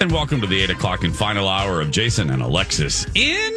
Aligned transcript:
And 0.00 0.10
welcome 0.10 0.40
to 0.40 0.46
the 0.46 0.62
8 0.62 0.70
o'clock 0.70 1.04
and 1.04 1.14
final 1.14 1.46
hour 1.46 1.80
of 1.80 1.90
Jason 1.90 2.30
and 2.30 2.40
Alexis 2.42 3.04
in 3.14 3.52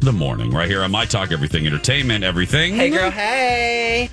the 0.00 0.12
morning, 0.12 0.50
right 0.50 0.68
here 0.68 0.82
on 0.82 0.90
My 0.90 1.04
Talk 1.04 1.30
Everything 1.30 1.66
Entertainment, 1.66 2.24
Everything. 2.24 2.74
Hey, 2.74 2.90
girl. 2.90 3.10
Hey. 3.10 4.10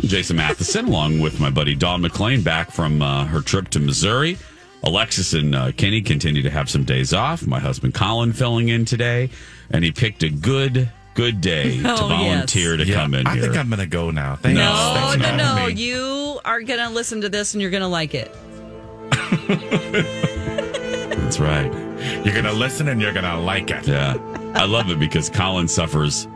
I'm 0.00 0.08
Jason 0.08 0.36
Matheson, 0.36 0.86
along 0.88 1.18
with 1.20 1.40
my 1.40 1.50
buddy 1.50 1.74
Dawn 1.74 2.02
McClain, 2.02 2.44
back 2.44 2.70
from 2.70 3.02
uh, 3.02 3.24
her 3.26 3.40
trip 3.40 3.68
to 3.70 3.80
Missouri. 3.80 4.38
Alexis 4.84 5.32
and 5.34 5.54
uh, 5.56 5.72
Kenny 5.72 6.00
continue 6.02 6.42
to 6.42 6.50
have 6.50 6.70
some 6.70 6.84
days 6.84 7.12
off. 7.12 7.44
My 7.46 7.58
husband 7.58 7.94
Colin 7.94 8.32
filling 8.32 8.68
in 8.68 8.84
today, 8.84 9.30
and 9.70 9.82
he 9.82 9.90
picked 9.90 10.22
a 10.22 10.28
good, 10.28 10.88
good 11.14 11.40
day 11.40 11.78
to 11.82 11.92
Oh, 11.94 12.06
volunteer 12.06 12.76
to 12.76 12.84
Yeah, 12.84 12.94
come 12.94 13.14
in 13.14 13.26
I 13.26 13.34
here. 13.34 13.42
think 13.42 13.56
I'm 13.56 13.68
going 13.68 13.80
to 13.80 13.86
go 13.86 14.12
now. 14.12 14.36
Thanks. 14.36 14.56
No, 14.58 14.64
No, 14.94 15.00
Thanks 15.10 15.26
for 15.26 15.36
no, 15.36 15.56
no. 15.56 15.66
me. 15.66 15.72
You 15.72 16.38
are 16.44 16.60
going 16.62 16.78
to 16.78 16.90
listen 16.94 17.22
to 17.22 17.28
this 17.28 17.54
and 17.54 17.60
you're 17.60 17.72
going 17.72 17.82
to 17.82 17.88
like 17.88 18.14
it. 18.14 18.32
That's 21.26 21.40
right. 21.40 21.72
You're 22.24 22.34
going 22.34 22.44
to 22.44 22.52
listen 22.52 22.86
and 22.86 23.00
you're 23.02 23.12
going 23.12 23.24
to 23.24 23.36
like 23.38 23.68
it. 23.72 23.84
Yeah. 23.88 24.14
I 24.54 24.64
love 24.64 24.90
it 24.92 25.00
because 25.00 25.28
Colin 25.28 25.66
suffers. 25.66 26.28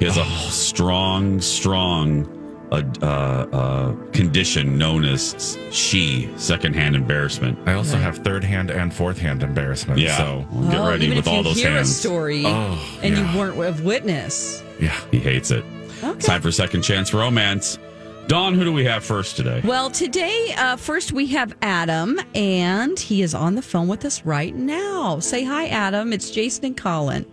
He 0.00 0.06
has 0.06 0.16
a 0.16 0.24
strong, 0.50 1.40
strong 1.40 2.26
uh, 2.72 2.82
uh, 3.00 3.06
uh, 3.06 3.92
condition 4.10 4.76
known 4.76 5.04
as 5.04 5.56
she, 5.70 6.28
secondhand 6.36 6.96
embarrassment. 6.96 7.60
I 7.68 7.74
also 7.74 7.96
have 7.96 8.18
third 8.18 8.42
hand 8.42 8.72
and 8.72 8.92
fourth 8.92 9.18
hand 9.20 9.44
embarrassment. 9.44 10.00
Yeah. 10.00 10.16
So, 10.16 10.44
Well, 10.50 10.68
get 10.68 10.80
Oh, 10.80 10.88
ready 10.90 11.08
with 11.10 11.18
if 11.18 11.28
all 11.28 11.36
you 11.36 11.42
those 11.44 11.56
hear 11.58 11.70
hands. 11.70 11.90
a 11.90 11.94
story 11.94 12.42
Oh, 12.44 12.98
and 13.04 13.16
yeah. 13.16 13.32
you 13.32 13.38
weren't 13.38 13.56
a 13.56 13.82
witness. 13.84 14.64
yeah. 14.80 14.98
He 15.12 15.20
hates 15.20 15.52
it. 15.52 15.64
Okay. 16.02 16.18
Time 16.18 16.42
for 16.42 16.50
second 16.50 16.82
chance 16.82 17.14
romance. 17.14 17.78
Dawn, 18.26 18.54
who 18.54 18.64
do 18.64 18.72
we 18.72 18.84
have 18.86 19.04
first 19.04 19.36
today? 19.36 19.60
Well, 19.64 19.90
today, 19.90 20.54
uh, 20.56 20.76
first 20.76 21.12
we 21.12 21.26
have 21.28 21.54
Adam, 21.60 22.18
and 22.34 22.98
he 22.98 23.20
is 23.20 23.34
on 23.34 23.54
the 23.54 23.60
phone 23.62 23.86
with 23.86 24.04
us 24.06 24.24
right 24.24 24.54
now. 24.54 25.18
Say 25.18 25.44
hi, 25.44 25.66
Adam. 25.66 26.10
It's 26.12 26.30
Jason 26.30 26.64
and 26.64 26.76
Colin. 26.76 27.26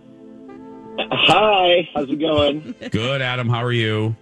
Hi, 0.98 1.88
how's 1.94 2.10
it 2.10 2.20
going? 2.20 2.74
Good, 2.90 3.22
Adam. 3.22 3.48
How 3.48 3.64
are 3.64 3.72
you? 3.72 4.14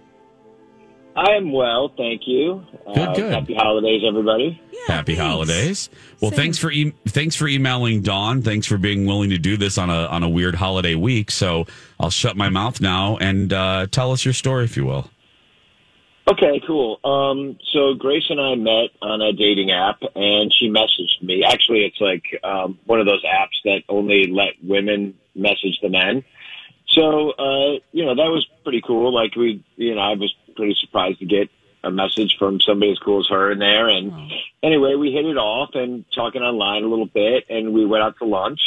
I 1.13 1.31
am 1.33 1.51
well, 1.51 1.93
thank 1.97 2.21
you. 2.25 2.63
Uh, 2.87 2.93
Good, 2.93 3.15
good. 3.17 3.33
Happy 3.33 3.53
holidays, 3.53 4.01
everybody. 4.07 4.61
Yeah, 4.71 4.79
Happy 4.95 5.15
thanks. 5.15 5.29
holidays. 5.29 5.89
Well, 6.21 6.31
Same. 6.31 6.37
thanks 6.37 6.57
for 6.57 6.71
e- 6.71 6.93
thanks 7.09 7.35
for 7.35 7.49
emailing 7.49 8.01
Dawn. 8.01 8.41
Thanks 8.41 8.65
for 8.65 8.77
being 8.77 9.05
willing 9.05 9.29
to 9.31 9.37
do 9.37 9.57
this 9.57 9.77
on 9.77 9.89
a 9.89 10.05
on 10.05 10.23
a 10.23 10.29
weird 10.29 10.55
holiday 10.55 10.95
week. 10.95 11.29
So 11.29 11.65
I'll 11.99 12.09
shut 12.11 12.37
my 12.37 12.47
mouth 12.47 12.79
now 12.79 13.17
and 13.17 13.51
uh, 13.51 13.87
tell 13.91 14.13
us 14.13 14.23
your 14.23 14.33
story, 14.33 14.63
if 14.63 14.77
you 14.77 14.85
will. 14.85 15.10
Okay, 16.27 16.61
cool. 16.67 16.99
Um, 17.03 17.57
so 17.73 17.93
Grace 17.95 18.25
and 18.29 18.39
I 18.39 18.55
met 18.55 18.91
on 19.01 19.21
a 19.21 19.33
dating 19.33 19.71
app, 19.71 20.01
and 20.15 20.53
she 20.53 20.69
messaged 20.69 21.21
me. 21.21 21.43
Actually, 21.43 21.85
it's 21.85 21.99
like 21.99 22.23
um, 22.43 22.79
one 22.85 22.99
of 22.99 23.05
those 23.05 23.23
apps 23.25 23.57
that 23.65 23.83
only 23.89 24.27
let 24.27 24.53
women 24.63 25.15
message 25.35 25.79
the 25.81 25.89
men. 25.89 26.23
So, 26.87 27.31
uh, 27.31 27.79
you 27.91 28.05
know, 28.05 28.15
that 28.15 28.29
was 28.29 28.45
pretty 28.63 28.81
cool. 28.85 29.13
Like 29.13 29.35
we, 29.35 29.63
you 29.77 29.95
know, 29.95 30.01
I 30.01 30.13
was 30.13 30.33
pretty 30.55 30.75
surprised 30.79 31.19
to 31.19 31.25
get 31.25 31.49
a 31.83 31.89
message 31.89 32.35
from 32.37 32.59
somebody 32.59 32.91
as 32.91 32.99
cool 32.99 33.21
as 33.21 33.27
her 33.29 33.51
in 33.51 33.59
there. 33.59 33.87
And 33.87 34.31
anyway, 34.61 34.95
we 34.95 35.11
hit 35.11 35.25
it 35.25 35.37
off 35.37 35.71
and 35.73 36.05
talking 36.13 36.41
online 36.41 36.83
a 36.83 36.87
little 36.87 37.07
bit, 37.07 37.45
and 37.49 37.73
we 37.73 37.85
went 37.85 38.03
out 38.03 38.17
to 38.19 38.25
lunch. 38.25 38.61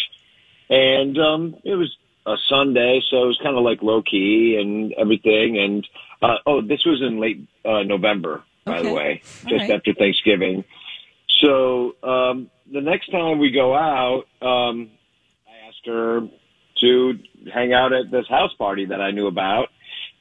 And 0.68 1.18
um, 1.18 1.56
it 1.64 1.74
was 1.74 1.96
a 2.26 2.36
Sunday, 2.48 3.02
so 3.10 3.22
it 3.22 3.26
was 3.26 3.40
kind 3.42 3.56
of 3.56 3.62
like 3.62 3.82
low 3.82 4.02
key 4.02 4.58
and 4.60 4.92
everything. 4.94 5.58
And 5.58 5.86
uh, 6.22 6.36
oh, 6.46 6.60
this 6.60 6.84
was 6.84 7.02
in 7.02 7.20
late 7.20 7.46
uh, 7.64 7.82
November, 7.82 8.42
by 8.64 8.82
the 8.82 8.92
way, 8.92 9.22
just 9.24 9.52
right. 9.52 9.70
after 9.70 9.92
Thanksgiving. 9.94 10.64
So 11.40 11.94
um, 12.02 12.50
the 12.72 12.80
next 12.80 13.10
time 13.10 13.38
we 13.38 13.50
go 13.50 13.74
out, 13.74 14.24
um, 14.40 14.90
I 15.46 15.68
asked 15.68 15.86
her 15.86 16.20
to 16.80 17.18
hang 17.52 17.72
out 17.72 17.92
at 17.92 18.10
this 18.10 18.26
house 18.28 18.52
party 18.54 18.86
that 18.86 19.00
I 19.00 19.10
knew 19.10 19.26
about 19.26 19.68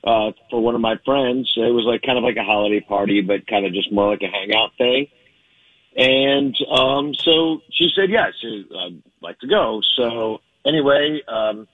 uh, 0.03 0.31
for 0.49 0.61
one 0.61 0.75
of 0.75 0.81
my 0.81 0.97
friends. 1.05 1.51
It 1.55 1.73
was 1.73 1.85
like 1.85 2.01
kind 2.01 2.17
of 2.17 2.23
like 2.23 2.37
a 2.37 2.43
holiday 2.43 2.81
party, 2.81 3.21
but 3.21 3.47
kind 3.47 3.65
of 3.65 3.73
just 3.73 3.91
more 3.91 4.09
like 4.09 4.21
a 4.21 4.27
hangout 4.27 4.71
thing. 4.77 5.07
And 5.95 6.55
um, 6.71 7.13
so 7.13 7.61
she 7.71 7.89
said 7.95 8.09
yes, 8.09 8.33
I'd 8.43 9.01
like 9.21 9.39
to 9.39 9.47
go. 9.47 9.81
So 9.95 10.41
anyway, 10.65 11.21
um, 11.27 11.67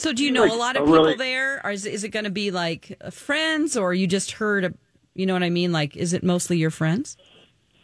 So, 0.00 0.14
do 0.14 0.24
you 0.24 0.30
know 0.30 0.44
Like, 0.44 0.52
a 0.52 0.54
lot 0.54 0.76
of 0.76 0.84
people 0.86 0.94
really- 0.94 1.14
there, 1.16 1.60
or 1.62 1.72
is, 1.72 1.84
is 1.84 2.04
it 2.04 2.08
going 2.08 2.24
to 2.24 2.30
be 2.30 2.50
like 2.50 2.96
friends, 3.10 3.76
or 3.76 3.92
you 3.92 4.06
just 4.06 4.32
heard? 4.32 4.64
A, 4.64 4.72
you 5.14 5.26
know 5.26 5.34
what 5.34 5.42
I 5.42 5.50
mean? 5.50 5.72
Like, 5.72 5.94
is 5.94 6.14
it 6.14 6.22
mostly 6.24 6.56
your 6.56 6.70
friends? 6.70 7.18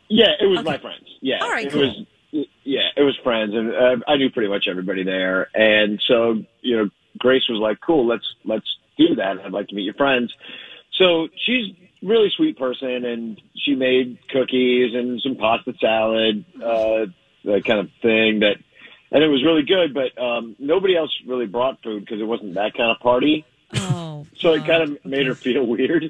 Yeah, 0.09 0.31
it 0.41 0.47
was 0.47 0.65
my 0.65 0.79
friends. 0.79 1.05
Yeah, 1.21 1.43
All 1.43 1.51
right, 1.51 1.67
it 1.67 1.73
cool. 1.73 1.83
was. 2.33 2.47
Yeah, 2.65 2.89
it 2.97 3.03
was 3.03 3.17
friends, 3.23 3.55
and 3.55 3.71
uh, 3.75 3.97
I 4.09 4.17
knew 4.17 4.31
pretty 4.31 4.49
much 4.49 4.67
everybody 4.67 5.03
there. 5.05 5.49
And 5.55 6.03
so, 6.09 6.43
you 6.63 6.77
know, 6.79 6.91
Grace 7.19 7.47
was 7.51 7.59
like, 7.61 7.81
"Cool, 7.81 8.07
let's 8.07 8.27
let's 8.45 8.67
do 8.97 9.15
that. 9.17 9.39
I'd 9.45 9.53
like 9.53 9.69
to 9.69 9.75
meet 9.75 9.83
your 9.85 9.95
friends." 9.95 10.33
So 10.95 11.29
she's 11.45 11.75
really 12.03 12.31
sweet 12.35 12.59
person, 12.59 13.05
and 13.05 13.41
she 13.57 13.75
made 13.75 14.19
cookies 14.31 14.95
and 14.95 15.21
some 15.21 15.37
pasta 15.37 15.75
salad, 15.81 16.45
uh, 16.63 17.07
that 17.45 17.65
kind 17.67 17.81
of 17.81 17.91
thing. 18.01 18.41
That, 18.41 18.57
and 19.11 19.23
it 19.23 19.29
was 19.29 19.43
really 19.45 19.63
good. 19.63 19.95
But 19.95 20.21
um, 20.21 20.57
nobody 20.59 20.97
else 20.97 21.11
really 21.27 21.47
brought 21.47 21.83
food 21.83 22.01
because 22.05 22.21
it 22.21 22.25
wasn't 22.25 22.55
that 22.55 22.75
kind 22.75 22.91
of 22.91 22.99
party. 23.01 23.45
Oh, 23.75 24.27
So 24.39 24.53
it 24.53 24.67
kind 24.67 24.83
of 24.83 25.05
made 25.05 25.27
her 25.27 25.35
feel 25.35 25.65
weird. 25.67 26.05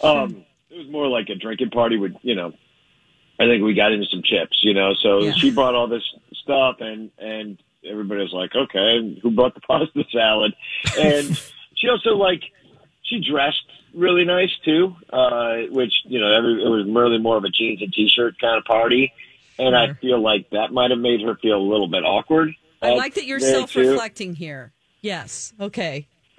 Um, 0.00 0.44
it 0.70 0.78
was 0.78 0.88
more 0.88 1.06
like 1.08 1.28
a 1.28 1.34
drinking 1.34 1.70
party 1.70 1.96
with, 1.96 2.14
you 2.22 2.34
know, 2.34 2.52
I 3.38 3.46
think 3.46 3.62
we 3.62 3.74
got 3.74 3.92
into 3.92 4.06
some 4.06 4.22
chips, 4.22 4.60
you 4.62 4.74
know, 4.74 4.94
so 4.94 5.22
Yeah. 5.24 5.32
she 5.34 5.50
brought 5.50 5.74
all 5.74 5.86
this 5.86 6.02
stuff 6.42 6.76
and, 6.80 7.10
and 7.18 7.58
everybody 7.84 8.20
was 8.22 8.32
like, 8.32 8.54
okay, 8.54 9.18
who 9.22 9.30
brought 9.30 9.54
the 9.54 9.60
pasta 9.66 10.04
salad? 10.12 10.54
And 10.98 11.36
she 11.74 11.88
also 11.88 12.10
like, 12.16 12.42
she 13.02 13.20
dressed 13.20 13.64
really 13.94 14.24
nice 14.24 14.50
too, 14.64 14.96
uh, 15.12 15.56
which, 15.70 15.92
you 16.04 16.20
know, 16.20 16.32
every, 16.32 16.62
it 16.64 16.68
was 16.68 16.86
really 16.88 17.18
more 17.18 17.36
of 17.36 17.44
a 17.44 17.48
jeans 17.50 17.82
and 17.82 17.92
t-shirt 17.92 18.38
kind 18.40 18.56
of 18.58 18.64
party. 18.64 19.12
And 19.58 19.76
I 19.76 19.86
mm-hmm. 19.86 20.00
feel 20.00 20.20
like 20.20 20.50
that 20.50 20.72
might 20.72 20.90
have 20.90 21.00
made 21.00 21.20
her 21.22 21.36
feel 21.36 21.58
a 21.58 21.62
little 21.62 21.88
bit 21.88 22.04
awkward. 22.04 22.54
I 22.80 22.90
uh, 22.90 22.96
like 22.96 23.14
that 23.14 23.26
you're 23.26 23.40
self-reflecting 23.40 24.34
here. 24.34 24.72
Yes. 25.02 25.52
Okay. 25.60 26.06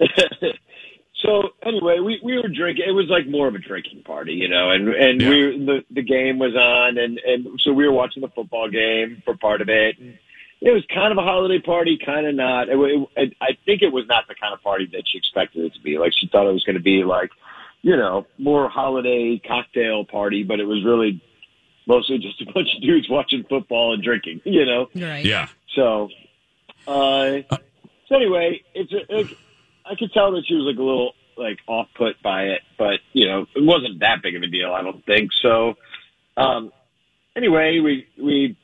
so 1.14 1.42
anyway, 1.62 2.00
we, 2.00 2.20
we 2.22 2.36
were 2.36 2.48
drinking. 2.48 2.84
It 2.86 2.92
was 2.92 3.06
like 3.08 3.26
more 3.26 3.46
of 3.46 3.54
a 3.54 3.58
drinking 3.58 4.02
party, 4.02 4.32
you 4.32 4.48
know, 4.48 4.70
and 4.70 4.88
and 4.88 5.20
Yeah. 5.20 5.28
we 5.28 5.64
the 5.64 5.84
the 5.90 6.02
game 6.02 6.38
was 6.38 6.54
on, 6.54 6.98
and 6.98 7.18
and 7.18 7.60
so 7.60 7.72
we 7.72 7.86
were 7.86 7.92
watching 7.92 8.22
the 8.22 8.28
football 8.28 8.68
game 8.68 9.22
for 9.24 9.36
part 9.36 9.60
of 9.60 9.68
it. 9.68 9.96
It 10.60 10.70
was 10.70 10.82
kind 10.92 11.12
of 11.12 11.18
a 11.18 11.22
holiday 11.22 11.60
party, 11.60 11.98
kind 12.04 12.26
of 12.26 12.34
not. 12.34 12.70
It, 12.70 12.76
wa- 12.76 13.06
it, 13.16 13.34
I 13.40 13.56
think 13.66 13.82
it 13.82 13.92
was 13.92 14.06
not 14.08 14.26
the 14.28 14.34
kind 14.34 14.54
of 14.54 14.62
party 14.62 14.86
that 14.92 15.02
she 15.06 15.18
expected 15.18 15.64
it 15.64 15.74
to 15.74 15.80
be. 15.80 15.98
Like 15.98 16.12
she 16.18 16.26
thought 16.26 16.48
it 16.48 16.52
was 16.52 16.64
going 16.64 16.76
to 16.76 16.82
be 16.82 17.04
like, 17.04 17.30
you 17.82 17.96
know, 17.96 18.26
more 18.38 18.70
holiday 18.70 19.38
cocktail 19.46 20.06
party, 20.06 20.42
but 20.42 20.60
it 20.60 20.64
was 20.64 20.82
really 20.82 21.22
mostly 21.86 22.18
just 22.18 22.40
a 22.42 22.46
bunch 22.46 22.74
of 22.74 22.82
dudes 22.82 23.08
watching 23.08 23.44
football 23.48 23.94
and 23.94 24.02
drinking, 24.02 24.40
you 24.44 24.64
know. 24.64 24.88
Right. 24.94 25.24
Yeah. 25.24 25.48
So, 25.74 26.08
uh, 26.86 27.38
so 28.08 28.16
anyway, 28.16 28.62
it's 28.74 28.92
a, 28.92 29.20
it, 29.20 29.38
I 29.84 29.94
could 29.96 30.12
tell 30.12 30.32
that 30.32 30.44
she 30.46 30.54
was 30.54 30.64
like 30.64 30.78
a 30.78 30.82
little 30.82 31.12
like 31.36 31.58
off 31.66 31.88
put 31.96 32.22
by 32.22 32.44
it, 32.44 32.62
but 32.78 33.00
you 33.12 33.26
know, 33.26 33.46
it 33.54 33.64
wasn't 33.64 34.00
that 34.00 34.22
big 34.22 34.36
of 34.36 34.42
a 34.42 34.46
deal, 34.46 34.72
I 34.72 34.82
don't 34.82 35.04
think. 35.04 35.30
So, 35.42 35.74
um, 36.36 36.72
anyway, 37.34 37.80
we 37.80 38.06
we 38.16 38.56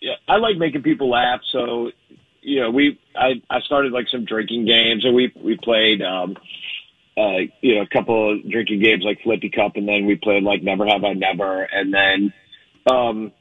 yeah, 0.00 0.14
I 0.28 0.36
like 0.36 0.56
making 0.56 0.82
people 0.82 1.10
laugh, 1.10 1.40
so 1.50 1.90
you 2.42 2.60
know, 2.60 2.70
we 2.70 2.98
I 3.16 3.42
I 3.48 3.60
started 3.60 3.92
like 3.92 4.08
some 4.08 4.24
drinking 4.24 4.66
games, 4.66 5.04
and 5.04 5.14
we 5.14 5.32
we 5.36 5.56
played. 5.56 6.02
um 6.02 6.36
uh, 7.16 7.38
you 7.60 7.74
know, 7.74 7.82
a 7.82 7.86
couple 7.86 8.32
of 8.32 8.50
drinking 8.50 8.80
games 8.80 9.04
like 9.04 9.20
Flippy 9.22 9.50
Cup, 9.50 9.76
and 9.76 9.86
then 9.88 10.06
we 10.06 10.16
played 10.16 10.42
like 10.42 10.62
Never 10.62 10.86
Have 10.86 11.04
I 11.04 11.12
Never, 11.12 11.62
and 11.62 11.92
then, 11.92 12.32
um, 12.86 13.32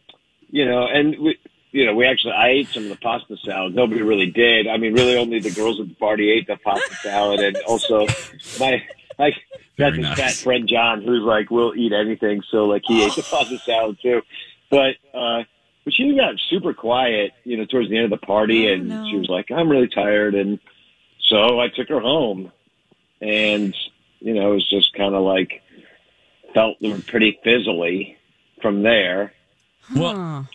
you 0.49 0.65
know, 0.65 0.85
and 0.87 1.17
we, 1.19 1.37
you 1.71 1.85
know, 1.85 1.93
we 1.95 2.05
actually 2.05 2.33
I 2.33 2.49
ate 2.49 2.69
some 2.69 2.83
of 2.83 2.89
the 2.89 2.95
pasta 2.97 3.37
salad. 3.45 3.75
Nobody 3.75 4.01
really 4.01 4.25
did. 4.31 4.67
I 4.67 4.77
mean, 4.77 4.93
really, 4.93 5.15
only 5.17 5.39
the 5.39 5.51
girls 5.51 5.79
at 5.79 5.87
the 5.87 5.95
party 5.95 6.31
ate 6.31 6.47
the 6.47 6.57
pasta 6.57 6.95
salad, 6.95 7.39
and 7.41 7.57
also 7.67 8.07
my 8.59 8.81
Very 9.77 9.99
nice. 10.01 10.17
fat 10.17 10.33
friend 10.33 10.67
John 10.67 11.01
who's 11.03 11.23
like 11.23 11.51
will 11.51 11.73
eat 11.75 11.93
anything, 11.93 12.41
so 12.49 12.65
like 12.65 12.83
he 12.87 13.03
ate 13.03 13.15
the 13.15 13.23
pasta 13.23 13.57
salad 13.59 13.97
too, 14.01 14.21
but. 14.69 14.95
uh 15.13 15.43
but 15.85 15.93
she 15.93 16.13
got 16.13 16.35
super 16.49 16.73
quiet, 16.73 17.31
you 17.45 17.55
know, 17.55 17.63
towards 17.65 17.89
the 17.89 17.95
end 17.95 18.11
of 18.11 18.19
the 18.19 18.25
party, 18.25 18.67
Oh, 18.67 18.73
and 18.73 18.89
no. 18.89 19.05
she 19.09 19.17
was 19.17 19.29
like, 19.29 19.49
"I'm 19.49 19.69
really 19.69 19.87
tired," 19.87 20.35
and 20.35 20.59
so 21.21 21.57
I 21.59 21.69
took 21.69 21.87
her 21.87 22.01
home, 22.01 22.51
and 23.21 23.75
you 24.19 24.33
know, 24.33 24.51
it 24.51 24.55
was 24.55 24.69
just 24.69 24.93
kind 24.93 25.15
of 25.15 25.23
like 25.23 25.61
felt 26.53 26.79
them 26.81 27.01
pretty 27.01 27.39
fizzly 27.45 28.17
from 28.61 28.83
there. 28.83 29.33
Well, 29.95 30.47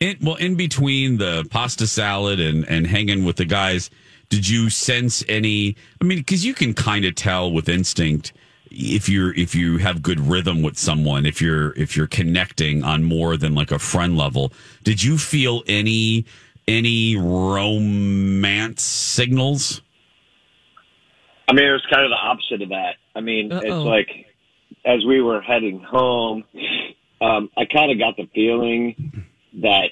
in, 0.00 0.16
well, 0.20 0.36
in 0.36 0.56
between 0.56 1.18
the 1.18 1.46
pasta 1.50 1.86
salad 1.86 2.40
and, 2.40 2.68
and 2.68 2.86
hanging 2.86 3.24
with 3.24 3.36
the 3.36 3.44
guys, 3.44 3.90
did 4.28 4.48
you 4.48 4.70
sense 4.70 5.24
any? 5.28 5.76
I 6.00 6.04
mean, 6.04 6.18
because 6.18 6.44
you 6.44 6.54
can 6.54 6.74
kind 6.74 7.04
of 7.04 7.14
tell 7.14 7.52
with 7.52 7.68
instinct 7.68 8.32
if 8.70 9.08
you're 9.08 9.34
if 9.34 9.54
you 9.54 9.78
have 9.78 10.02
good 10.02 10.18
rhythm 10.18 10.62
with 10.62 10.78
someone, 10.78 11.26
if 11.26 11.40
you're 11.40 11.72
if 11.74 11.96
you're 11.96 12.06
connecting 12.06 12.82
on 12.82 13.04
more 13.04 13.36
than 13.36 13.54
like 13.54 13.70
a 13.70 13.78
friend 13.78 14.16
level. 14.16 14.52
Did 14.82 15.02
you 15.02 15.18
feel 15.18 15.62
any 15.68 16.24
any 16.66 17.16
romance 17.16 18.82
signals? 18.82 19.82
I 21.52 21.54
mean, 21.54 21.68
it 21.68 21.72
was 21.72 21.86
kind 21.90 22.04
of 22.04 22.10
the 22.10 22.16
opposite 22.16 22.62
of 22.62 22.70
that. 22.70 22.96
I 23.14 23.20
mean, 23.20 23.52
it's 23.52 23.66
Uh-oh. 23.66 23.82
like 23.82 24.08
as 24.86 25.04
we 25.04 25.20
were 25.20 25.42
heading 25.42 25.80
home, 25.80 26.44
um, 27.20 27.50
I 27.56 27.66
kind 27.66 27.92
of 27.92 27.98
got 27.98 28.16
the 28.16 28.26
feeling 28.34 29.26
that 29.60 29.90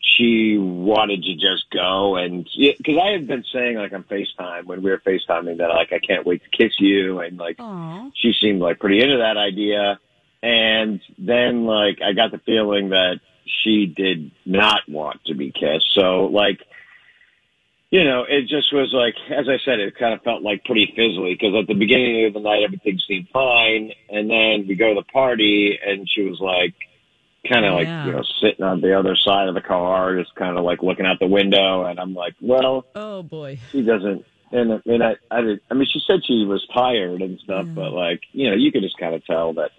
she 0.00 0.56
wanted 0.58 1.22
to 1.22 1.34
just 1.34 1.70
go 1.70 2.16
and 2.16 2.48
because 2.54 2.96
I 3.02 3.12
had 3.12 3.26
been 3.26 3.44
saying 3.52 3.76
like 3.76 3.92
on 3.92 4.04
Facetime 4.04 4.64
when 4.64 4.82
we 4.82 4.90
were 4.90 4.98
Facetiming 4.98 5.58
that 5.58 5.68
like 5.68 5.92
I 5.92 5.98
can't 5.98 6.26
wait 6.26 6.42
to 6.44 6.50
kiss 6.50 6.72
you 6.78 7.20
and 7.20 7.36
like 7.38 7.56
Aw. 7.58 8.10
she 8.14 8.32
seemed 8.32 8.60
like 8.60 8.78
pretty 8.80 9.02
into 9.02 9.18
that 9.18 9.36
idea. 9.36 10.00
And 10.42 11.00
then 11.18 11.66
like 11.66 12.00
I 12.02 12.12
got 12.12 12.30
the 12.32 12.38
feeling 12.38 12.88
that 12.90 13.20
she 13.44 13.86
did 13.86 14.32
not 14.44 14.80
want 14.88 15.24
to 15.26 15.34
be 15.34 15.52
kissed. 15.52 15.94
So 15.94 16.26
like, 16.26 16.60
you 17.92 18.04
know, 18.04 18.24
it 18.26 18.48
just 18.48 18.72
was 18.72 18.90
like, 18.94 19.14
as 19.30 19.48
I 19.50 19.58
said, 19.66 19.78
it 19.78 19.94
kind 19.98 20.14
of 20.14 20.22
felt 20.22 20.42
like 20.42 20.64
pretty 20.64 20.92
fizzly 20.98 21.38
because 21.38 21.54
at 21.54 21.66
the 21.66 21.74
beginning 21.74 22.24
of 22.24 22.32
the 22.32 22.40
night 22.40 22.62
everything 22.64 22.98
seemed 23.06 23.28
fine, 23.32 23.92
and 24.08 24.30
then 24.30 24.66
we 24.66 24.74
go 24.74 24.88
to 24.94 25.00
the 25.00 25.12
party 25.12 25.78
and 25.86 26.08
she 26.10 26.22
was 26.22 26.40
like, 26.40 26.74
kind 27.50 27.66
of 27.66 27.74
like 27.74 27.88
Yeah. 27.88 28.06
you 28.06 28.12
know 28.12 28.22
sitting 28.40 28.64
on 28.64 28.80
the 28.80 28.98
other 28.98 29.14
side 29.14 29.46
of 29.48 29.54
the 29.54 29.60
car, 29.60 30.16
just 30.16 30.34
kind 30.36 30.56
of 30.56 30.64
like 30.64 30.82
looking 30.82 31.04
out 31.04 31.18
the 31.20 31.26
window, 31.26 31.84
and 31.84 32.00
I'm 32.00 32.14
like, 32.14 32.34
well, 32.40 32.86
Oh 32.94 33.22
boy. 33.22 33.58
she 33.70 33.82
doesn't. 33.82 34.24
And 34.52 34.72
I 34.72 34.80
mean, 34.86 35.02
I, 35.02 35.16
I, 35.30 35.40
did, 35.42 35.60
I 35.70 35.74
mean, 35.74 35.86
she 35.92 36.00
said 36.06 36.20
she 36.24 36.44
was 36.44 36.66
tired 36.74 37.20
and 37.22 37.38
stuff, 37.40 37.66
but 37.74 37.92
like, 37.92 38.20
you 38.32 38.48
know, 38.48 38.56
you 38.56 38.70
could 38.72 38.82
just 38.82 38.96
kind 38.98 39.14
of 39.14 39.24
tell 39.26 39.52
that 39.54 39.70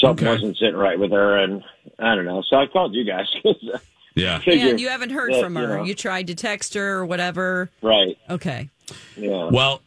something 0.00 0.26
Okay. 0.26 0.34
wasn't 0.34 0.56
sitting 0.56 0.76
right 0.76 0.98
with 0.98 1.12
her, 1.12 1.38
and 1.38 1.62
I 2.00 2.14
don't 2.16 2.24
know. 2.24 2.42
So 2.48 2.56
I 2.56 2.66
called 2.66 2.94
you 2.94 3.04
guys. 3.04 3.26
Yeah. 4.14 4.38
Figure- 4.40 4.70
And 4.70 4.80
you 4.80 4.88
haven't 4.88 5.10
heard 5.10 5.32
that, 5.32 5.42
from 5.42 5.54
her. 5.56 5.62
you 5.62 5.68
know. 5.68 5.84
You 5.84 5.94
tried 5.94 6.26
to 6.28 6.34
text 6.34 6.74
her 6.74 6.98
or 6.98 7.06
whatever. 7.06 7.70
right? 7.82 8.16
Okay. 8.30 8.68
Yeah. 9.16 9.48
Well, 9.50 9.80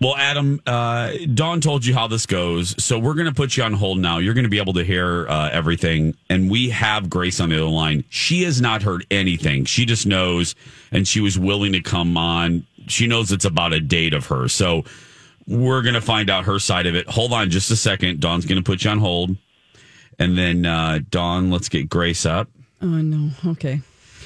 well, 0.00 0.16
Adam, 0.16 0.62
uh, 0.66 1.12
Dawn 1.34 1.60
told 1.60 1.84
you 1.84 1.92
how 1.92 2.06
this 2.06 2.24
goes, 2.24 2.74
so 2.82 2.98
we're 2.98 3.12
going 3.14 3.26
to 3.26 3.34
put 3.34 3.58
you 3.58 3.62
on 3.64 3.74
hold 3.74 3.98
now. 3.98 4.16
You're 4.16 4.32
going 4.32 4.44
to 4.44 4.50
be 4.50 4.58
able 4.58 4.72
to 4.74 4.82
hear 4.84 5.28
uh, 5.28 5.50
everything, 5.52 6.14
and 6.30 6.50
we 6.50 6.70
have 6.70 7.10
Grace 7.10 7.38
on 7.38 7.50
the 7.50 7.56
other 7.56 7.64
line. 7.66 8.04
She 8.08 8.42
has 8.44 8.62
not 8.62 8.82
heard 8.82 9.04
anything. 9.10 9.66
She 9.66 9.84
just 9.84 10.06
knows, 10.06 10.54
and 10.90 11.06
she 11.06 11.20
was 11.20 11.38
willing 11.38 11.72
to 11.72 11.82
come 11.82 12.16
on. 12.16 12.64
She 12.86 13.06
knows 13.06 13.30
it's 13.30 13.44
about 13.44 13.74
a 13.74 13.80
date 13.80 14.14
of 14.14 14.26
her, 14.28 14.48
So 14.48 14.84
we're 15.46 15.82
gonna 15.82 16.00
find 16.00 16.30
out 16.30 16.44
her 16.44 16.58
side 16.58 16.86
of 16.86 16.94
it. 16.94 17.06
Hold 17.08 17.32
on 17.34 17.50
just 17.50 17.70
a 17.70 17.76
second. 17.76 18.20
Dawn's 18.20 18.46
gonna 18.46 18.62
put 18.62 18.84
you 18.84 18.90
on 18.90 18.98
hold, 19.00 19.36
and 20.18 20.36
then 20.38 20.64
uh, 20.64 21.00
Dawn, 21.10 21.50
let's 21.50 21.68
get 21.68 21.88
Grace 21.90 22.24
up. 22.24 22.48
Oh 22.82 22.86
no. 22.86 23.30
Okay. 23.46 23.80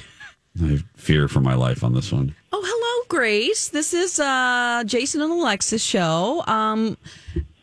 I 0.63 0.77
fear 0.95 1.27
for 1.27 1.41
my 1.41 1.53
life 1.55 1.83
on 1.83 1.93
this 1.93 2.11
one. 2.11 2.33
Oh, 2.53 2.61
hello, 2.65 3.05
Grace. 3.09 3.67
This 3.69 3.93
is 3.93 4.19
uh, 4.19 4.83
Jason 4.85 5.21
and 5.21 5.31
Alexis 5.33 5.83
show. 5.83 6.43
Um, 6.47 6.95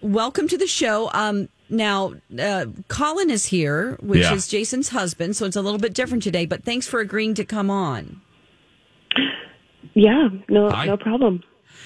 welcome 0.03 0.47
to 0.49 0.59
the 0.59 0.67
show. 0.67 1.11
Um, 1.15 1.49
now, 1.71 2.13
uh, 2.39 2.67
Colin 2.89 3.31
is 3.31 3.47
here, 3.47 3.97
which 4.03 4.21
Yeah. 4.21 4.35
is 4.35 4.47
Jason's 4.47 4.91
husband, 4.91 5.37
so 5.37 5.47
it's 5.47 5.57
a 5.57 5.63
little 5.63 5.79
bit 5.81 5.95
different 5.95 6.23
today. 6.23 6.45
But 6.45 6.65
thanks 6.65 6.87
for 6.87 7.01
agreeing 7.01 7.33
to 7.37 7.45
come 7.47 7.71
on. 7.71 8.21
Yeah, 9.95 10.29
no, 10.51 10.69
Hi. 10.71 10.85
no 10.87 10.99
problem. 10.99 11.43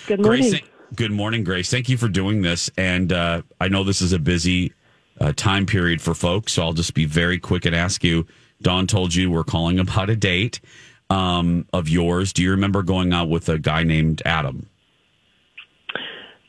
Good 0.09 0.23
morning. 0.23 0.51
Grace, 0.51 0.63
good 0.97 1.13
morning, 1.13 1.45
Grace. 1.45 1.71
Thank 1.71 1.89
you 1.89 1.97
for 1.97 2.09
doing 2.09 2.43
this. 2.43 2.69
And 2.77 3.13
uh, 3.13 3.43
I 3.61 3.69
know 3.69 3.85
this 3.85 4.03
is 4.03 4.13
a 4.13 4.19
busy 4.19 4.73
uh, 5.21 5.33
time 5.37 5.67
period 5.67 6.03
for 6.03 6.15
folks, 6.15 6.53
so 6.55 6.63
I'll 6.65 6.73
just 6.73 6.95
be 6.95 7.05
very 7.05 7.39
quick 7.39 7.65
and 7.65 7.75
ask 7.77 8.03
you. 8.03 8.27
Dawn 8.63 8.87
told 8.87 9.15
you 9.15 9.31
we're 9.31 9.45
calling 9.45 9.79
about 9.79 10.11
a 10.11 10.17
date 10.17 10.61
um, 11.11 11.67
of 11.73 11.89
yours. 11.89 12.33
Do 12.33 12.43
you 12.43 12.51
remember 12.51 12.83
going 12.83 13.13
out 13.13 13.29
with 13.29 13.49
a 13.49 13.59
guy 13.59 13.83
named 13.83 14.23
Adam? 14.25 14.67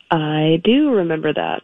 I 0.10 0.62
do 0.64 0.92
remember 0.92 1.34
that. 1.34 1.64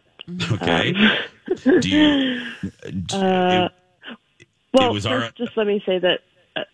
Okay. 0.52 0.94
Um, 0.94 1.80
do 1.80 1.88
you? 1.88 2.40
d- 2.90 3.16
Uh, 3.16 3.68
it- 4.38 4.46
Well, 4.72 4.92
was 4.92 5.06
first, 5.06 5.24
our- 5.40 5.46
just 5.46 5.56
let 5.56 5.66
me 5.66 5.82
say 5.86 5.98
that 5.98 6.20
uh, 6.56 6.64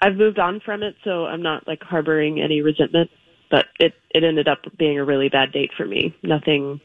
I've 0.00 0.16
moved 0.16 0.38
on 0.38 0.60
from 0.60 0.82
it, 0.82 0.94
so 1.04 1.26
I'm 1.26 1.42
not 1.42 1.66
like 1.66 1.82
harboring 1.82 2.40
any 2.40 2.60
resentment. 2.62 3.10
But 3.50 3.66
it 3.80 3.94
it 4.14 4.24
ended 4.24 4.46
up 4.48 4.60
being 4.78 4.98
a 4.98 5.04
really 5.04 5.28
bad 5.30 5.52
date 5.52 5.70
for 5.76 5.86
me. 5.86 6.14
Nothing 6.22 6.80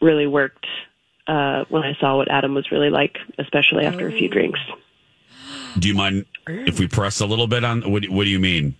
really 0.00 0.28
worked 0.28 0.66
uh, 1.26 1.64
when 1.68 1.82
I 1.82 1.94
saw 2.00 2.16
what 2.16 2.30
Adam 2.30 2.54
was 2.54 2.70
really 2.70 2.90
like, 2.90 3.18
especially 3.38 3.84
after 3.84 4.06
a 4.06 4.12
few 4.12 4.28
drinks. 4.28 4.60
Do 5.78 5.88
you 5.88 5.94
mind 5.94 6.26
if 6.46 6.78
we 6.78 6.88
press 6.88 7.20
a 7.20 7.26
little 7.26 7.46
bit 7.46 7.64
on? 7.64 7.90
What, 7.90 8.08
what 8.08 8.24
do 8.24 8.30
you 8.30 8.38
mean? 8.38 8.76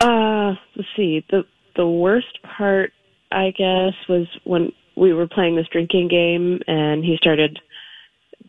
Uh, 0.00 0.54
let's 0.74 0.88
see. 0.96 1.24
The 1.30 1.44
the 1.76 1.86
worst 1.86 2.42
part, 2.42 2.92
I 3.30 3.50
guess, 3.50 3.94
was 4.08 4.26
when 4.44 4.72
we 4.96 5.12
were 5.12 5.26
playing 5.26 5.56
this 5.56 5.68
drinking 5.68 6.08
game 6.08 6.60
and 6.66 7.04
he 7.04 7.16
started 7.16 7.60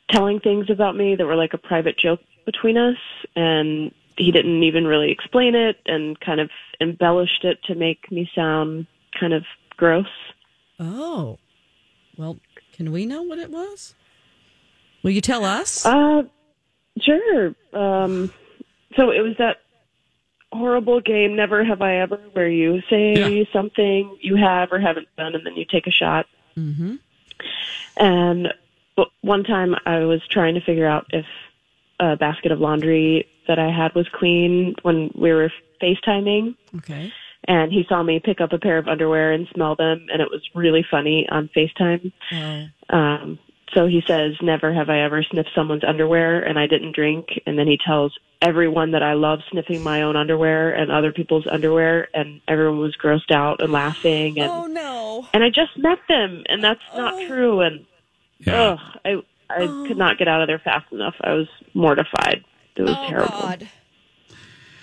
telling 0.09 0.39
things 0.39 0.69
about 0.69 0.95
me 0.95 1.15
that 1.15 1.25
were 1.25 1.35
like 1.35 1.53
a 1.53 1.57
private 1.57 1.97
joke 1.97 2.19
between 2.45 2.77
us 2.77 2.97
and 3.35 3.93
he 4.17 4.31
didn't 4.31 4.63
even 4.63 4.85
really 4.85 5.11
explain 5.11 5.55
it 5.55 5.77
and 5.85 6.19
kind 6.19 6.39
of 6.39 6.49
embellished 6.81 7.43
it 7.45 7.63
to 7.63 7.75
make 7.75 8.11
me 8.11 8.29
sound 8.35 8.85
kind 9.17 9.33
of 9.33 9.43
gross. 9.77 10.05
Oh, 10.79 11.39
well, 12.17 12.37
can 12.73 12.91
we 12.91 13.05
know 13.05 13.21
what 13.23 13.39
it 13.39 13.49
was? 13.49 13.95
Will 15.03 15.11
you 15.11 15.21
tell 15.21 15.43
us? 15.45 15.85
Uh, 15.85 16.23
sure. 16.99 17.53
Um, 17.73 18.31
so 18.95 19.11
it 19.11 19.21
was 19.21 19.35
that 19.37 19.57
horrible 20.51 21.01
game, 21.01 21.35
Never 21.35 21.63
Have 21.63 21.81
I 21.81 21.97
Ever, 21.97 22.17
where 22.33 22.47
you 22.47 22.81
say 22.89 23.13
Yeah. 23.39 23.43
something 23.51 24.17
you 24.21 24.35
have 24.35 24.71
or 24.71 24.79
haven't 24.79 25.07
done, 25.17 25.35
and 25.35 25.45
then 25.45 25.55
you 25.55 25.65
take 25.65 25.87
a 25.87 25.91
shot. 25.91 26.25
mm-hmm. 26.57 26.95
And 27.97 28.53
one 29.21 29.43
time 29.43 29.75
I 29.85 29.99
was 30.05 30.21
trying 30.29 30.55
to 30.55 30.61
figure 30.61 30.87
out 30.87 31.07
if 31.11 31.25
a 31.99 32.15
basket 32.15 32.51
of 32.51 32.59
laundry 32.59 33.27
that 33.47 33.59
I 33.59 33.69
had 33.71 33.93
was 33.95 34.07
clean 34.09 34.75
when 34.83 35.11
we 35.15 35.31
were 35.33 35.51
FaceTiming. 35.81 36.55
Okay. 36.77 37.11
And 37.45 37.71
he 37.73 37.85
saw 37.89 38.01
me 38.03 38.19
pick 38.19 38.39
up 38.39 38.53
a 38.53 38.57
pair 38.57 38.77
of 38.77 38.87
underwear 38.87 39.31
and 39.33 39.47
smell 39.53 39.75
them, 39.75 40.07
and 40.11 40.21
it 40.21 40.29
was 40.31 40.41
really 40.55 40.85
funny 40.89 41.27
on 41.29 41.49
FaceTime. 41.55 42.11
Oh. 42.31 42.95
Um, 42.95 43.39
so 43.73 43.87
he 43.87 44.01
says, 44.07 44.33
Never 44.41 44.73
have 44.73 44.89
I 44.89 45.01
ever 45.01 45.23
sniffed 45.23 45.49
someone's 45.55 45.83
underwear, 45.87 46.41
and 46.41 46.57
I 46.59 46.67
didn't 46.67 46.95
drink. 46.95 47.27
And 47.45 47.57
then 47.57 47.67
he 47.67 47.77
tells 47.85 48.13
everyone 48.41 48.91
that 48.91 49.03
I 49.03 49.13
love 49.13 49.39
sniffing 49.51 49.81
my 49.81 50.01
own 50.01 50.15
underwear 50.15 50.73
and 50.73 50.91
other 50.91 51.11
people's 51.11 51.45
underwear, 51.51 52.07
and 52.13 52.41
everyone 52.47 52.79
was 52.79 52.95
grossed 53.01 53.31
out 53.31 53.61
and 53.61 53.71
laughing. 53.71 54.39
And, 54.39 54.51
Oh 54.51 54.65
no. 54.67 55.27
and 55.33 55.43
I 55.43 55.49
just 55.49 55.77
met 55.77 55.99
them, 56.09 56.43
and 56.49 56.63
that's 56.63 56.81
not 56.95 57.13
Oh. 57.15 57.27
true. 57.27 57.59
And 57.61 57.85
Yeah. 58.39 58.53
ugh, 58.73 58.79
I, 59.05 59.09
I 59.49 59.59
could 59.87 59.95
oh. 59.97 59.99
not 59.99 60.17
get 60.17 60.27
out 60.27 60.41
of 60.41 60.47
there 60.47 60.59
fast 60.63 60.91
enough. 60.91 61.15
I 61.21 61.33
was 61.33 61.47
mortified. 61.73 62.43
It 62.75 62.81
was 62.81 62.95
Oh 62.97 63.07
terrible. 63.09 63.29
God. 63.29 63.69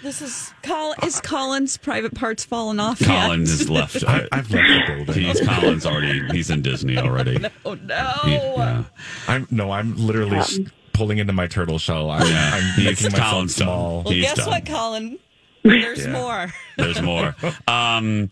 This 0.02 0.22
is 0.22 0.52
Colin. 0.62 0.96
Is 1.04 1.20
Colin's 1.20 1.76
private 1.76 2.14
parts 2.14 2.42
falling 2.44 2.80
off 2.80 3.00
Colin 3.00 3.40
yet? 3.40 3.48
is 3.50 3.68
left. 3.68 4.02
I, 4.08 4.26
I've 4.32 4.50
left 4.50 4.88
the 4.88 5.04
building. 5.04 5.24
He's 5.24 5.40
Colin's 5.42 5.84
already. 5.84 6.26
He's 6.30 6.48
in 6.50 6.62
Disney 6.62 6.96
already. 6.98 7.44
oh 7.66 7.74
no. 7.74 8.10
He- 8.24 8.32
yeah. 8.32 8.84
I'm 9.28 9.46
no, 9.50 9.70
I'm 9.70 9.96
literally 9.96 10.38
s 10.38 10.58
pulling 10.94 11.18
into 11.18 11.32
my 11.34 11.46
turtle 11.46 11.78
shell. 11.78 12.10
I'm, 12.10 12.26
Yeah. 12.26 12.50
I'm 12.54 12.84
making 12.84 13.12
myself 13.12 13.30
Colin's 13.30 13.56
done. 13.56 13.66
small. 13.66 14.02
Well, 14.04 14.12
He's 14.14 14.24
guess 14.24 14.36
done. 14.38 14.48
what, 14.48 14.66
Colin? 14.66 15.18
There's 15.64 16.06
Yeah. 16.06 16.12
more. 16.12 16.52
There's 16.78 17.02
more. 17.02 17.34
Um, 17.68 18.30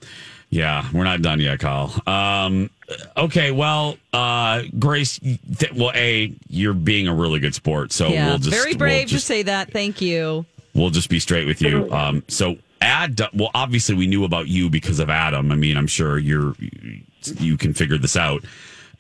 yeah, 0.51 0.87
we're 0.95 1.05
not 1.05 1.21
done 1.21 1.41
yet, 1.41 1.59
Kyle. 1.59 1.93
Um, 2.07 2.71
okay, 3.19 3.51
well, 3.51 3.99
uh, 4.15 4.63
Grace, 4.79 5.19
th- 5.19 5.75
well, 5.75 5.93
a 5.95 6.33
you're 6.49 6.73
being 6.73 7.07
a 7.07 7.15
really 7.15 7.39
good 7.41 7.55
sport, 7.55 7.93
so 7.93 8.09
yeah, 8.09 8.29
we'll 8.29 8.39
just 8.39 8.57
very 8.57 8.71
we'll 8.71 8.79
brave 8.79 9.09
to 9.09 9.15
just- 9.17 9.27
say 9.27 9.43
that. 9.43 9.71
Thank 9.71 10.01
you. 10.01 10.47
We'll 10.79 10.91
just 10.91 11.11
be 11.11 11.19
straight 11.19 11.47
with 11.47 11.61
you. 11.61 11.91
Um, 11.93 12.23
so 12.29 12.57
Ad, 12.81 13.21
well, 13.35 13.51
obviously 13.55 13.95
we 13.95 14.07
knew 14.07 14.25
about 14.25 14.49
you 14.49 14.71
because 14.71 15.01
of 15.01 15.11
Adam. 15.11 15.51
I 15.51 15.57
mean, 15.57 15.77
I'm 15.77 15.87
sure 15.87 16.19
you're 16.19 16.55
you 17.39 17.57
can 17.57 17.75
figure 17.75 17.99
this 17.99 18.17
out. 18.17 18.45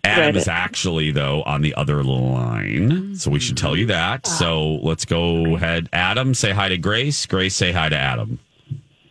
Adam 0.04 0.36
is 0.36 0.48
actually 0.48 1.10
though 1.10 1.42
on 1.42 1.60
the 1.60 1.74
other 1.74 2.02
line, 2.02 3.14
so 3.16 3.30
we 3.30 3.40
should 3.40 3.56
tell 3.56 3.76
you 3.76 3.86
that. 3.86 4.26
So 4.26 4.76
let's 4.82 5.04
go 5.04 5.56
ahead. 5.56 5.88
Adam, 5.92 6.34
say 6.34 6.52
hi 6.52 6.68
to 6.68 6.78
Grace. 6.78 7.26
Grace, 7.26 7.54
say 7.54 7.72
hi 7.72 7.88
to 7.88 7.96
Adam. 7.96 8.38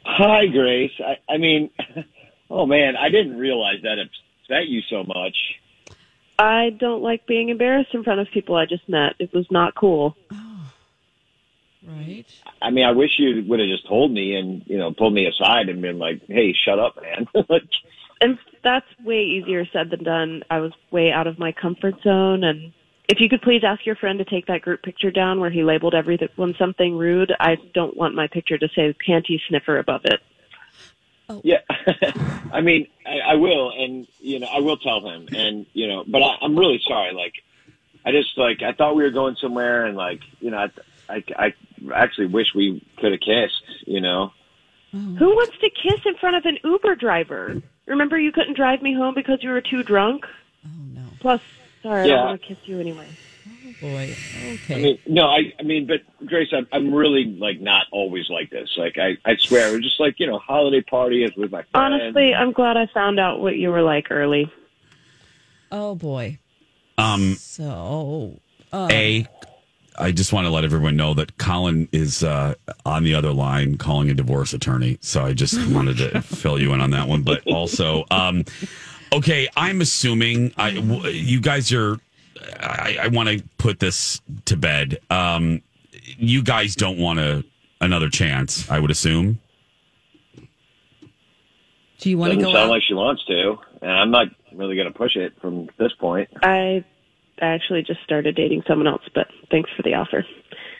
Hi, 0.05 0.47
Grace. 0.47 0.91
I, 0.99 1.33
I 1.33 1.37
mean, 1.37 1.69
oh 2.49 2.65
man, 2.65 2.95
I 2.95 3.09
didn't 3.09 3.37
realize 3.37 3.81
that 3.83 3.99
upset 3.99 4.67
you 4.67 4.81
so 4.89 5.03
much. 5.03 5.35
I 6.39 6.69
don't 6.79 7.01
like 7.01 7.25
being 7.25 7.49
embarrassed 7.49 7.93
in 7.93 8.03
front 8.03 8.19
of 8.19 8.27
people 8.33 8.55
I 8.55 8.65
just 8.65 8.87
met. 8.87 9.13
It 9.19 9.33
was 9.33 9.45
not 9.49 9.75
cool. 9.75 10.15
Right. 11.87 12.25
I 12.61 12.69
mean, 12.69 12.85
I 12.85 12.91
wish 12.91 13.11
you 13.17 13.45
would 13.47 13.59
have 13.59 13.69
just 13.69 13.87
told 13.87 14.11
me 14.11 14.35
and 14.35 14.61
you 14.65 14.77
know 14.77 14.91
pulled 14.91 15.13
me 15.13 15.25
aside 15.25 15.69
and 15.69 15.81
been 15.81 15.99
like, 15.99 16.21
"Hey, 16.27 16.53
shut 16.53 16.79
up, 16.79 17.01
man." 17.01 17.27
like, 17.49 17.63
and 18.19 18.37
that's 18.61 18.85
way 19.03 19.23
easier 19.23 19.65
said 19.71 19.89
than 19.91 20.03
done. 20.03 20.43
I 20.49 20.59
was 20.59 20.73
way 20.91 21.11
out 21.11 21.27
of 21.27 21.39
my 21.39 21.53
comfort 21.53 21.95
zone, 22.03 22.43
and 22.43 22.73
if 23.07 23.21
you 23.21 23.29
could 23.29 23.41
please 23.41 23.63
ask 23.63 23.85
your 23.85 23.95
friend 23.95 24.19
to 24.19 24.25
take 24.25 24.47
that 24.47 24.63
group 24.63 24.83
picture 24.83 25.11
down 25.11 25.39
where 25.39 25.49
he 25.49 25.63
labeled 25.63 25.95
everyone 25.95 26.55
something 26.59 26.97
rude. 26.97 27.33
I 27.39 27.55
don't 27.73 27.95
want 27.95 28.15
my 28.15 28.27
picture 28.27 28.57
to 28.57 28.67
say 28.75 28.93
panty 29.07 29.39
sniffer 29.47 29.77
above 29.77 30.01
it. 30.03 30.19
Oh. 31.29 31.41
yeah, 31.43 31.59
I 32.51 32.59
mean, 32.59 32.87
I, 33.05 33.31
I 33.31 33.35
will, 33.35 33.71
and 33.71 34.07
you 34.19 34.39
know, 34.39 34.47
I 34.47 34.59
will 34.59 34.77
tell 34.77 35.07
him, 35.07 35.27
and 35.33 35.65
you 35.71 35.87
know, 35.87 36.03
but 36.05 36.21
I, 36.21 36.37
I'm 36.41 36.57
really 36.57 36.81
sorry. 36.85 37.13
Like, 37.13 37.33
I 38.05 38.11
just 38.11 38.37
like 38.37 38.61
I 38.61 38.73
thought 38.73 38.97
we 38.97 39.03
were 39.03 39.09
going 39.09 39.37
somewhere, 39.37 39.85
and 39.85 39.95
like, 39.95 40.21
you 40.41 40.51
know, 40.51 40.57
I, 40.57 40.69
I, 41.13 41.23
I 41.37 41.53
actually 41.95 42.27
wish 42.27 42.47
we 42.55 42.81
could 42.97 43.11
have 43.11 43.21
kissed. 43.21 43.63
You 43.87 44.01
know, 44.01 44.31
Who 44.91 45.27
wants 45.27 45.57
to 45.61 45.69
kiss 45.69 45.99
in 46.05 46.15
front 46.17 46.35
of 46.35 46.45
an 46.45 46.57
Uber 46.63 46.95
driver? 46.95 47.61
Remember, 47.85 48.17
you 48.19 48.31
couldn't 48.31 48.55
drive 48.57 48.81
me 48.81 48.93
home 48.93 49.13
because 49.15 49.39
you 49.41 49.49
were 49.49 49.61
too 49.61 49.83
drunk. 49.83 50.23
Oh 50.65 50.69
no. 50.93 51.09
Plus, 51.19 51.41
sorry, 51.83 52.03
I 52.03 52.07
Yeah. 52.07 52.15
don't 52.17 52.25
want 52.27 52.41
to 52.41 52.47
kiss 52.47 52.57
you 52.65 52.79
anyway. 52.79 53.07
Boy. 53.81 54.15
Okay. 54.65 54.73
I 54.75 54.77
mean, 54.77 54.97
no, 55.07 55.27
I, 55.27 55.53
I 55.59 55.63
mean, 55.63 55.87
but 55.87 56.01
Grace, 56.27 56.49
I'm, 56.51 56.67
I'm 56.71 56.93
really 56.93 57.25
like 57.39 57.61
not 57.61 57.85
always 57.91 58.29
like 58.29 58.49
this. 58.49 58.69
Like, 58.77 58.97
I, 58.97 59.17
I 59.25 59.35
swear, 59.37 59.69
it 59.69 59.71
was 59.75 59.83
just 59.83 59.99
like 59.99 60.19
you 60.19 60.27
know, 60.27 60.39
holiday 60.39 60.81
party 60.81 61.23
is 61.23 61.31
with 61.37 61.51
my 61.51 61.63
friends. 61.63 61.69
Honestly, 61.75 62.33
I'm 62.33 62.51
glad 62.51 62.75
I 62.75 62.87
found 62.93 63.19
out 63.19 63.39
what 63.39 63.55
you 63.57 63.69
were 63.69 63.81
like 63.83 64.07
early. 64.09 64.51
oh 65.71 65.95
boy. 65.95 66.39
Um, 66.97 67.35
So. 67.35 68.39
Uh, 68.73 68.87
A, 68.91 69.27
I 69.97 70.11
just 70.11 70.31
want 70.33 70.45
to 70.45 70.51
let 70.51 70.63
everyone 70.63 70.95
know 70.95 71.13
that 71.15 71.37
Colin 71.37 71.89
is 71.91 72.23
uh, 72.23 72.53
on 72.85 73.03
the 73.03 73.15
other 73.15 73.31
line 73.33 73.77
calling 73.77 74.09
a 74.09 74.13
divorce 74.13 74.53
attorney. 74.53 74.97
So 75.01 75.23
I 75.25 75.33
just 75.33 75.55
wanted 75.71 75.97
to 75.97 76.21
fill 76.21 76.59
you 76.59 76.73
in 76.73 76.81
on 76.81 76.91
that 76.91 77.07
one. 77.07 77.23
But 77.23 77.41
also, 77.47 78.05
um, 78.11 78.45
okay, 79.11 79.47
I'm 79.57 79.81
assuming 79.81 80.53
I, 80.57 80.75
w- 80.75 81.07
you 81.09 81.41
guys 81.41 81.71
are. 81.73 81.97
I, 82.59 82.97
I 83.03 83.07
want 83.07 83.29
to 83.29 83.43
put 83.57 83.79
this 83.79 84.21
to 84.45 84.55
bed. 84.55 84.99
Um, 85.09 85.61
you 85.91 86.43
guys 86.43 86.75
don't 86.75 86.97
want 86.99 87.19
a 87.19 87.43
another 87.81 88.09
chance. 88.09 88.69
I 88.69 88.79
would 88.79 88.91
assume. 88.91 89.39
do 91.99 92.09
you 92.09 92.17
want 92.17 92.31
to 92.31 92.35
Doesn't 92.37 92.51
go 92.51 92.55
sound 92.57 92.65
out? 92.69 92.73
like 92.73 92.83
she 92.87 92.93
wants 92.93 93.25
to, 93.25 93.57
and 93.81 93.91
I'm 93.91 94.11
not 94.11 94.27
really 94.53 94.75
going 94.75 94.87
to 94.91 94.97
push 94.97 95.15
it 95.15 95.33
from 95.41 95.67
this 95.77 95.91
point. 95.93 96.29
I 96.43 96.83
actually 97.41 97.83
just 97.83 98.01
started 98.03 98.35
dating 98.35 98.63
someone 98.67 98.87
else, 98.87 99.03
but 99.13 99.27
thanks 99.51 99.69
for 99.75 99.83
the 99.83 99.93
offer. 99.93 100.25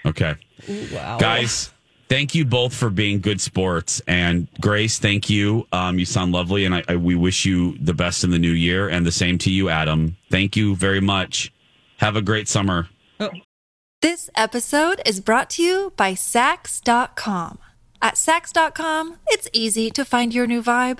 Okay. 0.06 0.36
Ooh, 0.70 0.88
wow. 0.94 1.18
Guys, 1.18 1.72
Thank 2.10 2.36
you 2.36 2.46
both 2.46 2.74
for 2.74 2.90
being 2.90 3.20
good 3.20 3.42
sports. 3.42 4.02
And 4.08 4.48
Grace, 4.62 4.98
thank 4.98 5.30
you. 5.30 5.68
Um, 5.74 6.00
you 6.00 6.06
sound 6.06 6.32
lovely, 6.32 6.64
and 6.64 6.74
I, 6.74 6.84
I, 6.88 6.96
we 6.96 7.16
wish 7.16 7.46
you 7.46 7.78
the 7.80 7.94
best 7.94 8.24
in 8.24 8.32
the 8.32 8.40
new 8.40 8.52
year. 8.52 8.88
And 8.88 9.06
the 9.06 9.12
same 9.12 9.38
to 9.40 9.52
you, 9.52 9.68
Adam. 9.68 10.16
Thank 10.32 10.56
you 10.56 10.76
very 10.76 11.02
much. 11.02 11.52
Have 11.98 12.16
a 12.16 12.22
great 12.22 12.48
summer. 12.48 12.88
This 14.02 14.30
episode 14.36 15.02
is 15.06 15.20
brought 15.20 15.50
to 15.52 15.64
you 15.64 15.92
by 15.98 16.14
Saks.com. 16.14 17.58
At 18.00 18.14
Saks.com, 18.14 19.18
it's 19.28 19.50
easy 19.52 19.90
to 19.90 20.06
find 20.06 20.34
your 20.34 20.46
new 20.46 20.62
vibe. 20.62 21.00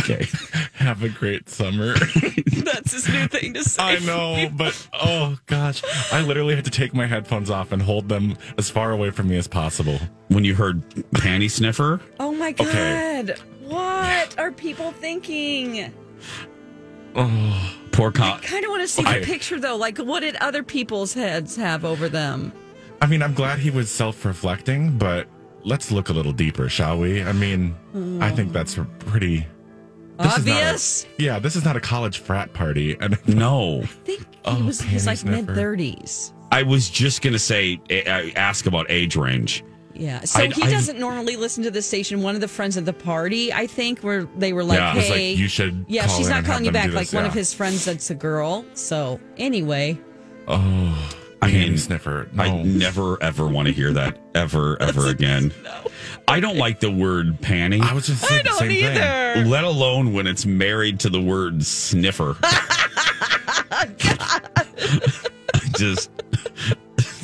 Okay. 0.00 0.26
Have 0.74 1.02
a 1.04 1.08
great 1.08 1.48
summer. 1.48 1.94
That's 2.64 2.92
his 2.92 3.08
new 3.08 3.28
thing 3.28 3.54
to 3.54 3.62
say. 3.64 3.82
I 3.82 3.98
know, 4.00 4.50
but 4.56 4.88
oh 4.92 5.38
gosh, 5.46 5.82
I 6.12 6.22
literally 6.22 6.56
had 6.56 6.64
to 6.64 6.70
take 6.70 6.94
my 6.94 7.06
headphones 7.06 7.48
off 7.50 7.70
and 7.72 7.80
hold 7.80 8.08
them 8.08 8.36
as 8.58 8.68
far 8.70 8.90
away 8.90 9.10
from 9.10 9.28
me 9.28 9.36
as 9.36 9.46
possible. 9.46 9.98
When 10.28 10.44
you 10.44 10.54
heard 10.56 10.82
panty 11.12 11.50
sniffer, 11.50 12.00
Oh 12.18 12.32
my 12.32 12.52
god. 12.52 12.66
Okay. 13.30 13.34
What 13.64 14.38
are 14.38 14.50
people 14.50 14.90
thinking? 14.92 15.92
Oh, 17.14 17.76
poor 17.92 18.08
i 18.16 18.38
Kind 18.42 18.64
of 18.64 18.70
want 18.70 18.82
to 18.82 18.88
see 18.88 19.02
the 19.02 19.08
I- 19.08 19.20
picture 19.22 19.60
though. 19.60 19.76
Like, 19.76 19.98
what 19.98 20.20
did 20.20 20.36
other 20.36 20.62
people's 20.62 21.14
heads 21.14 21.56
have 21.56 21.84
over 21.84 22.08
them? 22.08 22.52
I 23.00 23.06
mean, 23.06 23.22
I'm 23.22 23.34
glad 23.34 23.58
he 23.58 23.70
was 23.70 23.90
self-reflecting, 23.90 24.96
but 24.98 25.26
let's 25.64 25.90
look 25.92 26.08
a 26.08 26.12
little 26.12 26.32
deeper, 26.32 26.68
shall 26.68 26.98
we? 26.98 27.22
I 27.22 27.32
mean, 27.32 27.74
I 28.20 28.30
think 28.30 28.52
that's 28.52 28.78
pretty 29.00 29.46
This 30.18 30.36
is 30.38 30.46
not 30.46 30.56
a- 30.56 30.62
Obvious. 30.62 31.06
yeah. 31.18 31.38
This 31.38 31.56
is 31.56 31.64
not 31.64 31.76
a 31.76 31.80
college 31.80 32.18
frat 32.18 32.52
party, 32.52 32.96
and 33.00 33.18
No. 33.26 33.80
I 33.82 33.86
think 33.86 34.20
he 34.20 34.26
Oh, 34.44 34.64
was 34.64 34.80
he's 34.80 35.06
like 35.06 35.24
mid 35.24 35.46
thirties. 35.46 36.32
I 36.50 36.62
was 36.64 36.90
just 36.90 37.22
going 37.22 37.32
to 37.32 37.38
say, 37.38 37.80
uh, 37.90 38.30
ask 38.36 38.66
about 38.66 38.86
age 38.90 39.16
range. 39.16 39.64
Yeah. 39.94 40.20
So 40.24 40.42
I- 40.42 40.46
he 40.48 40.62
I- 40.62 40.70
doesn't 40.70 40.98
normally 40.98 41.36
listen 41.36 41.64
to 41.64 41.70
the 41.70 41.80
station. 41.82 42.22
One 42.22 42.34
of 42.34 42.40
the 42.40 42.48
friends 42.48 42.76
at 42.76 42.84
the 42.84 42.92
party, 42.92 43.52
I 43.52 43.66
think, 43.66 44.00
where 44.00 44.24
they 44.36 44.52
were 44.52 44.64
like, 44.64 44.78
Yeah, 44.78 44.92
"Hey, 44.94 45.30
like, 45.30 45.38
you 45.38 45.48
should 45.48 45.84
Yeah, 45.88 46.06
call 46.06 46.16
she's 46.18 46.26
in 46.26 46.30
not 46.30 46.38
and 46.38 46.46
calling 46.46 46.64
you 46.66 46.72
back. 46.72 46.92
Like 46.92 47.06
this, 47.08 47.12
one 47.14 47.24
of 47.24 47.32
his 47.34 47.54
friends 47.54 47.84
that's 47.84 48.10
a 48.10 48.14
girl. 48.14 48.64
So 48.74 49.18
anyway, 49.38 49.98
Oh, 50.48 51.10
I 51.42 51.50
mean, 51.50 51.76
sniffer. 51.76 52.28
No. 52.32 52.42
I 52.42 52.62
never 52.62 53.22
ever 53.22 53.46
want 53.46 53.66
to 53.66 53.74
hear 53.74 53.92
that 53.92 54.18
ever 54.34 54.80
ever 54.80 55.08
again. 55.08 55.52
I 56.28 56.40
don't 56.40 56.56
like 56.56 56.80
the 56.80 56.90
word 56.90 57.40
panty. 57.40 57.80
I 57.80 57.92
was 57.92 58.06
just 58.06 58.24
saying 58.24 58.44
the 58.44 58.52
same 58.52 58.70
thing. 58.70 59.50
let 59.50 59.64
alone 59.64 60.12
when 60.12 60.26
it's 60.26 60.46
married 60.46 61.00
to 61.00 61.10
the 61.10 61.20
word 61.20 61.64
sniffer. 61.64 62.36
Just 65.76 66.10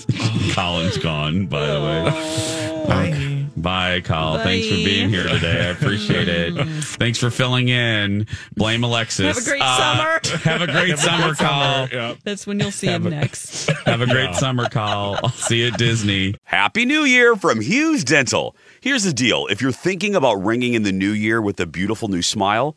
Colin's 0.53 0.99
gone, 0.99 1.47
by 1.47 1.67
the 1.67 1.81
way. 1.81 2.87
Bye. 2.89 3.28
Bye, 3.63 4.01
Kyle. 4.03 4.39
Thanks 4.39 4.69
for 4.69 4.75
being 4.75 5.09
here 5.09 5.27
today. 5.27 5.67
I 5.67 5.71
appreciate 5.71 6.29
it. 6.29 6.55
Thanks 6.85 7.19
for 7.19 7.31
filling 7.31 7.69
in. 7.69 8.27
Blame 8.57 8.85
Alexis. 8.85 9.37
Uh, 9.37 9.41
Have 9.41 9.47
a 9.47 9.51
great 9.51 9.63
summer. 9.63 10.39
Have 10.45 10.63
a 10.63 10.67
great 10.73 10.99
summer, 10.99 11.35
Kyle. 11.35 11.89
Yeah. 11.91 12.15
that's 12.25 12.47
when 12.47 12.61
you'll 12.61 12.71
see 12.71 12.87
him 12.89 13.05
next. 13.05 13.71
Have 13.87 14.01
a 14.01 14.07
great 14.07 14.35
summer, 14.35 14.69
Kyle. 14.69 15.19
I'll 15.23 15.31
see 15.31 15.63
you 15.63 15.69
at 15.69 15.79
Disney. 15.79 16.35
Happy 16.45 16.85
New 16.85 17.03
Year 17.03 17.37
from 17.37 17.61
Hughes 17.61 18.05
Dental. 18.05 18.55
Here's 18.81 19.05
the 19.05 19.13
deal 19.13 19.47
if 19.49 19.61
you're 19.61 19.73
thinking 19.73 20.15
about 20.15 20.35
ringing 20.35 20.75
in 20.75 20.83
the 20.83 20.93
new 20.93 21.11
year 21.11 21.43
with 21.43 21.59
a 21.61 21.67
beautiful 21.67 22.09
new 22.09 22.23
smile, 22.23 22.77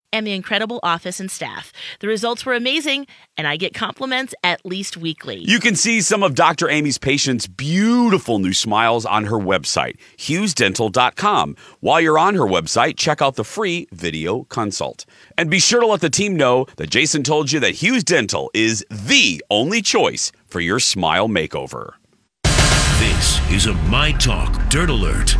and 0.13 0.25
the 0.25 0.33
incredible 0.33 0.79
office 0.83 1.19
and 1.19 1.31
staff. 1.31 1.71
The 1.99 2.07
results 2.07 2.45
were 2.45 2.53
amazing, 2.53 3.07
and 3.37 3.47
I 3.47 3.57
get 3.57 3.73
compliments 3.73 4.33
at 4.43 4.65
least 4.65 4.97
weekly. 4.97 5.37
You 5.37 5.59
can 5.59 5.75
see 5.75 6.01
some 6.01 6.23
of 6.23 6.35
Dr. 6.35 6.69
Amy's 6.69 6.97
patients' 6.97 7.47
beautiful 7.47 8.39
new 8.39 8.53
smiles 8.53 9.05
on 9.05 9.25
her 9.25 9.37
website, 9.37 9.97
hughesdental.com. 10.17 11.55
While 11.79 12.01
you're 12.01 12.19
on 12.19 12.35
her 12.35 12.45
website, 12.45 12.97
check 12.97 13.21
out 13.21 13.35
the 13.35 13.43
free 13.43 13.87
video 13.91 14.43
consult. 14.45 15.05
And 15.37 15.49
be 15.49 15.59
sure 15.59 15.81
to 15.81 15.87
let 15.87 16.01
the 16.01 16.09
team 16.09 16.35
know 16.35 16.65
that 16.77 16.89
Jason 16.89 17.23
told 17.23 17.51
you 17.51 17.59
that 17.61 17.75
Hughes 17.75 18.03
Dental 18.03 18.51
is 18.53 18.85
the 18.89 19.43
only 19.49 19.81
choice 19.81 20.31
for 20.45 20.59
your 20.59 20.79
smile 20.79 21.27
makeover. 21.27 21.93
This 22.99 23.51
is 23.51 23.65
a 23.65 23.73
My 23.89 24.11
Talk 24.11 24.69
Dirt 24.69 24.89
Alert. 24.89 25.35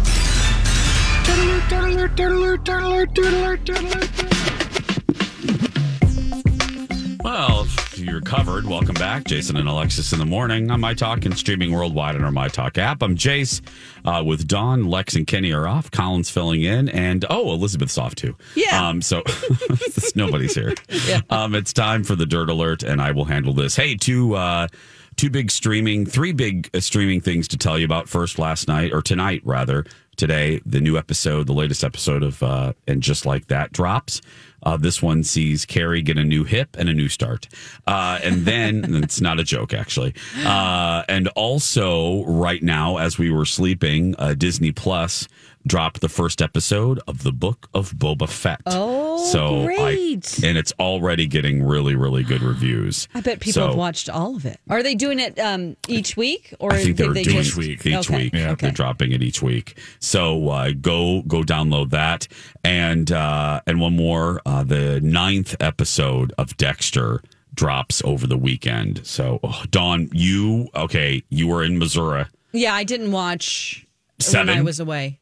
Well, 7.23 7.61
if 7.61 7.99
you're 7.99 8.21
covered. 8.21 8.65
Welcome 8.65 8.95
back, 8.95 9.25
Jason 9.25 9.55
and 9.55 9.69
Alexis 9.69 10.11
in 10.11 10.17
the 10.17 10.25
morning 10.25 10.71
on 10.71 10.81
My 10.81 10.95
Talk 10.95 11.23
and 11.25 11.37
streaming 11.37 11.71
worldwide 11.71 12.15
on 12.15 12.23
our 12.23 12.31
My 12.31 12.47
Talk 12.47 12.79
app. 12.79 13.03
I'm 13.03 13.15
Jace 13.15 13.61
uh, 14.05 14.23
with 14.23 14.47
Dawn, 14.47 14.85
Lex, 14.85 15.15
and 15.15 15.27
Kenny 15.27 15.51
are 15.53 15.67
off. 15.67 15.91
Colin's 15.91 16.31
filling 16.31 16.63
in, 16.63 16.89
and 16.89 17.23
oh, 17.29 17.53
Elizabeth's 17.53 17.97
off 17.99 18.15
too. 18.15 18.35
Yeah. 18.55 18.87
Um. 18.87 19.03
So 19.03 19.21
nobody's 20.15 20.55
here. 20.55 20.73
Yeah. 21.07 21.21
Um. 21.29 21.53
It's 21.53 21.73
time 21.73 22.03
for 22.03 22.15
the 22.15 22.25
Dirt 22.25 22.49
Alert, 22.49 22.81
and 22.81 22.99
I 22.99 23.11
will 23.11 23.25
handle 23.25 23.53
this. 23.53 23.75
Hey, 23.75 23.95
two 23.95 24.33
uh, 24.35 24.67
two 25.15 25.29
big 25.29 25.51
streaming, 25.51 26.07
three 26.07 26.31
big 26.31 26.71
uh, 26.73 26.79
streaming 26.79 27.21
things 27.21 27.47
to 27.49 27.57
tell 27.57 27.77
you 27.77 27.85
about. 27.85 28.09
First, 28.09 28.39
last 28.39 28.67
night 28.67 28.93
or 28.93 29.01
tonight 29.01 29.41
rather. 29.45 29.85
Today, 30.17 30.59
the 30.65 30.81
new 30.81 30.97
episode, 30.97 31.47
the 31.47 31.53
latest 31.53 31.83
episode 31.83 32.21
of 32.21 32.43
uh, 32.43 32.73
and 32.87 33.01
just 33.01 33.25
like 33.25 33.47
that 33.47 33.71
drops. 33.71 34.21
Uh, 34.63 34.77
this 34.77 35.01
one 35.01 35.23
sees 35.23 35.65
Carrie 35.65 36.01
get 36.01 36.17
a 36.17 36.23
new 36.23 36.43
hip 36.43 36.75
and 36.77 36.89
a 36.89 36.93
new 36.93 37.09
start. 37.09 37.47
Uh, 37.87 38.19
and 38.23 38.45
then, 38.45 38.95
it's 39.03 39.21
not 39.21 39.39
a 39.39 39.43
joke, 39.43 39.73
actually. 39.73 40.13
Uh, 40.45 41.03
and 41.09 41.27
also, 41.29 42.23
right 42.25 42.61
now, 42.61 42.97
as 42.97 43.17
we 43.17 43.31
were 43.31 43.45
sleeping, 43.45 44.15
uh, 44.19 44.33
Disney 44.33 44.71
Plus 44.71 45.27
dropped 45.67 46.01
the 46.01 46.09
first 46.09 46.41
episode 46.41 46.99
of 47.07 47.23
the 47.23 47.31
Book 47.31 47.69
of 47.73 47.91
Boba 47.93 48.27
Fett. 48.27 48.61
Oh, 48.65 49.17
so 49.31 49.65
great. 49.65 50.39
I, 50.43 50.47
and 50.47 50.57
it's 50.57 50.73
already 50.79 51.27
getting 51.27 51.63
really, 51.63 51.95
really 51.95 52.23
good 52.23 52.41
reviews. 52.41 53.07
I 53.13 53.21
bet 53.21 53.39
people 53.39 53.61
So- 53.61 53.67
have 53.67 53.75
watched 53.75 54.09
all 54.09 54.35
of 54.35 54.45
it. 54.45 54.59
Are 54.69 54.81
they 54.83 54.95
doing 54.95 55.19
it 55.19 55.37
um, 55.39 55.75
each 55.87 56.17
week, 56.17 56.53
or 56.59 56.73
I 56.73 56.83
think 56.83 56.97
they're 56.97 57.13
they 57.13 57.23
doing 57.23 57.37
just 57.37 57.51
each 57.51 57.57
week. 57.57 57.85
Each 57.85 58.09
Okay, 58.09 58.17
week, 58.23 58.33
yeah, 58.33 58.51
okay. 58.51 58.67
they're 58.67 58.71
dropping 58.71 59.11
it 59.11 59.21
each 59.21 59.41
week. 59.41 59.77
So 59.99 60.49
uh, 60.49 60.71
go 60.79 61.21
go 61.23 61.41
download 61.43 61.91
that, 61.91 62.27
and 62.63 63.11
uh, 63.11 63.61
and 63.67 63.79
one 63.79 63.95
more. 63.95 64.41
Uh, 64.45 64.63
the 64.63 64.99
ninth 65.01 65.55
episode 65.59 66.33
of 66.37 66.57
Dexter 66.57 67.21
drops 67.53 68.01
over 68.05 68.25
the 68.27 68.37
weekend. 68.37 69.05
So 69.05 69.39
oh, 69.43 69.63
Dawn, 69.69 70.09
you 70.13 70.69
okay? 70.75 71.23
You 71.29 71.47
were 71.47 71.63
in 71.63 71.77
Missouri. 71.77 72.25
Yeah, 72.53 72.73
I 72.73 72.83
didn't 72.83 73.11
watch 73.11 73.85
Seven? 74.19 74.47
when 74.47 74.57
I 74.57 74.61
was 74.61 74.79
away. 74.79 75.19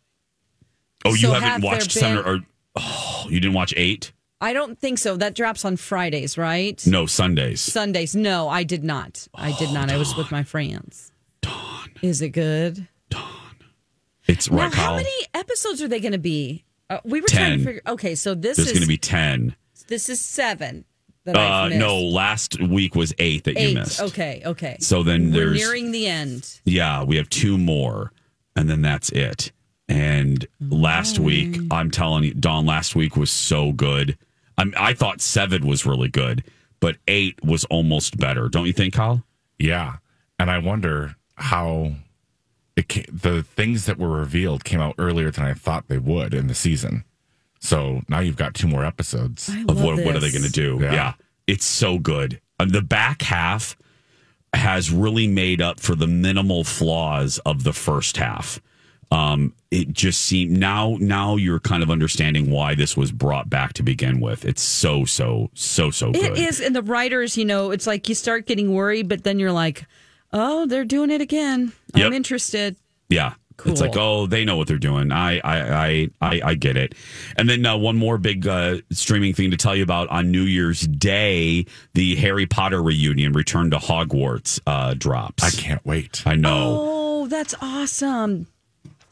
Oh, 1.05 1.11
you 1.11 1.27
So 1.27 1.33
haven't 1.33 1.49
have 1.49 1.63
watched 1.63 1.91
seven 1.91 2.17
or 2.25 2.39
oh, 2.75 3.25
you 3.29 3.39
didn't 3.39 3.53
watch 3.53 3.73
eight? 3.77 4.11
I 4.41 4.53
don't 4.53 4.79
think 4.79 4.99
so. 4.99 5.17
That 5.17 5.35
drops 5.35 5.65
on 5.65 5.75
Fridays, 5.75 6.37
right? 6.37 6.81
No, 6.87 7.05
Sundays. 7.05 7.59
Sundays. 7.59 8.15
No, 8.15 8.47
I 8.47 8.63
did 8.63 8.83
not. 8.83 9.27
I 9.33 9.51
did 9.57 9.73
not. 9.73 9.91
I 9.91 9.97
was 9.97 10.15
with 10.15 10.31
my 10.31 10.43
friends. 10.43 11.11
Dawn. 11.41 11.89
Is 12.01 12.21
it 12.21 12.29
good? 12.29 12.87
Dawn. 13.09 13.25
It's 14.27 14.47
right, 14.49 14.71
now, 14.71 14.77
how 14.77 14.95
many 14.95 15.09
episodes 15.33 15.81
are 15.81 15.87
they 15.87 15.99
going 15.99 16.13
to 16.13 16.17
be? 16.17 16.63
Uh, 16.89 16.99
we 17.03 17.19
were 17.19 17.27
trying 17.27 17.59
to 17.59 17.65
figure. 17.65 17.81
Okay, 17.85 18.15
so 18.15 18.33
this 18.33 18.57
There's 18.57 18.69
is 18.69 18.73
going 18.73 18.83
to 18.83 18.87
be 18.87 18.97
ten. 18.97 19.55
this 19.87 20.07
is 20.07 20.21
seven. 20.21 20.85
Uh, 21.27 21.69
no, 21.73 21.99
last 21.99 22.59
week 22.61 22.95
was 22.95 23.13
eight 23.19 23.43
that 23.43 23.59
you 23.59 23.75
missed. 23.75 24.01
Okay, 24.01 24.41
okay. 24.45 24.77
So 24.79 25.03
then 25.03 25.31
we're 25.31 25.49
there's 25.49 25.57
nearing 25.57 25.91
the 25.91 26.07
end. 26.07 26.59
Yeah, 26.63 27.03
we 27.03 27.17
have 27.17 27.29
two 27.29 27.57
more, 27.57 28.11
and 28.55 28.69
then 28.69 28.81
that's 28.81 29.09
it. 29.09 29.51
And 29.89 30.47
last 30.61 31.17
week, 31.17 31.53
mm. 31.53 31.67
I'm 31.71 31.89
telling 31.89 32.23
you, 32.23 32.33
Dawn, 32.35 32.65
last 32.65 32.95
week 32.95 33.17
was 33.17 33.31
so 33.31 33.71
good. 33.71 34.17
I'm, 34.57 34.73
I 34.77 34.93
thought 34.93 35.19
seven 35.19 35.65
was 35.65 35.85
really 35.85 36.09
good, 36.09 36.43
but 36.79 36.97
eight 37.07 37.43
was 37.43 37.65
almost 37.65 38.17
better. 38.17 38.49
Don't 38.49 38.67
you 38.67 38.73
think, 38.73 38.93
Kyle? 38.93 39.23
Yeah. 39.57 39.95
And 40.37 40.51
I 40.51 40.59
wonder 40.59 41.15
how 41.35 41.93
it 42.75 42.87
ca 42.87 43.05
the 43.11 43.43
things 43.43 43.85
that 43.87 43.97
were 43.97 44.09
revealed 44.09 44.63
came 44.63 44.79
out 44.79 44.95
earlier 44.97 45.31
than 45.31 45.43
I 45.43 45.53
thought 45.53 45.87
they 45.87 45.97
would 45.97 46.33
in 46.33 46.47
the 46.47 46.55
season. 46.55 47.03
So 47.59 48.01
now 48.07 48.19
you've 48.19 48.37
got 48.37 48.53
two 48.53 48.67
more 48.67 48.85
episodes. 48.85 49.49
Of 49.49 49.65
love 49.65 49.83
what, 49.83 50.05
what 50.05 50.15
are 50.15 50.19
they 50.19 50.31
going 50.31 50.43
to 50.43 50.51
do? 50.51 50.77
Yeah. 50.81 50.93
Yeah. 50.93 51.13
it's 51.47 51.65
so 51.65 51.97
good. 51.97 52.39
And 52.59 52.71
the 52.71 52.81
back 52.81 53.23
half 53.23 53.75
has 54.53 54.91
really 54.91 55.27
made 55.27 55.61
up 55.61 55.79
for 55.79 55.95
the 55.95 56.07
minimal 56.07 56.63
flaws 56.63 57.39
of 57.39 57.63
the 57.63 57.73
first 57.73 58.17
half. 58.17 58.61
Um, 59.11 59.53
it 59.71 59.91
just 59.91 60.21
seemed 60.21 60.57
now 60.57 60.97
now 60.99 61.35
you're 61.35 61.59
kind 61.59 61.83
of 61.83 61.89
understanding 61.89 62.51
why 62.51 62.75
this 62.75 62.95
was 62.95 63.11
brought 63.11 63.49
back 63.49 63.73
to 63.73 63.83
begin 63.83 64.19
with. 64.19 64.45
It's 64.45 64.61
so 64.61 65.05
so 65.05 65.49
so 65.53 65.89
so 65.91 66.11
good. 66.11 66.23
It 66.23 66.37
is, 66.37 66.59
and 66.59 66.75
the 66.75 66.83
writers, 66.83 67.37
you 67.37 67.45
know, 67.45 67.71
it's 67.71 67.87
like 67.87 68.07
you 68.09 68.15
start 68.15 68.45
getting 68.45 68.73
worried, 68.73 69.07
but 69.07 69.23
then 69.23 69.39
you're 69.39 69.51
like, 69.51 69.85
oh, 70.31 70.65
they're 70.65 70.85
doing 70.85 71.11
it 71.11 71.21
again. 71.21 71.73
Yep. 71.95 72.07
I'm 72.07 72.13
interested. 72.13 72.75
Yeah. 73.09 73.33
It's 73.65 73.81
like, 73.81 73.97
oh, 73.97 74.25
they 74.25 74.45
know 74.45 74.55
what 74.55 74.67
they're 74.67 74.77
doing. 74.77 75.11
I, 75.11 75.39
I, 75.39 75.59
I, 75.59 76.09
I, 76.21 76.41
I 76.45 76.53
get 76.53 76.77
it. 76.77 76.95
And 77.35 77.49
then 77.49 77.65
uh, 77.65 77.77
one 77.77 77.97
more 77.97 78.17
big 78.17 78.47
uh, 78.47 78.77
streaming 78.91 79.33
thing 79.33 79.51
to 79.51 79.57
tell 79.57 79.75
you 79.75 79.83
about 79.83 80.07
on 80.07 80.31
New 80.31 80.43
Year's 80.43 80.81
Day, 80.81 81.65
the 81.93 82.15
Harry 82.15 82.45
Potter 82.45 82.81
reunion, 82.81 83.33
Return 83.33 83.69
to 83.71 83.77
Hogwarts, 83.77 84.61
uh, 84.65 84.93
drops. 84.93 85.43
I 85.43 85.49
can't 85.49 85.85
wait. 85.85 86.23
I 86.25 86.35
know. 86.35 86.77
Oh, 86.79 87.27
that's 87.27 87.53
awesome. 87.61 88.47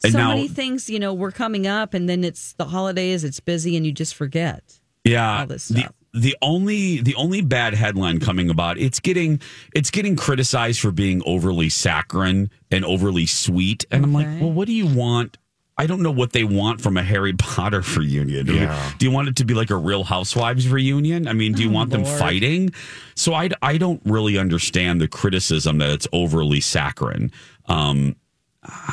And 0.04 0.12
so 0.12 0.18
now- 0.18 0.28
many 0.28 0.48
things, 0.48 0.88
you 0.88 0.98
know, 0.98 1.12
were 1.14 1.32
coming 1.32 1.66
up, 1.66 1.94
and 1.94 2.08
then 2.08 2.24
it's 2.24 2.52
the 2.54 2.66
holidays, 2.66 3.24
it's 3.24 3.40
busy, 3.40 3.76
and 3.76 3.84
you 3.86 3.92
just 3.92 4.14
forget. 4.14 4.62
yeah. 5.04 5.40
all 5.40 5.46
this 5.46 5.68
the 5.68 5.80
stuff. 5.80 5.92
the 6.14 6.36
only 6.42 7.00
the 7.00 7.14
only 7.16 7.40
bad 7.40 7.74
headline 7.74 8.18
coming 8.20 8.48
about 8.50 8.78
it's 8.78 9.00
getting 9.00 9.40
it's 9.74 9.90
getting 9.90 10.16
criticized 10.16 10.80
for 10.80 10.90
being 10.90 11.22
overly 11.26 11.68
saccharine 11.68 12.50
and 12.70 12.84
overly 12.84 13.26
sweet. 13.26 13.84
And 13.90 14.04
I'm 14.04 14.12
like, 14.12 14.26
well, 14.40 14.52
what 14.52 14.66
do 14.66 14.72
you 14.74 14.86
want? 14.86 15.36
I 15.80 15.86
don't 15.86 16.02
know 16.02 16.10
what 16.10 16.32
they 16.32 16.42
want 16.42 16.80
from 16.80 16.96
a 16.96 17.02
Harry 17.04 17.32
Potter 17.38 17.82
reunion. 17.96 18.48
Yeah. 18.48 18.92
Do 18.98 19.06
you 19.06 19.12
want 19.12 19.28
it 19.28 19.36
to 19.36 19.44
be 19.44 19.54
like 19.54 19.70
a 19.70 19.76
Real 19.76 20.02
Housewives 20.02 20.66
reunion? 20.68 21.28
I 21.28 21.32
mean, 21.34 21.52
do 21.52 21.62
you 21.62 21.70
Oh, 21.70 21.72
want 21.74 21.90
them 21.90 22.04
fighting? 22.04 22.70
So 23.14 23.32
I, 23.32 23.50
I 23.62 23.78
don't 23.78 24.02
really 24.04 24.38
understand 24.38 25.00
the 25.00 25.06
criticism 25.06 25.78
that 25.78 25.90
it's 25.90 26.08
overly 26.12 26.60
saccharine. 26.60 27.30
Um, 27.66 28.16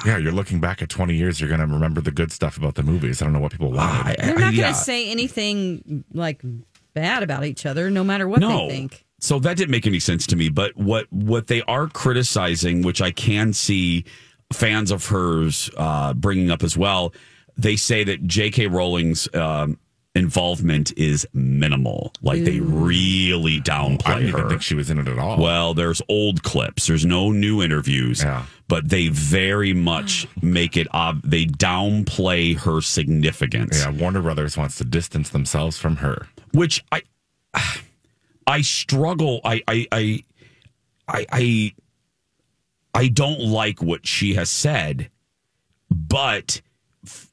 Yeah, 0.06 0.18
you're 0.18 0.32
looking 0.32 0.60
back 0.60 0.82
at 0.82 0.90
20 0.90 1.16
years, 1.16 1.40
you're 1.40 1.50
going 1.50 1.60
to 1.60 1.66
remember 1.68 2.00
the 2.02 2.12
good 2.12 2.32
stuff 2.32 2.58
about 2.58 2.76
the 2.76 2.84
movies. 2.84 3.22
I 3.22 3.26
don't 3.26 3.34
know 3.34 3.40
what 3.40 3.52
people 3.52 3.72
wanted. 3.72 4.20
I- 4.20 4.26
They're 4.26 4.36
not 4.40 4.56
going 4.56 4.74
to 4.74 4.80
say 4.80 5.10
anything 5.10 6.04
like 6.14 6.42
bad 6.94 7.24
about 7.24 7.46
each 7.46 7.66
other, 7.66 7.90
no 7.90 8.04
matter 8.04 8.28
what 8.28 8.40
no. 8.40 8.68
they 8.68 8.70
think. 8.70 9.06
So 9.20 9.40
that 9.40 9.58
didn't 9.58 9.72
make 9.72 9.88
any 9.88 10.00
sense 10.00 10.28
to 10.28 10.36
me. 10.36 10.50
But 10.50 10.76
what 10.78 11.12
what 11.12 11.48
they 11.48 11.62
are 11.64 11.88
criticizing, 11.88 12.84
which 12.84 13.02
I 13.02 13.10
can 13.12 13.54
see 13.54 14.06
fans 14.54 14.92
of 14.92 15.06
hers 15.08 15.70
uh, 15.78 16.14
bringing 16.14 16.52
up 16.52 16.62
as 16.62 16.78
well, 16.78 17.14
they 17.58 17.76
say 17.76 18.04
that 18.04 18.28
J.K. 18.28 18.68
Rowling's 18.68 19.34
um, 19.34 19.80
involvement 20.16 20.98
is 20.98 21.28
minimal. 21.34 22.14
Like 22.22 22.44
they 22.44 22.58
mm. 22.58 22.88
really 22.88 23.60
downplay 23.60 24.06
I 24.06 24.14
downplay 24.14 24.16
didn't 24.16 24.28
even 24.30 24.42
her. 24.42 24.50
think 24.50 24.62
she 24.62 24.76
was 24.76 24.90
in 24.90 25.00
it 25.00 25.08
at 25.08 25.20
all. 25.20 25.38
Well, 25.38 25.74
there's 25.74 26.02
old 26.10 26.44
clips. 26.44 26.88
There's 26.88 27.06
no 27.06 27.32
new 27.32 27.62
interviews. 27.62 28.24
Yeah. 28.24 28.46
But 28.68 28.90
they 28.90 29.10
very 29.10 29.74
much 29.74 30.28
mm. 30.40 30.44
make 30.44 30.78
it 30.78 30.88
ob- 30.94 31.22
they 31.24 31.46
downplay 31.46 32.58
her 32.60 32.82
significance. 32.82 33.80
yeah, 33.80 33.92
Warner 33.92 34.22
Brothers 34.22 34.58
wants 34.58 34.78
to 34.78 34.86
distance 34.86 35.30
themselves 35.30 35.78
from 35.78 35.98
her. 35.98 36.28
Which 36.52 36.84
I 36.92 37.02
I 38.48 38.62
struggle 38.62 39.42
I 39.44 39.62
I 39.68 39.88
I 39.92 40.24
I 41.08 41.26
I, 41.32 41.74
I 42.94 43.08
don't 43.10 43.42
like 43.42 43.82
what 43.82 44.08
she 44.08 44.36
has 44.36 44.50
said, 44.50 45.10
but 45.92 46.62
f- 47.06 47.32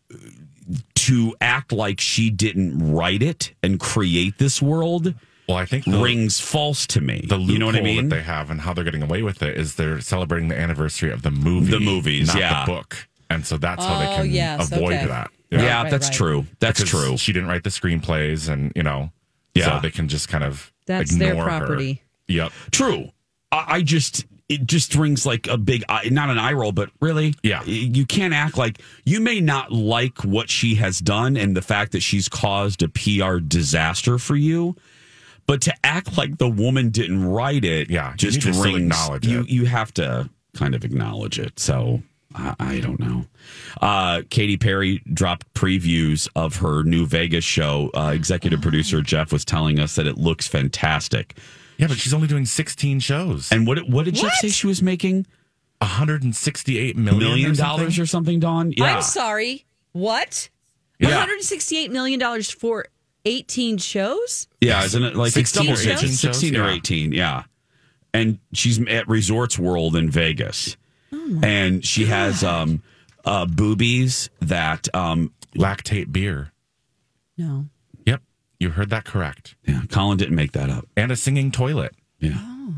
to 0.95 1.35
act 1.41 1.73
like 1.73 2.01
she 2.01 2.31
didn't 2.31 2.93
write 2.93 3.23
it 3.23 3.53
and 3.63 3.81
create 3.81 4.39
this 4.39 4.63
world 4.63 5.15
Well, 5.49 5.57
I 5.57 5.65
think 5.65 5.85
the, 5.85 5.99
rings 6.01 6.41
false 6.41 6.87
to 6.89 7.01
me. 7.01 7.25
the 7.29 7.39
you 7.39 7.59
know 7.59 7.67
what 7.67 7.75
I 7.77 7.81
mean? 7.81 8.09
that 8.09 8.15
they 8.17 8.23
have 8.23 8.51
and 8.51 8.61
how 8.61 8.73
they're 8.73 8.85
getting 8.85 9.03
away 9.03 9.23
with 9.23 9.43
it 9.43 9.57
is 9.57 9.75
they're 9.77 10.01
celebrating 10.01 10.49
the 10.49 10.59
anniversary 10.59 11.11
of 11.11 11.23
the 11.23 11.31
movie, 11.31 11.71
The 11.73 11.81
movies, 11.81 12.29
not 12.29 12.37
yeah. 12.37 12.65
the 12.65 12.73
book, 12.73 13.09
and 13.31 13.45
so 13.45 13.57
that's 13.57 13.85
how 13.85 13.99
they 13.99 14.07
Oh, 14.07 14.17
can 14.23 14.31
yes, 14.31 14.71
avoid 14.73 14.95
okay. 14.95 15.07
that. 15.07 15.31
yeah, 15.51 15.83
Right, 15.83 15.91
that's 15.91 16.07
right. 16.09 16.15
true. 16.17 16.47
That's 16.61 16.81
Because 16.83 16.91
true. 17.07 17.17
She 17.17 17.33
didn't 17.33 17.49
write 17.49 17.65
the 17.65 17.71
screenplays, 17.71 18.49
and 18.49 18.73
you 18.77 18.83
know, 18.83 19.11
Yeah. 19.55 19.77
so 19.77 19.81
they 19.83 19.91
can 19.91 20.09
just 20.09 20.29
kind 20.29 20.45
of 20.45 20.73
That's 20.87 21.15
their 21.17 21.31
ignore 21.33 21.49
her. 21.51 21.59
property. 21.59 22.03
Yep. 22.29 22.53
True. 22.71 23.11
I, 23.51 23.65
I 23.77 23.83
just 23.83 24.25
it 24.49 24.67
just 24.67 24.95
rings 24.95 25.25
like 25.25 25.47
a 25.49 25.57
big 25.57 25.85
eye- 25.89 26.09
not 26.11 26.29
an 26.31 26.39
eye 26.39 26.53
roll, 26.53 26.73
but 26.73 26.91
really, 27.01 27.35
Yeah. 27.43 27.63
you 27.65 28.05
can't 28.05 28.35
act 28.35 28.59
like 28.59 28.81
you 29.05 29.21
may 29.21 29.41
not 29.41 29.73
like 29.73 30.25
what 30.25 30.51
she 30.51 30.75
has 30.77 30.99
done 30.99 31.37
and 31.37 31.57
the 31.57 31.63
fact 31.63 31.93
that 31.93 32.01
she's 32.03 32.29
caused 32.29 32.83
a 32.83 32.89
PR 32.89 33.39
disaster 33.39 34.19
for 34.19 34.37
you. 34.37 34.77
But 35.47 35.61
to 35.63 35.75
act 35.85 36.17
like 36.17 36.39
the 36.39 36.49
woman 36.49 36.91
didn't 36.91 37.25
write 37.25 37.65
it, 37.65 37.91
Yeah, 37.91 38.11
you 38.13 38.17
just 38.17 38.37
need 38.39 38.43
to 38.43 38.53
still 38.53 38.65
rings. 38.65 38.79
acknowledge 38.79 39.27
you 39.27 39.41
it. 39.41 39.49
you 39.49 39.65
have 39.67 39.93
to 39.95 40.29
kind 40.55 40.75
of 40.75 40.85
acknowledge 40.85 41.39
it. 41.39 41.59
So 41.59 42.03
I, 42.35 42.55
I 42.61 42.81
don't 42.81 43.01
know. 43.01 43.27
Uh, 43.81 44.23
Katy 44.31 44.57
Perry 44.57 45.03
dropped 45.13 45.53
previews 45.55 46.29
of 46.37 46.57
her 46.57 46.83
new 46.85 47.07
Vegas 47.07 47.45
show. 47.45 47.91
Uh, 47.95 48.13
executive 48.15 48.61
producer 48.63 49.03
Jeff 49.03 49.33
was 49.33 49.45
telling 49.45 49.79
us 49.81 49.97
that 49.97 50.07
it 50.07 50.17
looks 50.19 50.47
fantastic. 50.47 51.37
Yeah, 51.79 51.87
but 51.89 51.97
she's 51.99 52.15
only 52.15 52.29
doing 52.29 52.45
16 52.47 53.01
shows 53.01 53.51
And 53.51 53.67
what 53.67 53.89
what 53.89 54.05
did 54.05 54.15
Jeff 54.15 54.25
What? 54.25 54.35
say 54.35 54.49
she 54.49 54.67
was 54.67 54.83
making? 54.83 55.27
168 55.81 56.97
million, 56.97 57.19
Million 57.19 57.51
or 57.51 57.55
dollars 57.55 57.99
or 57.99 58.07
something, 58.07 58.39
Dawn? 58.41 58.73
Yeah. 58.77 58.85
I'm 58.97 59.03
sorry. 59.03 59.65
What? 59.93 60.49
Yeah. 60.99 61.27
$168 61.27 61.91
million 61.91 62.43
for 62.43 62.87
18 63.25 63.79
shows? 63.79 64.47
Yeah, 64.61 64.85
isn't 64.85 65.03
it 65.03 65.17
like 65.17 65.33
16 65.33 65.63
double 65.67 65.73
or 65.79 65.83
digits? 65.83 66.03
18 66.03 66.11
16 66.11 66.57
or 66.57 66.69
Yeah. 66.69 66.75
18, 66.75 67.13
yeah. 67.13 67.43
And 68.15 68.39
she's 68.53 68.81
at 68.89 69.09
Resorts 69.09 69.59
World 69.59 69.97
in 69.97 70.11
Vegas. 70.11 70.77
and 71.43 71.85
she 71.85 72.07
has 72.07 72.43
um 72.45 72.83
uh 73.25 73.47
boobies 73.47 74.31
that 74.41 74.89
um 74.95 75.33
Lactate 75.55 76.11
beer. 76.13 76.53
No. 77.37 77.67
Yep, 78.63 78.69
you 78.71 78.75
heard 78.75 78.91
that 78.91 79.05
correct. 79.05 79.55
yeah, 79.67 79.83
Colin 79.91 80.19
didn't 80.19 80.35
make 80.37 80.53
that 80.53 80.69
up. 80.71 80.87
And 80.97 81.11
a 81.13 81.17
singing 81.17 81.51
toilet. 81.51 81.95
Yeah. 82.19 82.35
Oh. 82.37 82.75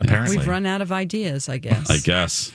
Apparently, 0.00 0.38
We've 0.38 0.46
run 0.48 0.64
out 0.66 0.80
of 0.80 0.92
ideas, 0.92 1.48
I 1.48 1.58
guess. 1.58 1.90
I 1.90 1.98
guess. 1.98 2.52
I 2.52 2.54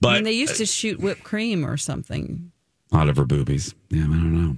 But 0.00 0.14
mean, 0.16 0.24
they 0.24 0.32
used 0.32 0.56
to 0.56 0.66
shoot 0.66 1.00
whipped 1.00 1.24
cream 1.24 1.64
or 1.64 1.76
something. 1.76 2.51
Out 2.92 3.08
of 3.08 3.16
her 3.16 3.24
boobies. 3.24 3.74
Yeah, 3.90 4.02
I 4.02 4.06
don't 4.06 4.32
know. 4.34 4.56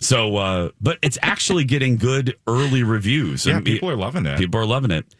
So, 0.00 0.36
uh, 0.36 0.70
but 0.80 0.98
it's 1.02 1.18
actually 1.22 1.64
getting 1.64 1.96
good 1.96 2.36
early 2.46 2.82
reviews. 2.82 3.46
Yeah, 3.46 3.56
And 3.56 3.64
people 3.64 3.88
are 3.90 3.96
loving 3.96 4.26
it. 4.26 4.38
People 4.38 4.60
are 4.60 4.66
loving 4.66 4.90
it. 4.90 5.14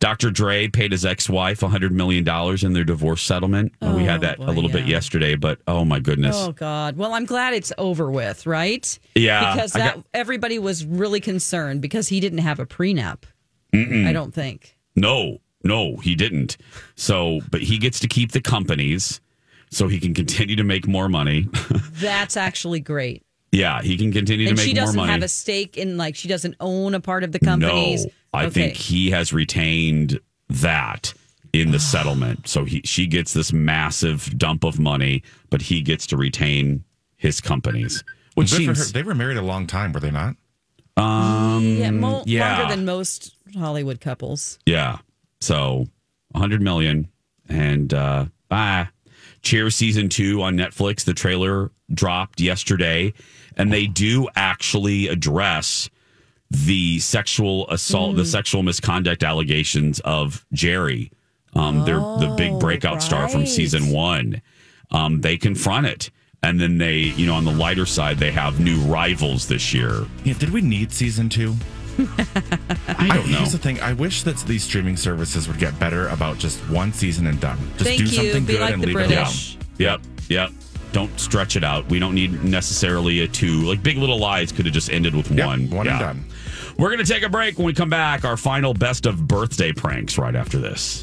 Dr. 0.00 0.30
Dre 0.30 0.68
paid 0.68 0.92
his 0.92 1.04
ex-wife 1.04 1.60
$100 1.60 1.90
million 1.92 2.26
in 2.64 2.72
their 2.72 2.84
divorce 2.84 3.22
settlement. 3.22 3.72
Uh, 3.80 3.94
we 3.96 4.04
had 4.04 4.18
Oh, 4.18 4.26
that 4.26 4.38
boy, 4.38 4.44
a 4.46 4.52
little 4.52 4.70
bit 4.70 4.86
yesterday, 4.86 5.34
but 5.34 5.60
oh 5.66 5.84
my 5.84 5.98
goodness. 6.00 6.36
Oh 6.38 6.52
God! 6.52 6.96
Well, 6.96 7.14
I'm 7.14 7.24
glad 7.24 7.54
it's 7.54 7.72
over 7.78 8.10
with, 8.10 8.46
right? 8.46 8.98
Yeah, 9.14 9.54
because 9.54 9.72
that 9.72 9.96
got- 9.96 10.04
everybody 10.12 10.58
was 10.58 10.84
really 10.84 11.20
concerned 11.20 11.80
because 11.82 12.08
he 12.08 12.20
didn't 12.20 12.38
have 12.40 12.58
a 12.60 12.66
prenup. 12.66 13.22
I 13.74 14.12
don't 14.12 14.34
think. 14.34 14.76
No, 14.96 15.38
no, 15.62 15.96
he 15.96 16.14
didn't. 16.16 16.56
So, 16.96 17.40
but 17.50 17.62
he 17.62 17.78
gets 17.78 18.00
to 18.00 18.08
keep 18.08 18.32
the 18.32 18.40
companies 18.40 19.20
so 19.70 19.88
he 19.88 19.98
can 20.00 20.14
continue 20.14 20.56
to 20.56 20.64
make 20.64 20.86
more 20.86 21.08
money. 21.08 21.48
That's 21.94 22.36
actually 22.36 22.80
great. 22.80 23.22
yeah, 23.52 23.82
he 23.82 23.96
can 23.96 24.12
continue 24.12 24.48
And 24.48 24.56
to 24.58 24.64
make 24.64 24.74
more 24.76 24.84
money. 24.84 24.90
She 24.92 24.96
doesn't 24.96 25.08
have 25.08 25.22
a 25.22 25.28
stake 25.28 25.76
in 25.76 25.96
like 25.96 26.14
she 26.16 26.28
doesn't 26.28 26.56
own 26.60 26.94
a 26.94 27.00
part 27.00 27.24
of 27.24 27.32
the 27.32 27.38
companies. 27.38 28.04
No, 28.04 28.10
I 28.32 28.44
Okay. 28.46 28.52
think 28.52 28.74
he 28.76 29.10
has 29.10 29.32
retained 29.32 30.20
that 30.48 31.12
in 31.52 31.70
the 31.72 31.78
settlement. 31.80 32.46
So 32.48 32.64
he 32.64 32.80
she 32.84 33.06
gets 33.06 33.32
this 33.32 33.52
massive 33.52 34.36
dump 34.38 34.64
of 34.64 34.78
money, 34.78 35.22
but 35.50 35.62
he 35.62 35.82
gets 35.82 36.06
to 36.08 36.16
retain 36.16 36.84
his 37.16 37.40
companies. 37.40 38.04
Which 38.34 38.50
Good 38.50 38.56
for 38.56 38.62
seems 38.74 38.86
her. 38.86 38.92
They 38.92 39.02
were 39.02 39.14
married 39.16 39.36
a 39.36 39.42
long 39.42 39.66
time, 39.66 39.92
were 39.92 40.00
they 40.00 40.10
not? 40.12 40.36
um 40.96 41.62
yeah, 41.64 41.90
mo- 41.90 42.22
yeah. 42.26 42.58
longer 42.58 42.74
than 42.74 42.84
most 42.84 43.34
Hollywood 43.56 44.00
couples. 44.00 44.58
Yeah. 44.66 44.98
So 45.40 45.86
100 46.32 46.60
million 46.62 47.08
and 47.48 47.92
uh 47.94 48.26
bye. 48.48 48.88
Cheers 49.42 49.74
season 49.76 50.08
2 50.08 50.42
on 50.42 50.56
Netflix. 50.56 51.04
The 51.04 51.14
trailer 51.14 51.70
dropped 51.92 52.40
yesterday 52.40 53.12
and 53.56 53.72
they 53.72 53.86
do 53.86 54.28
actually 54.36 55.08
address 55.08 55.88
the 56.50 56.98
sexual 56.98 57.68
assault, 57.70 58.16
the 58.16 58.24
sexual 58.24 58.62
misconduct 58.62 59.22
allegations 59.22 60.00
of 60.00 60.44
Jerry. 60.52 61.10
Um 61.54 61.84
they're 61.84 61.98
the 61.98 62.34
big 62.36 62.58
breakout 62.60 63.02
star 63.02 63.28
from 63.28 63.46
season 63.46 63.90
1. 63.90 64.40
Um 64.90 65.20
they 65.20 65.36
confront 65.36 65.86
it. 65.86 66.10
And 66.42 66.58
then 66.58 66.78
they, 66.78 66.96
you 66.98 67.26
know, 67.26 67.34
on 67.34 67.44
the 67.44 67.52
lighter 67.52 67.84
side, 67.84 68.16
they 68.18 68.30
have 68.30 68.60
new 68.60 68.78
rivals 68.80 69.46
this 69.46 69.74
year. 69.74 70.06
Yeah. 70.24 70.34
Did 70.34 70.50
we 70.50 70.62
need 70.62 70.90
season 70.90 71.28
two? 71.28 71.54
I 72.88 73.08
don't 73.08 73.30
know. 73.30 73.38
Here's 73.38 73.52
the 73.52 73.58
thing. 73.58 73.80
I 73.80 73.92
wish 73.92 74.22
that 74.24 74.36
these 74.38 74.64
streaming 74.64 74.96
services 74.96 75.48
would 75.48 75.58
get 75.58 75.78
better 75.78 76.08
about 76.08 76.38
just 76.38 76.58
one 76.70 76.92
season 76.92 77.26
and 77.26 77.40
done. 77.40 77.58
Just 77.72 77.84
Thank 77.84 77.98
do 77.98 78.04
you. 78.04 78.10
something 78.10 78.44
Be 78.44 78.52
good 78.54 78.60
like 78.62 78.72
and 78.74 78.82
the 78.82 78.86
leave 78.88 78.94
British. 78.96 79.56
it 79.56 79.56
alone. 79.56 79.66
Yep. 79.78 80.00
Yep. 80.28 80.50
Don't 80.92 81.20
stretch 81.20 81.56
it 81.56 81.62
out. 81.64 81.86
We 81.88 81.98
don't 81.98 82.14
need 82.14 82.42
necessarily 82.42 83.20
a 83.20 83.28
two. 83.28 83.62
Like 83.62 83.82
Big 83.82 83.96
Little 83.96 84.18
Lies 84.18 84.50
could 84.52 84.64
have 84.66 84.74
just 84.74 84.90
ended 84.90 85.14
with 85.14 85.30
Yep, 85.30 85.46
one. 85.46 85.70
one 85.70 85.86
and 85.88 85.98
done. 86.00 86.24
We're 86.78 86.88
going 86.88 87.04
to 87.04 87.12
take 87.12 87.22
a 87.22 87.28
break. 87.28 87.58
When 87.58 87.66
we 87.66 87.74
come 87.74 87.90
back, 87.90 88.24
our 88.24 88.36
final 88.36 88.72
best 88.74 89.06
of 89.06 89.28
birthday 89.28 89.72
pranks 89.72 90.16
right 90.18 90.34
after 90.34 90.58
this. 90.58 91.02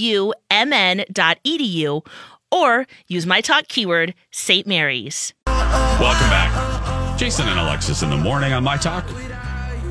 or 2.51 2.87
use 3.07 3.27
my 3.27 3.41
talk 3.41 3.69
keyword, 3.69 4.15
St. 4.31 4.67
Mary's. 4.67 5.35
Welcome 5.47 6.31
back. 6.31 7.19
Jason 7.19 7.49
and 7.49 7.59
Alexis 7.59 8.03
in 8.03 8.11
the 8.11 8.17
morning 8.17 8.53
on 8.53 8.63
My 8.63 8.77
Talk. 8.77 9.05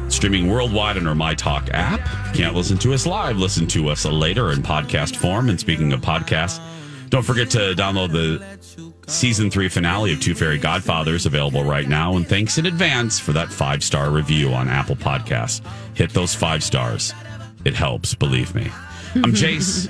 Streaming 0.09 0.47
worldwide 0.47 0.97
on 0.97 1.05
our 1.05 1.15
My 1.15 1.35
Talk 1.35 1.69
app. 1.71 1.99
Can't 2.33 2.55
listen 2.55 2.77
to 2.79 2.93
us 2.93 3.05
live, 3.05 3.37
listen 3.37 3.67
to 3.67 3.89
us 3.89 4.05
later 4.05 4.51
in 4.51 4.63
podcast 4.63 5.17
form. 5.17 5.49
And 5.49 5.59
speaking 5.59 5.91
of 5.91 5.99
podcasts, 5.99 6.61
don't 7.09 7.23
forget 7.23 7.49
to 7.51 7.73
download 7.75 8.11
the 8.11 9.11
season 9.11 9.51
three 9.51 9.69
finale 9.69 10.13
of 10.13 10.21
Two 10.21 10.35
Fairy 10.35 10.57
Godfathers 10.57 11.25
available 11.25 11.63
right 11.63 11.87
now. 11.87 12.15
And 12.15 12.27
thanks 12.27 12.57
in 12.57 12.65
advance 12.65 13.19
for 13.19 13.33
that 13.33 13.51
five 13.51 13.83
star 13.83 14.09
review 14.09 14.53
on 14.53 14.69
Apple 14.69 14.95
Podcasts. 14.95 15.61
Hit 15.95 16.11
those 16.11 16.33
five 16.33 16.63
stars. 16.63 17.13
It 17.65 17.73
helps, 17.73 18.15
believe 18.15 18.55
me. 18.55 18.71
I'm 19.23 19.33
Jace 19.33 19.89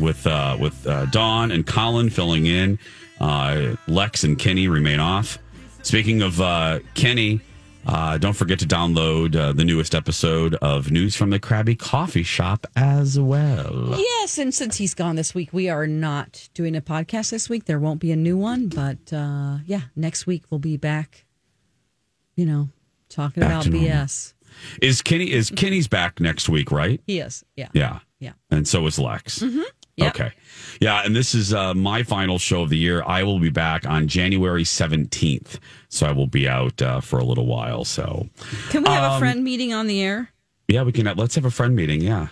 with 0.00 0.26
uh, 0.26 0.56
with 0.60 0.86
uh, 0.86 1.06
Dawn 1.06 1.50
and 1.52 1.64
Colin 1.66 2.10
filling 2.10 2.46
in. 2.46 2.78
Uh, 3.20 3.76
Lex 3.86 4.24
and 4.24 4.38
Kenny 4.38 4.66
remain 4.66 4.98
off. 4.98 5.38
Speaking 5.82 6.22
of 6.22 6.40
uh, 6.40 6.80
Kenny, 6.94 7.40
uh, 7.86 8.18
don't 8.18 8.32
forget 8.32 8.58
to 8.58 8.66
download 8.66 9.36
uh, 9.36 9.52
the 9.52 9.64
newest 9.64 9.94
episode 9.94 10.56
of 10.56 10.90
News 10.90 11.14
from 11.14 11.30
the 11.30 11.38
Krabby 11.38 11.78
Coffee 11.78 12.24
Shop 12.24 12.66
as 12.74 13.18
well. 13.20 13.94
Yes, 13.96 14.38
and 14.38 14.52
since 14.52 14.76
he's 14.76 14.94
gone 14.94 15.14
this 15.16 15.34
week, 15.34 15.52
we 15.52 15.68
are 15.68 15.86
not 15.86 16.48
doing 16.54 16.74
a 16.74 16.80
podcast 16.80 17.30
this 17.30 17.48
week. 17.48 17.66
There 17.66 17.78
won't 17.78 18.00
be 18.00 18.10
a 18.10 18.16
new 18.16 18.36
one, 18.36 18.68
but 18.68 19.12
uh, 19.12 19.58
yeah, 19.66 19.82
next 19.94 20.26
week 20.26 20.42
we'll 20.50 20.58
be 20.60 20.76
back. 20.76 21.24
You 22.34 22.46
know, 22.46 22.68
talking 23.08 23.42
Back 23.42 23.50
about 23.50 23.62
to 23.64 23.70
normal. 23.70 23.88
BS. 23.88 24.32
Is 24.80 25.02
Kenny 25.02 25.32
is 25.32 25.50
Kenny's 25.50 25.88
back 25.88 26.20
next 26.20 26.48
week, 26.48 26.70
right? 26.70 27.00
He 27.06 27.18
is. 27.20 27.44
Yeah. 27.56 27.68
Yeah. 27.72 28.00
Yeah. 28.24 28.32
And 28.50 28.66
so 28.66 28.86
is 28.86 28.98
Lex. 28.98 29.38
Mm-hmm. 29.40 29.62
Yep. 29.96 30.14
Okay. 30.14 30.32
Yeah. 30.80 31.02
And 31.04 31.14
this 31.14 31.34
is 31.34 31.54
uh, 31.54 31.72
my 31.74 32.02
final 32.02 32.38
show 32.38 32.62
of 32.62 32.70
the 32.70 32.76
year. 32.78 33.02
I 33.06 33.22
will 33.22 33.38
be 33.38 33.50
back 33.50 33.86
on 33.86 34.08
January 34.08 34.64
17th. 34.64 35.58
So 35.88 36.06
I 36.06 36.12
will 36.12 36.26
be 36.26 36.48
out 36.48 36.82
uh, 36.82 37.00
for 37.00 37.18
a 37.20 37.24
little 37.24 37.46
while. 37.46 37.84
So, 37.84 38.28
Can 38.70 38.82
we 38.82 38.90
have 38.90 39.04
Um, 39.04 39.16
a 39.16 39.18
friend 39.20 39.44
meeting 39.44 39.72
on 39.72 39.86
the 39.86 40.02
air? 40.02 40.30
yeah, 40.68 40.82
we 40.82 40.90
can. 40.92 41.06
Let's 41.16 41.34
have 41.36 41.44
a 41.44 41.50
friend 41.50 41.76
meeting. 41.76 42.00
Yeah. 42.00 42.28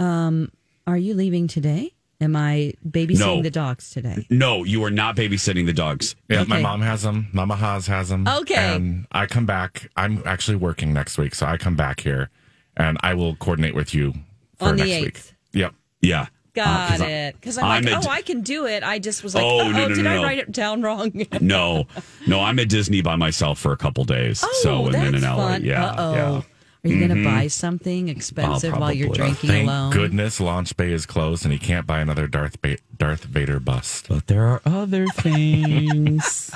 Um, 0.00 0.50
Are 0.86 0.96
you 0.98 1.14
leaving 1.14 1.46
today? 1.48 1.92
Am 2.20 2.34
I 2.34 2.72
babysitting 2.88 3.18
No. 3.18 3.42
the 3.42 3.50
dogs 3.50 3.90
today? 3.90 4.26
No, 4.30 4.64
you 4.64 4.82
are 4.84 4.90
not 4.90 5.16
babysitting 5.16 5.66
the 5.66 5.72
dogs. 5.74 6.16
Yeah, 6.30 6.44
my 6.44 6.60
mom 6.62 6.80
has 6.80 7.02
them. 7.02 7.28
Mama 7.32 7.56
Haas 7.56 7.86
has 7.88 8.08
them. 8.08 8.26
Okay. 8.26 8.74
And 8.74 9.06
I 9.12 9.26
come 9.26 9.44
back. 9.44 9.90
I'm 9.96 10.22
actually 10.24 10.56
working 10.56 10.94
next 10.94 11.18
week, 11.18 11.34
so 11.34 11.44
I 11.46 11.58
come 11.58 11.76
back 11.76 12.00
here, 12.00 12.30
and 12.76 12.96
I 13.02 13.12
will 13.14 13.36
coordinate 13.36 13.74
with 13.74 13.92
you 13.94 14.14
for 14.56 14.66
On 14.68 14.76
the 14.76 14.84
next 14.84 15.04
week. 15.04 15.14
8th. 15.14 15.32
Yep. 15.52 15.74
Yeah. 16.00 16.20
Uh, 16.22 16.26
Got 16.54 16.88
'cause 16.88 17.00
it. 17.02 17.34
Because 17.38 17.58
I'm, 17.58 17.64
I'm 17.66 17.84
like, 17.84 17.94
at- 17.94 18.06
oh, 18.06 18.10
I 18.10 18.22
can 18.22 18.40
do 18.40 18.64
it. 18.66 18.82
I 18.82 18.98
just 18.98 19.22
was 19.22 19.34
like, 19.34 19.44
Oh, 19.44 19.60
oh, 19.60 19.70
no, 19.70 19.88
no, 19.88 19.94
did 19.94 20.06
I 20.06 20.16
no. 20.16 20.22
write 20.22 20.38
it 20.38 20.50
down 20.52 20.80
wrong? 20.80 21.12
No, 21.42 21.86
no, 22.26 22.40
I'm 22.40 22.58
at 22.58 22.68
Disney 22.70 23.02
by 23.02 23.16
myself 23.16 23.58
for 23.58 23.72
a 23.72 23.76
couple 23.76 24.04
days. 24.04 24.42
Oh, 24.42 24.60
so 24.62 24.86
and 24.86 24.94
that's 24.94 25.04
then 25.04 25.14
in 25.16 25.22
LA. 25.22 25.36
fun. 25.36 25.64
Yeah. 25.64 25.84
Uh-oh. 25.90 26.14
Yeah. 26.14 26.42
Mm-hmm. 26.86 26.98
Are 26.98 27.02
you 27.02 27.08
going 27.08 27.24
to 27.24 27.28
buy 27.28 27.48
something 27.48 28.08
expensive 28.08 28.76
while 28.76 28.92
you're 28.92 29.08
probably. 29.08 29.24
drinking 29.24 29.50
Thank 29.50 29.68
alone? 29.68 29.92
goodness 29.92 30.40
Launch 30.40 30.76
Bay 30.76 30.92
is 30.92 31.06
closed, 31.06 31.44
and 31.44 31.52
he 31.52 31.58
can't 31.58 31.86
buy 31.86 32.00
another 32.00 32.26
Darth 32.26 32.60
ba- 32.62 32.78
Darth 32.96 33.24
Vader 33.24 33.60
bust. 33.60 34.08
But 34.08 34.26
there 34.26 34.46
are 34.46 34.62
other 34.64 35.06
things. 35.14 36.50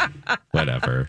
Whatever. 0.53 1.07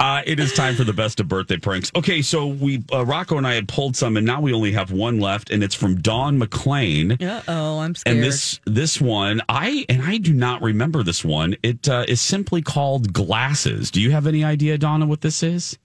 Uh, 0.00 0.22
it 0.26 0.40
is 0.40 0.52
time 0.52 0.74
for 0.76 0.84
the 0.84 0.92
best 0.92 1.20
of 1.20 1.28
birthday 1.28 1.56
pranks. 1.56 1.90
Okay, 1.94 2.22
so 2.22 2.46
we 2.46 2.82
uh, 2.92 3.04
Rocco 3.04 3.36
and 3.36 3.46
I 3.46 3.54
had 3.54 3.68
pulled 3.68 3.96
some, 3.96 4.16
and 4.16 4.26
now 4.26 4.40
we 4.40 4.52
only 4.52 4.72
have 4.72 4.90
one 4.92 5.20
left, 5.20 5.50
and 5.50 5.62
it's 5.62 5.74
from 5.74 6.00
Dawn 6.00 6.38
McLean. 6.38 7.12
Uh 7.22 7.42
oh, 7.48 7.78
I'm 7.80 7.94
scared. 7.94 8.16
And 8.16 8.24
this 8.24 8.60
this 8.64 9.00
one, 9.00 9.40
I 9.48 9.84
and 9.88 10.02
I 10.02 10.18
do 10.18 10.32
not 10.32 10.62
remember 10.62 11.02
this 11.02 11.24
one. 11.24 11.56
It 11.62 11.88
uh, 11.88 12.04
is 12.08 12.20
simply 12.20 12.62
called 12.62 13.12
glasses. 13.12 13.90
Do 13.90 14.00
you 14.00 14.10
have 14.12 14.26
any 14.26 14.44
idea, 14.44 14.78
Donna, 14.78 15.06
what 15.06 15.20
this 15.20 15.42
is? 15.42 15.78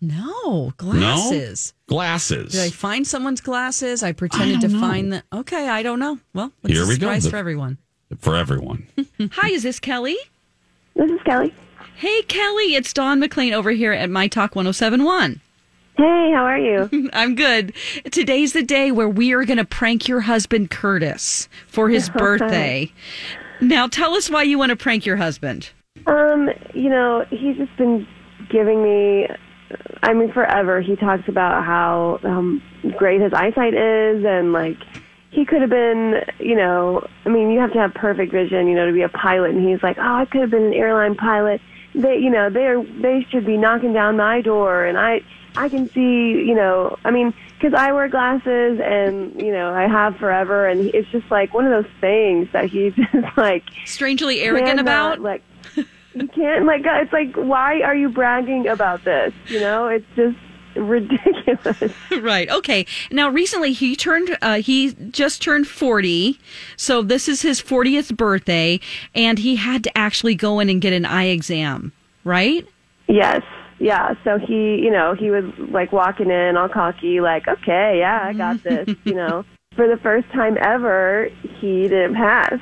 No 0.00 0.72
glasses. 0.76 1.74
Glasses. 1.88 2.52
Did 2.52 2.60
I 2.62 2.70
find 2.70 3.06
someone's 3.06 3.40
glasses? 3.40 4.02
I 4.02 4.12
pretended 4.12 4.60
to 4.62 4.68
find 4.80 5.12
the. 5.12 5.22
Okay, 5.32 5.68
I 5.68 5.82
don't 5.82 5.98
know. 5.98 6.18
Well, 6.34 6.52
it's 6.64 6.72
Here 6.74 6.84
a 6.84 6.86
we 6.86 6.94
go. 6.98 7.06
surprise 7.06 7.24
The- 7.24 7.30
for 7.30 7.36
everyone. 7.36 7.78
For 8.18 8.36
everyone. 8.36 8.86
Hi, 9.32 9.48
is 9.50 9.62
this 9.64 9.80
Kelly? 9.80 10.16
This 10.94 11.10
is 11.10 11.20
Kelly. 11.24 11.52
Hey, 11.96 12.22
Kelly, 12.22 12.74
it's 12.76 12.92
Dawn 12.92 13.18
McLean 13.20 13.52
over 13.52 13.70
here 13.72 13.92
at 13.92 14.08
My 14.10 14.28
Talk 14.28 14.54
1071. 14.54 15.40
Hey, 15.96 16.30
how 16.34 16.44
are 16.44 16.58
you? 16.58 17.10
I'm 17.12 17.34
good. 17.34 17.72
Today's 18.12 18.52
the 18.52 18.62
day 18.62 18.92
where 18.92 19.08
we 19.08 19.32
are 19.32 19.44
going 19.44 19.56
to 19.56 19.64
prank 19.64 20.06
your 20.06 20.20
husband, 20.20 20.70
Curtis, 20.70 21.48
for 21.66 21.88
his 21.88 22.08
birthday. 22.16 22.92
Now, 23.60 23.88
tell 23.88 24.14
us 24.14 24.28
why 24.30 24.42
you 24.42 24.58
want 24.58 24.70
to 24.70 24.76
prank 24.76 25.04
your 25.06 25.16
husband. 25.16 25.70
Um, 26.06 26.50
you 26.74 26.90
know, 26.90 27.24
he's 27.30 27.56
just 27.56 27.74
been 27.78 28.06
giving 28.50 28.82
me. 28.82 29.26
I 30.02 30.12
mean, 30.12 30.32
forever. 30.32 30.80
He 30.80 30.96
talks 30.96 31.28
about 31.28 31.64
how 31.64 32.20
um, 32.22 32.62
great 32.96 33.20
his 33.20 33.32
eyesight 33.32 33.74
is, 33.74 34.24
and 34.24 34.52
like 34.52 34.78
he 35.30 35.44
could 35.44 35.60
have 35.60 35.70
been. 35.70 36.22
You 36.38 36.56
know, 36.56 37.06
I 37.24 37.28
mean, 37.28 37.50
you 37.50 37.60
have 37.60 37.72
to 37.72 37.78
have 37.78 37.94
perfect 37.94 38.32
vision, 38.32 38.66
you 38.68 38.74
know, 38.74 38.86
to 38.86 38.92
be 38.92 39.02
a 39.02 39.08
pilot. 39.08 39.50
And 39.50 39.66
he's 39.66 39.82
like, 39.82 39.98
oh, 39.98 40.14
I 40.14 40.24
could 40.24 40.42
have 40.42 40.50
been 40.50 40.64
an 40.64 40.74
airline 40.74 41.14
pilot. 41.14 41.60
They, 41.94 42.18
you 42.18 42.30
know, 42.30 42.50
they're 42.50 42.82
they 42.82 43.26
should 43.30 43.46
be 43.46 43.56
knocking 43.56 43.92
down 43.92 44.16
my 44.16 44.40
door, 44.42 44.84
and 44.84 44.98
I, 44.98 45.22
I 45.56 45.68
can 45.68 45.88
see. 45.90 46.44
You 46.44 46.54
know, 46.54 46.98
I 47.04 47.10
mean, 47.10 47.32
because 47.58 47.74
I 47.74 47.92
wear 47.92 48.08
glasses, 48.08 48.80
and 48.82 49.40
you 49.40 49.52
know, 49.52 49.72
I 49.72 49.88
have 49.88 50.16
forever, 50.16 50.66
and 50.66 50.94
it's 50.94 51.08
just 51.10 51.30
like 51.30 51.54
one 51.54 51.64
of 51.64 51.70
those 51.70 51.92
things 52.00 52.48
that 52.52 52.66
he's 52.66 52.94
just 53.12 53.36
like 53.36 53.64
strangely 53.86 54.40
arrogant 54.42 54.78
about. 54.78 55.20
Like 55.20 55.42
you 56.16 56.28
can't 56.28 56.66
like 56.66 56.82
it's 56.84 57.12
like 57.12 57.34
why 57.36 57.80
are 57.82 57.94
you 57.94 58.08
bragging 58.08 58.66
about 58.66 59.04
this 59.04 59.32
you 59.46 59.60
know 59.60 59.86
it's 59.86 60.06
just 60.16 60.36
ridiculous 60.74 61.94
right. 62.20 62.50
Okay. 62.50 62.84
Now, 63.10 63.30
recently 63.30 63.72
he 63.72 63.96
turned, 63.96 64.36
uh, 64.42 64.56
he 64.56 64.92
just 64.92 65.40
turned 65.40 65.66
40. 65.66 66.38
So 66.76 67.00
this 67.00 67.28
is 67.28 67.40
his 67.40 67.62
40th 67.62 68.14
birthday 68.14 68.80
and 69.14 69.38
he 69.38 69.56
had 69.56 69.82
to 69.84 69.96
actually 69.96 70.34
go 70.34 70.60
in 70.60 70.68
and 70.68 70.82
get 70.82 70.92
an 70.92 71.06
eye 71.06 71.28
exam, 71.28 71.92
right? 72.24 72.66
yes 73.08 73.42
yeah 73.78 74.14
so 74.24 74.38
he 74.38 74.76
you 74.82 74.90
know 74.90 75.14
he 75.14 75.30
was 75.30 75.44
like 75.70 75.92
walking 75.92 76.30
in 76.30 76.56
all 76.56 76.68
cocky 76.68 77.20
like 77.20 77.46
okay 77.46 77.96
yeah 77.98 78.20
i 78.24 78.32
got 78.32 78.62
this 78.62 78.88
you 79.04 79.14
know 79.14 79.44
for 79.76 79.86
the 79.86 79.98
first 80.02 80.28
time 80.32 80.56
ever 80.60 81.28
he 81.60 81.82
didn't 81.82 82.14
pass 82.14 82.54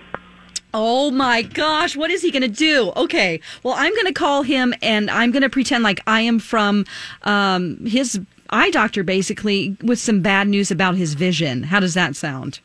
Oh 0.77 1.13
my 1.13 1.43
gosh, 1.43 1.97
what 1.97 2.11
is 2.11 2.21
he 2.21 2.33
going 2.33 2.43
to 2.43 2.49
do? 2.49 2.93
Okay, 2.97 3.41
well, 3.63 3.75
I'm 3.75 3.95
going 3.95 4.07
to 4.07 4.13
call 4.13 4.43
him 4.43 4.75
and 4.83 5.09
I'm 5.09 5.31
going 5.31 5.43
to 5.43 5.49
pretend 5.49 5.85
like 5.85 6.01
I 6.09 6.21
am 6.23 6.41
from 6.41 6.85
um, 7.23 7.87
his 7.87 8.21
eye 8.51 8.71
doctor, 8.71 9.05
basically, 9.05 9.77
with 9.83 10.01
some 10.01 10.21
bad 10.21 10.49
news 10.49 10.73
about 10.73 10.97
his 10.97 11.15
vision. 11.15 11.63
How 11.63 11.79
does 11.81 11.95
that 11.95 12.17
sound? 12.17 12.61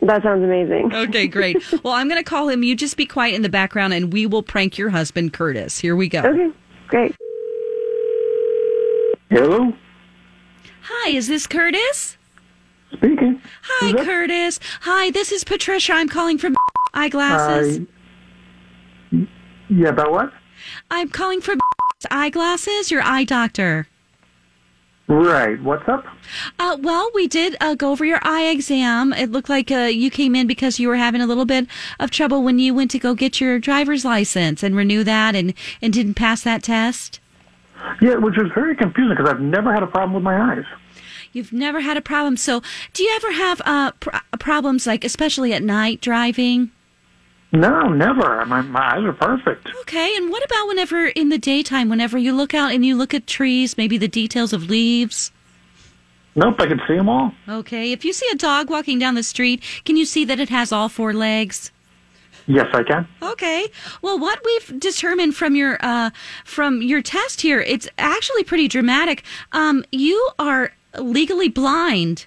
that 0.00 0.20
sounds 0.24 0.42
amazing 0.42 0.92
Okay, 0.92 1.28
great. 1.28 1.62
well, 1.84 1.92
I'm 1.92 2.08
going 2.08 2.18
to 2.20 2.28
call 2.28 2.48
him. 2.48 2.64
You 2.64 2.74
just 2.74 2.96
be 2.96 3.06
quiet 3.06 3.34
in 3.34 3.42
the 3.42 3.48
background 3.48 3.92
and 3.92 4.12
we 4.12 4.26
will 4.26 4.42
prank 4.42 4.76
your 4.76 4.90
husband, 4.90 5.32
Curtis. 5.32 5.78
Here 5.78 5.94
we 5.94 6.08
go. 6.08 6.20
okay 6.20 6.50
great 6.88 7.14
Hello, 9.30 9.72
Hi, 10.82 11.10
is 11.10 11.28
this 11.28 11.46
Curtis? 11.46 12.18
Speaking. 12.92 13.40
Hi, 13.62 13.92
Curtis. 14.04 14.60
Hi, 14.82 15.10
this 15.10 15.32
is 15.32 15.44
Patricia. 15.44 15.92
I'm 15.92 16.08
calling 16.08 16.38
from 16.38 16.54
eyeglasses. 16.94 17.86
Yeah, 19.68 19.88
about 19.88 20.12
what? 20.12 20.32
I'm 20.90 21.08
calling 21.08 21.40
from 21.40 21.58
eyeglasses, 22.10 22.90
your 22.90 23.02
eye 23.02 23.24
doctor. 23.24 23.88
Right. 25.08 25.60
What's 25.62 25.86
up? 25.88 26.06
Uh, 26.58 26.78
well, 26.80 27.10
we 27.14 27.26
did 27.26 27.56
uh, 27.60 27.74
go 27.74 27.90
over 27.90 28.04
your 28.04 28.20
eye 28.22 28.44
exam. 28.44 29.12
It 29.12 29.30
looked 29.30 29.48
like 29.48 29.70
uh, 29.70 29.90
you 29.92 30.10
came 30.10 30.34
in 30.34 30.46
because 30.46 30.78
you 30.78 30.88
were 30.88 30.96
having 30.96 31.20
a 31.20 31.26
little 31.26 31.44
bit 31.44 31.66
of 31.98 32.10
trouble 32.10 32.42
when 32.42 32.58
you 32.58 32.72
went 32.72 32.90
to 32.92 32.98
go 32.98 33.14
get 33.14 33.40
your 33.40 33.58
driver's 33.58 34.04
license 34.04 34.62
and 34.62 34.76
renew 34.76 35.04
that 35.04 35.34
and, 35.34 35.54
and 35.82 35.92
didn't 35.92 36.14
pass 36.14 36.42
that 36.42 36.62
test. 36.62 37.20
Yeah, 38.00 38.14
which 38.14 38.36
was 38.36 38.50
very 38.54 38.76
confusing 38.76 39.16
because 39.16 39.28
I've 39.28 39.40
never 39.40 39.72
had 39.72 39.82
a 39.82 39.88
problem 39.88 40.14
with 40.14 40.22
my 40.22 40.54
eyes. 40.54 40.64
You've 41.32 41.52
never 41.52 41.80
had 41.80 41.96
a 41.96 42.02
problem. 42.02 42.36
So, 42.36 42.62
do 42.92 43.02
you 43.02 43.12
ever 43.16 43.32
have 43.32 43.62
uh, 43.64 43.92
pr- 43.92 44.16
problems, 44.38 44.86
like 44.86 45.04
especially 45.04 45.52
at 45.52 45.62
night 45.62 46.00
driving? 46.00 46.70
No, 47.52 47.88
never. 47.88 48.44
My, 48.46 48.62
my 48.62 48.96
eyes 48.96 49.04
are 49.04 49.12
perfect. 49.12 49.68
Okay, 49.82 50.14
and 50.16 50.30
what 50.30 50.44
about 50.44 50.68
whenever 50.68 51.06
in 51.06 51.28
the 51.28 51.38
daytime, 51.38 51.90
whenever 51.90 52.16
you 52.16 52.34
look 52.34 52.54
out 52.54 52.72
and 52.72 52.84
you 52.84 52.96
look 52.96 53.12
at 53.12 53.26
trees, 53.26 53.76
maybe 53.76 53.98
the 53.98 54.08
details 54.08 54.52
of 54.52 54.70
leaves? 54.70 55.32
Nope, 56.34 56.56
I 56.60 56.66
can 56.66 56.80
see 56.88 56.96
them 56.96 57.10
all. 57.10 57.32
Okay, 57.46 57.92
if 57.92 58.06
you 58.06 58.14
see 58.14 58.28
a 58.32 58.36
dog 58.36 58.70
walking 58.70 58.98
down 58.98 59.14
the 59.14 59.22
street, 59.22 59.62
can 59.84 59.96
you 59.96 60.06
see 60.06 60.24
that 60.24 60.40
it 60.40 60.48
has 60.48 60.72
all 60.72 60.88
four 60.88 61.12
legs? 61.12 61.70
Yes, 62.46 62.66
I 62.72 62.82
can. 62.82 63.06
Okay. 63.22 63.68
Well, 64.00 64.18
what 64.18 64.40
we've 64.44 64.80
determined 64.80 65.36
from 65.36 65.54
your 65.54 65.78
uh, 65.80 66.10
from 66.44 66.82
your 66.82 67.02
test 67.02 67.42
here, 67.42 67.60
it's 67.60 67.88
actually 67.98 68.44
pretty 68.44 68.66
dramatic. 68.66 69.22
Um, 69.52 69.84
you 69.92 70.28
are 70.38 70.72
legally 70.98 71.48
blind. 71.48 72.26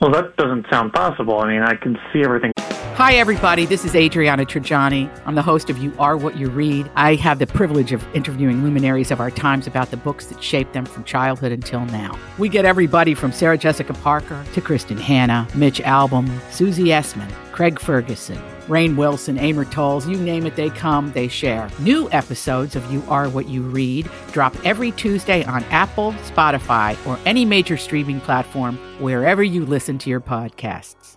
Well, 0.00 0.10
that 0.10 0.36
doesn't 0.36 0.66
sound 0.70 0.92
possible. 0.92 1.38
I 1.38 1.48
mean, 1.48 1.62
I 1.62 1.74
can 1.76 1.98
see 2.12 2.22
everything. 2.22 2.52
Hi, 2.96 3.14
everybody. 3.14 3.66
This 3.66 3.84
is 3.84 3.96
Adriana 3.96 4.44
Trigiani. 4.44 5.10
I'm 5.26 5.34
the 5.34 5.42
host 5.42 5.68
of 5.68 5.78
You 5.78 5.92
Are 5.98 6.16
What 6.16 6.36
You 6.36 6.48
Read. 6.48 6.88
I 6.94 7.16
have 7.16 7.40
the 7.40 7.46
privilege 7.46 7.92
of 7.92 8.06
interviewing 8.14 8.62
luminaries 8.62 9.10
of 9.10 9.18
our 9.18 9.32
times 9.32 9.66
about 9.66 9.90
the 9.90 9.96
books 9.96 10.26
that 10.26 10.40
shaped 10.42 10.74
them 10.74 10.84
from 10.86 11.02
childhood 11.02 11.50
until 11.50 11.84
now. 11.86 12.16
We 12.38 12.48
get 12.48 12.64
everybody 12.64 13.14
from 13.14 13.32
Sarah 13.32 13.58
Jessica 13.58 13.94
Parker 13.94 14.44
to 14.52 14.60
Kristin 14.60 15.00
Hannah, 15.00 15.48
Mitch 15.56 15.80
Albom, 15.80 16.30
Susie 16.52 16.84
Essman, 16.84 17.30
Craig 17.54 17.78
Ferguson, 17.78 18.36
Rainn 18.66 18.96
Wilson, 18.96 19.38
Amor 19.38 19.64
Towles, 19.64 20.08
you 20.08 20.16
name 20.16 20.44
it, 20.44 20.56
they 20.56 20.70
come, 20.70 21.12
they 21.12 21.28
share. 21.28 21.70
New 21.78 22.10
episodes 22.10 22.74
of 22.74 22.84
You 22.92 23.00
Are 23.08 23.28
What 23.28 23.48
You 23.48 23.62
Read 23.62 24.10
drop 24.32 24.56
every 24.66 24.90
Tuesday 24.90 25.44
on 25.44 25.62
Apple, 25.66 26.14
Spotify, 26.14 26.96
or 27.06 27.16
any 27.24 27.44
major 27.44 27.76
streaming 27.76 28.20
platform 28.20 28.76
wherever 28.98 29.40
you 29.40 29.64
listen 29.64 29.98
to 29.98 30.10
your 30.10 30.20
podcasts. 30.20 31.16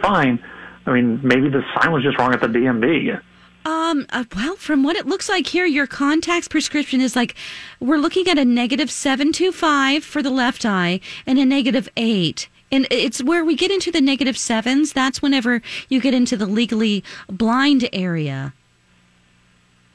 Fine. 0.00 0.42
I 0.86 0.92
mean, 0.92 1.20
maybe 1.22 1.50
the 1.50 1.60
sign 1.74 1.92
was 1.92 2.02
just 2.02 2.16
wrong 2.16 2.32
at 2.32 2.40
the 2.40 2.46
DMV. 2.46 3.20
Um, 3.66 4.06
uh, 4.08 4.24
well, 4.34 4.56
from 4.56 4.82
what 4.82 4.96
it 4.96 5.04
looks 5.04 5.28
like 5.28 5.46
here, 5.46 5.66
your 5.66 5.86
contacts 5.86 6.48
prescription 6.48 7.02
is 7.02 7.14
like 7.14 7.34
we're 7.80 7.98
looking 7.98 8.28
at 8.28 8.38
a 8.38 8.46
negative 8.46 8.90
725 8.90 10.02
for 10.02 10.22
the 10.22 10.30
left 10.30 10.64
eye 10.64 11.00
and 11.26 11.38
a 11.38 11.44
negative 11.44 11.86
8. 11.98 12.48
And 12.72 12.86
it's 12.90 13.22
where 13.22 13.44
we 13.44 13.56
get 13.56 13.70
into 13.70 13.90
the 13.90 14.00
negative 14.00 14.38
sevens. 14.38 14.92
That's 14.92 15.20
whenever 15.20 15.62
you 15.88 16.00
get 16.00 16.14
into 16.14 16.36
the 16.36 16.46
legally 16.46 17.02
blind 17.28 17.88
area. 17.92 18.54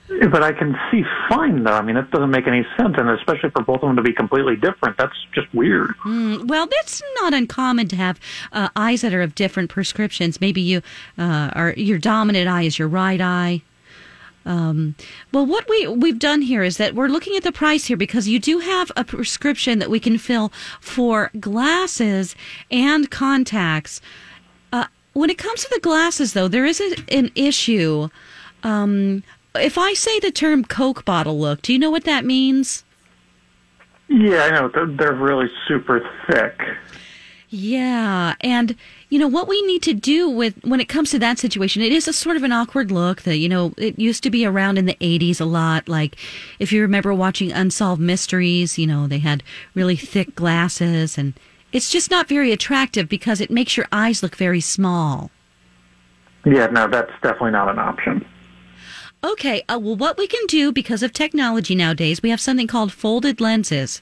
But 0.07 0.43
I 0.43 0.51
can 0.51 0.75
see 0.91 1.03
fine, 1.27 1.63
though. 1.63 1.71
I 1.71 1.81
mean, 1.81 1.95
that 1.95 2.11
doesn't 2.11 2.29
make 2.29 2.45
any 2.45 2.63
sense, 2.77 2.93
and 2.97 3.09
especially 3.09 3.49
for 3.49 3.63
both 3.63 3.77
of 3.81 3.89
them 3.89 3.95
to 3.95 4.03
be 4.03 4.13
completely 4.13 4.55
different, 4.55 4.97
that's 4.97 5.15
just 5.33 5.51
weird. 5.51 5.95
Mm, 6.05 6.47
well, 6.47 6.67
that's 6.67 7.01
not 7.21 7.33
uncommon 7.33 7.87
to 7.87 7.95
have 7.95 8.19
uh, 8.51 8.69
eyes 8.75 9.01
that 9.01 9.15
are 9.15 9.23
of 9.23 9.33
different 9.33 9.71
prescriptions. 9.71 10.39
Maybe 10.39 10.61
you 10.61 10.83
uh, 11.17 11.49
are 11.53 11.73
your 11.75 11.97
dominant 11.97 12.47
eye 12.47 12.63
is 12.63 12.77
your 12.77 12.87
right 12.87 13.19
eye. 13.19 13.63
Um, 14.45 14.95
well, 15.31 15.45
what 15.45 15.67
we 15.67 15.87
we've 15.87 16.19
done 16.19 16.41
here 16.41 16.63
is 16.63 16.77
that 16.77 16.93
we're 16.93 17.07
looking 17.07 17.35
at 17.35 17.43
the 17.43 17.51
price 17.51 17.85
here 17.85 17.97
because 17.97 18.27
you 18.27 18.39
do 18.39 18.59
have 18.59 18.91
a 18.95 19.03
prescription 19.03 19.79
that 19.79 19.89
we 19.89 19.99
can 19.99 20.17
fill 20.17 20.51
for 20.79 21.31
glasses 21.39 22.35
and 22.69 23.09
contacts. 23.09 24.01
Uh, 24.71 24.85
when 25.13 25.29
it 25.29 25.37
comes 25.37 25.63
to 25.63 25.69
the 25.73 25.79
glasses, 25.79 26.33
though, 26.33 26.47
there 26.47 26.65
is 26.65 26.79
a, 26.79 26.95
an 27.09 27.31
issue. 27.35 28.09
Um, 28.63 29.23
if 29.55 29.77
I 29.77 29.93
say 29.93 30.19
the 30.19 30.31
term 30.31 30.63
Coke 30.63 31.05
bottle 31.05 31.39
look, 31.39 31.61
do 31.61 31.73
you 31.73 31.79
know 31.79 31.91
what 31.91 32.03
that 32.03 32.25
means? 32.25 32.83
Yeah, 34.07 34.43
I 34.43 34.49
know. 34.51 34.67
They're, 34.67 34.85
they're 34.85 35.13
really 35.13 35.49
super 35.67 36.07
thick. 36.27 36.59
Yeah, 37.57 38.35
and 38.41 38.75
you 39.07 39.17
know 39.17 39.29
what 39.29 39.47
we 39.47 39.61
need 39.61 39.81
to 39.83 39.93
do 39.93 40.29
with 40.29 40.61
when 40.65 40.81
it 40.81 40.89
comes 40.89 41.11
to 41.11 41.19
that 41.19 41.39
situation, 41.39 41.81
it 41.81 41.93
is 41.93 42.05
a 42.05 42.11
sort 42.11 42.35
of 42.35 42.43
an 42.43 42.51
awkward 42.51 42.91
look 42.91 43.21
that 43.21 43.37
you 43.37 43.47
know 43.47 43.73
it 43.77 43.97
used 43.97 44.23
to 44.23 44.29
be 44.29 44.45
around 44.45 44.77
in 44.77 44.87
the 44.87 44.95
80s 44.95 45.39
a 45.39 45.45
lot 45.45 45.87
like 45.87 46.17
if 46.59 46.73
you 46.73 46.81
remember 46.81 47.13
watching 47.13 47.53
Unsolved 47.53 48.01
Mysteries, 48.01 48.77
you 48.77 48.85
know, 48.85 49.07
they 49.07 49.19
had 49.19 49.41
really 49.73 49.95
thick 49.95 50.35
glasses 50.35 51.17
and 51.17 51.33
it's 51.71 51.89
just 51.89 52.11
not 52.11 52.27
very 52.27 52.51
attractive 52.51 53.07
because 53.07 53.39
it 53.39 53.49
makes 53.49 53.77
your 53.77 53.87
eyes 53.89 54.21
look 54.21 54.35
very 54.35 54.59
small. 54.59 55.31
Yeah, 56.45 56.67
no, 56.67 56.89
that's 56.89 57.13
definitely 57.23 57.51
not 57.51 57.69
an 57.69 57.79
option. 57.79 58.25
Okay, 59.23 59.63
uh, 59.69 59.79
well, 59.81 59.95
what 59.95 60.17
we 60.17 60.27
can 60.27 60.45
do 60.47 60.73
because 60.73 61.01
of 61.01 61.13
technology 61.13 61.73
nowadays, 61.73 62.21
we 62.21 62.31
have 62.31 62.41
something 62.41 62.67
called 62.67 62.91
folded 62.91 63.39
lenses. 63.39 64.01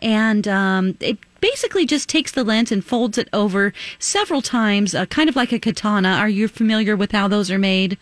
And 0.00 0.46
um, 0.46 0.96
it 1.00 1.18
basically 1.40 1.86
just 1.86 2.08
takes 2.08 2.32
the 2.32 2.44
lens 2.44 2.72
and 2.72 2.84
folds 2.84 3.18
it 3.18 3.28
over 3.32 3.72
several 3.98 4.42
times, 4.42 4.94
uh, 4.94 5.06
kind 5.06 5.28
of 5.28 5.36
like 5.36 5.52
a 5.52 5.58
katana. 5.58 6.10
Are 6.10 6.28
you 6.28 6.48
familiar 6.48 6.96
with 6.96 7.12
how 7.12 7.28
those 7.28 7.50
are 7.50 7.58
made? 7.58 7.98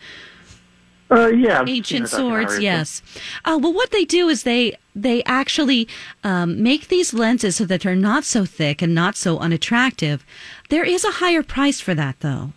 Uh, 1.11 1.27
yeah. 1.27 1.63
Ancient 1.67 2.07
swords, 2.07 2.59
yes. 2.59 3.01
Uh, 3.43 3.57
well, 3.59 3.73
what 3.73 3.91
they 3.91 4.05
do 4.05 4.29
is 4.29 4.43
they 4.43 4.77
they 4.95 5.23
actually 5.23 5.87
um, 6.23 6.61
make 6.61 6.89
these 6.89 7.13
lenses 7.13 7.55
so 7.55 7.65
that 7.65 7.81
they're 7.81 7.95
not 7.95 8.25
so 8.25 8.45
thick 8.45 8.81
and 8.81 8.93
not 8.93 9.15
so 9.15 9.39
unattractive. 9.39 10.25
There 10.69 10.83
is 10.83 11.03
a 11.03 11.11
higher 11.11 11.41
price 11.41 11.79
for 11.79 11.95
that, 11.95 12.19
though. 12.19 12.51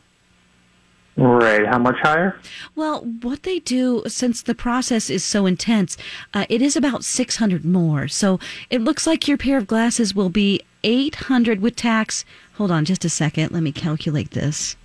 Right. 1.16 1.66
How 1.66 1.78
much 1.78 1.98
higher? 2.00 2.38
Well, 2.74 3.00
what 3.00 3.42
they 3.42 3.58
do, 3.58 4.02
since 4.06 4.42
the 4.42 4.54
process 4.54 5.10
is 5.10 5.22
so 5.22 5.46
intense, 5.46 5.96
uh, 6.32 6.46
it 6.48 6.62
is 6.62 6.74
about 6.74 7.04
600 7.04 7.64
more. 7.64 8.08
So 8.08 8.40
it 8.70 8.80
looks 8.80 9.06
like 9.06 9.28
your 9.28 9.36
pair 9.36 9.58
of 9.58 9.66
glasses 9.66 10.14
will 10.14 10.30
be 10.30 10.62
800 10.84 11.60
with 11.60 11.76
tax. 11.76 12.24
Hold 12.54 12.70
on 12.70 12.84
just 12.84 13.04
a 13.04 13.08
second. 13.08 13.52
Let 13.52 13.62
me 13.62 13.72
calculate 13.72 14.32
this. 14.32 14.76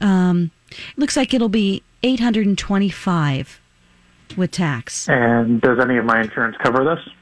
Um, 0.00 0.50
it 0.70 0.98
looks 0.98 1.16
like 1.16 1.32
it'll 1.32 1.48
be 1.48 1.82
825 2.02 3.60
with 4.36 4.50
tax. 4.50 5.08
And 5.08 5.60
does 5.60 5.78
any 5.80 5.96
of 5.96 6.04
my 6.04 6.22
insurance 6.22 6.56
cover 6.62 6.84
this? 6.84 7.12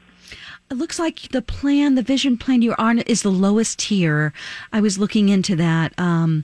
It 0.71 0.75
looks 0.75 0.97
like 0.97 1.29
the 1.29 1.41
plan, 1.41 1.95
the 1.95 2.01
vision 2.01 2.37
plan 2.37 2.61
you're 2.61 2.79
on 2.79 2.99
is 2.99 3.21
the 3.21 3.31
lowest 3.31 3.79
tier. 3.79 4.33
I 4.73 4.81
was 4.81 4.97
looking 4.97 5.29
into 5.29 5.55
that. 5.57 5.93
Um, 5.99 6.43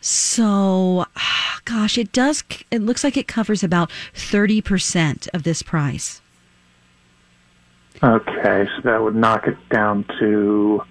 so, 0.00 1.06
gosh, 1.64 1.98
it 1.98 2.12
does, 2.12 2.44
it 2.70 2.80
looks 2.80 3.02
like 3.02 3.16
it 3.16 3.26
covers 3.26 3.64
about 3.64 3.90
30% 4.14 5.28
of 5.34 5.42
this 5.42 5.62
price. 5.62 6.20
Okay, 8.02 8.66
so 8.76 8.82
that 8.84 9.02
would 9.02 9.14
knock 9.16 9.46
it 9.46 9.56
down 9.70 10.04
to 10.20 10.82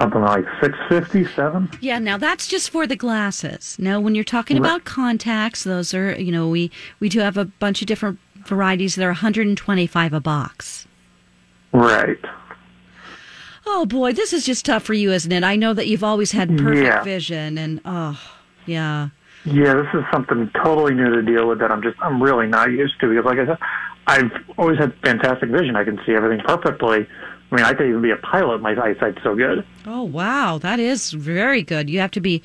something 0.00 0.20
like 0.22 0.44
six 0.62 0.76
fifty 0.88 1.26
seven. 1.36 1.68
Yeah, 1.80 1.98
now 1.98 2.16
that's 2.16 2.48
just 2.48 2.70
for 2.70 2.86
the 2.86 2.96
glasses. 2.96 3.76
Now, 3.78 4.00
when 4.00 4.14
you're 4.14 4.24
talking 4.24 4.56
Right. 4.60 4.66
about 4.68 4.84
contacts, 4.84 5.64
those 5.64 5.92
are, 5.94 6.18
you 6.18 6.32
know, 6.32 6.48
we, 6.48 6.70
we 7.00 7.08
do 7.08 7.20
have 7.20 7.36
a 7.36 7.44
bunch 7.44 7.82
of 7.82 7.86
different 7.86 8.18
varieties 8.46 8.94
that 8.96 9.04
are 9.04 9.08
125 9.08 10.12
a 10.12 10.20
box. 10.20 10.86
Right. 11.72 12.18
Oh 13.66 13.86
boy, 13.86 14.12
this 14.12 14.32
is 14.32 14.44
just 14.44 14.64
tough 14.66 14.82
for 14.82 14.94
you, 14.94 15.12
isn't 15.12 15.30
it? 15.30 15.44
I 15.44 15.54
know 15.56 15.72
that 15.74 15.86
you've 15.86 16.02
always 16.02 16.32
had 16.32 16.48
perfect 16.58 16.84
Yeah. 16.84 17.02
vision 17.04 17.58
and 17.58 17.80
oh, 17.84 18.18
yeah. 18.66 19.10
Yeah, 19.44 19.74
this 19.74 19.86
is 19.94 20.04
something 20.12 20.50
totally 20.64 20.94
new 20.94 21.10
to 21.10 21.22
deal 21.22 21.48
with 21.48 21.58
that 21.60 21.70
I'm 21.70 21.82
just 21.82 21.96
I'm 22.00 22.22
really 22.22 22.46
not 22.46 22.70
used 22.70 22.98
to 23.00 23.08
because, 23.08 23.24
like 23.24 23.38
I 23.38 23.46
said, 23.46 23.58
I've 24.06 24.32
always 24.58 24.78
had 24.78 24.94
fantastic 25.02 25.50
vision. 25.50 25.76
I 25.76 25.84
can 25.84 25.98
see 26.04 26.12
everything 26.12 26.44
perfectly. 26.44 27.06
I 27.50 27.54
mean, 27.54 27.64
I 27.64 27.74
could 27.74 27.86
even 27.86 28.02
be 28.02 28.10
a 28.10 28.16
pilot. 28.16 28.62
My 28.62 28.72
eyesight's 28.72 29.22
so 29.22 29.34
good. 29.34 29.64
Oh 29.86 30.02
wow, 30.02 30.58
that 30.58 30.80
is 30.80 31.12
very 31.12 31.62
good. 31.62 31.90
You 31.90 32.00
have 32.00 32.10
to 32.12 32.20
be 32.20 32.42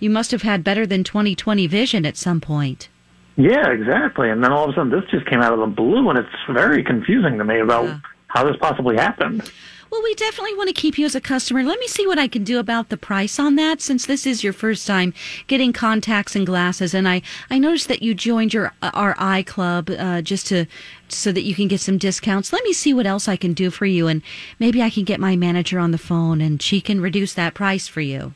you 0.00 0.10
must 0.10 0.30
have 0.30 0.42
had 0.42 0.62
better 0.62 0.86
than 0.86 1.04
2020 1.04 1.66
vision 1.66 2.06
at 2.06 2.16
some 2.16 2.40
point. 2.40 2.88
Yeah, 3.36 3.70
exactly. 3.70 4.30
And 4.30 4.42
then 4.42 4.52
all 4.52 4.64
of 4.64 4.70
a 4.70 4.72
sudden, 4.74 4.90
this 4.90 5.08
just 5.10 5.26
came 5.26 5.40
out 5.40 5.52
of 5.52 5.60
the 5.60 5.66
blue, 5.66 6.08
and 6.10 6.18
it's 6.18 6.28
very 6.52 6.82
confusing 6.82 7.38
to 7.38 7.44
me 7.44 7.60
about 7.60 8.00
how 8.28 8.44
this 8.44 8.56
possibly 8.60 8.96
happened. 8.96 9.50
Well, 9.90 10.02
we 10.02 10.14
definitely 10.14 10.54
want 10.54 10.68
to 10.68 10.74
keep 10.74 10.98
you 10.98 11.06
as 11.06 11.14
a 11.14 11.20
customer. 11.20 11.62
Let 11.62 11.80
me 11.80 11.86
see 11.86 12.06
what 12.06 12.18
I 12.18 12.28
can 12.28 12.44
do 12.44 12.58
about 12.58 12.90
the 12.90 12.96
price 12.96 13.38
on 13.38 13.56
that 13.56 13.80
since 13.80 14.04
this 14.04 14.26
is 14.26 14.44
your 14.44 14.52
first 14.52 14.86
time 14.86 15.14
getting 15.46 15.72
contacts 15.72 16.36
and 16.36 16.46
glasses 16.46 16.92
and 16.92 17.08
I 17.08 17.22
I 17.50 17.58
noticed 17.58 17.88
that 17.88 18.02
you 18.02 18.14
joined 18.14 18.52
your 18.52 18.72
our 18.82 19.14
eye 19.18 19.42
club 19.42 19.90
uh, 19.90 20.20
just 20.20 20.46
to 20.48 20.66
so 21.08 21.32
that 21.32 21.42
you 21.42 21.54
can 21.54 21.68
get 21.68 21.80
some 21.80 21.96
discounts. 21.96 22.52
Let 22.52 22.64
me 22.64 22.72
see 22.72 22.92
what 22.92 23.06
else 23.06 23.28
I 23.28 23.36
can 23.36 23.54
do 23.54 23.70
for 23.70 23.86
you 23.86 24.08
and 24.08 24.20
maybe 24.58 24.82
I 24.82 24.90
can 24.90 25.04
get 25.04 25.20
my 25.20 25.36
manager 25.36 25.78
on 25.78 25.90
the 25.90 25.98
phone 25.98 26.40
and 26.42 26.60
she 26.60 26.80
can 26.82 27.00
reduce 27.00 27.32
that 27.34 27.54
price 27.54 27.88
for 27.88 28.02
you. 28.02 28.34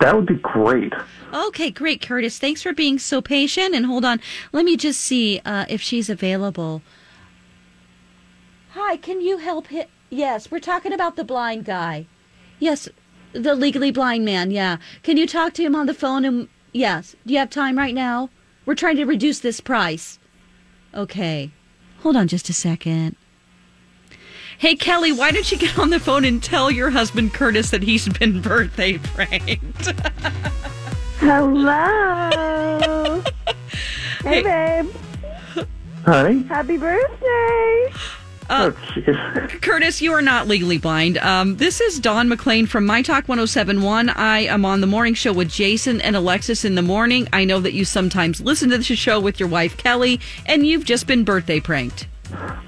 That 0.00 0.16
would 0.16 0.26
be 0.26 0.36
great. 0.36 0.94
Okay, 1.32 1.70
great, 1.70 2.00
Curtis. 2.00 2.38
Thanks 2.38 2.62
for 2.62 2.72
being 2.72 2.98
so 2.98 3.20
patient. 3.20 3.74
And 3.74 3.84
hold 3.84 4.04
on, 4.04 4.20
let 4.50 4.64
me 4.64 4.76
just 4.76 5.00
see 5.00 5.40
uh, 5.44 5.66
if 5.68 5.82
she's 5.82 6.08
available. 6.08 6.82
Hi, 8.70 8.96
can 8.96 9.20
you 9.20 9.38
help 9.38 9.68
him? 9.68 9.86
Yes, 10.10 10.50
we're 10.50 10.58
talking 10.58 10.92
about 10.92 11.14
the 11.14 11.22
blind 11.22 11.64
guy. 11.64 12.06
Yes, 12.58 12.88
the 13.32 13.54
legally 13.54 13.92
blind 13.92 14.24
man. 14.24 14.50
Yeah, 14.50 14.78
can 15.04 15.16
you 15.16 15.26
talk 15.26 15.54
to 15.54 15.62
him 15.62 15.76
on 15.76 15.86
the 15.86 15.94
phone? 15.94 16.24
And 16.24 16.48
yes, 16.72 17.14
do 17.24 17.32
you 17.32 17.38
have 17.38 17.50
time 17.50 17.78
right 17.78 17.94
now? 17.94 18.28
We're 18.66 18.74
trying 18.74 18.96
to 18.96 19.04
reduce 19.04 19.38
this 19.38 19.60
price. 19.60 20.18
Okay, 20.92 21.52
hold 22.00 22.16
on 22.16 22.26
just 22.26 22.48
a 22.48 22.52
second. 22.52 23.14
Hey 24.58 24.74
Kelly, 24.74 25.12
why 25.12 25.30
don't 25.30 25.50
you 25.50 25.56
get 25.56 25.78
on 25.78 25.90
the 25.90 26.00
phone 26.00 26.24
and 26.24 26.42
tell 26.42 26.72
your 26.72 26.90
husband 26.90 27.32
Curtis 27.32 27.70
that 27.70 27.84
he's 27.84 28.08
been 28.08 28.42
birthday 28.42 28.98
pranked? 28.98 29.92
Hello. 31.18 33.22
hey, 34.24 34.42
babe. 34.42 34.90
Honey? 36.04 36.42
Happy 36.42 36.76
birthday. 36.76 37.92
Uh, 38.50 38.72
Curtis, 39.62 40.02
you 40.02 40.12
are 40.12 40.20
not 40.20 40.48
legally 40.48 40.76
blind. 40.76 41.18
Um, 41.18 41.56
this 41.58 41.80
is 41.80 42.00
Dawn 42.00 42.28
McLean 42.28 42.66
from 42.66 42.84
My 42.84 43.00
Talk 43.00 43.28
1071. 43.28 44.08
I 44.10 44.40
am 44.40 44.64
on 44.64 44.80
the 44.80 44.88
morning 44.88 45.14
show 45.14 45.32
with 45.32 45.48
Jason 45.48 46.00
and 46.00 46.16
Alexis 46.16 46.64
in 46.64 46.74
the 46.74 46.82
morning. 46.82 47.28
I 47.32 47.44
know 47.44 47.60
that 47.60 47.74
you 47.74 47.84
sometimes 47.84 48.40
listen 48.40 48.68
to 48.70 48.78
the 48.78 48.82
show 48.82 49.20
with 49.20 49.38
your 49.38 49.48
wife, 49.48 49.76
Kelly, 49.76 50.18
and 50.46 50.66
you've 50.66 50.84
just 50.84 51.06
been 51.06 51.22
birthday 51.22 51.60
pranked. 51.60 52.08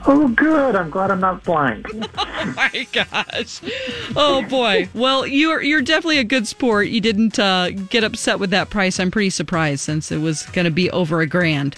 Oh, 0.06 0.28
good. 0.28 0.76
I'm 0.76 0.88
glad 0.88 1.10
I'm 1.10 1.20
not 1.20 1.42
blind. 1.44 1.86
Oh 2.44 2.54
my 2.56 2.88
gosh. 2.92 3.60
Oh 4.16 4.44
boy. 4.48 4.88
Well, 4.94 5.24
you're 5.24 5.62
you're 5.62 5.80
definitely 5.80 6.18
a 6.18 6.24
good 6.24 6.48
sport. 6.48 6.88
You 6.88 7.00
didn't 7.00 7.38
uh, 7.38 7.70
get 7.70 8.02
upset 8.02 8.40
with 8.40 8.50
that 8.50 8.68
price. 8.68 8.98
I'm 8.98 9.12
pretty 9.12 9.30
surprised 9.30 9.82
since 9.82 10.10
it 10.10 10.18
was 10.18 10.42
going 10.46 10.64
to 10.64 10.72
be 10.72 10.90
over 10.90 11.20
a 11.20 11.26
grand. 11.28 11.76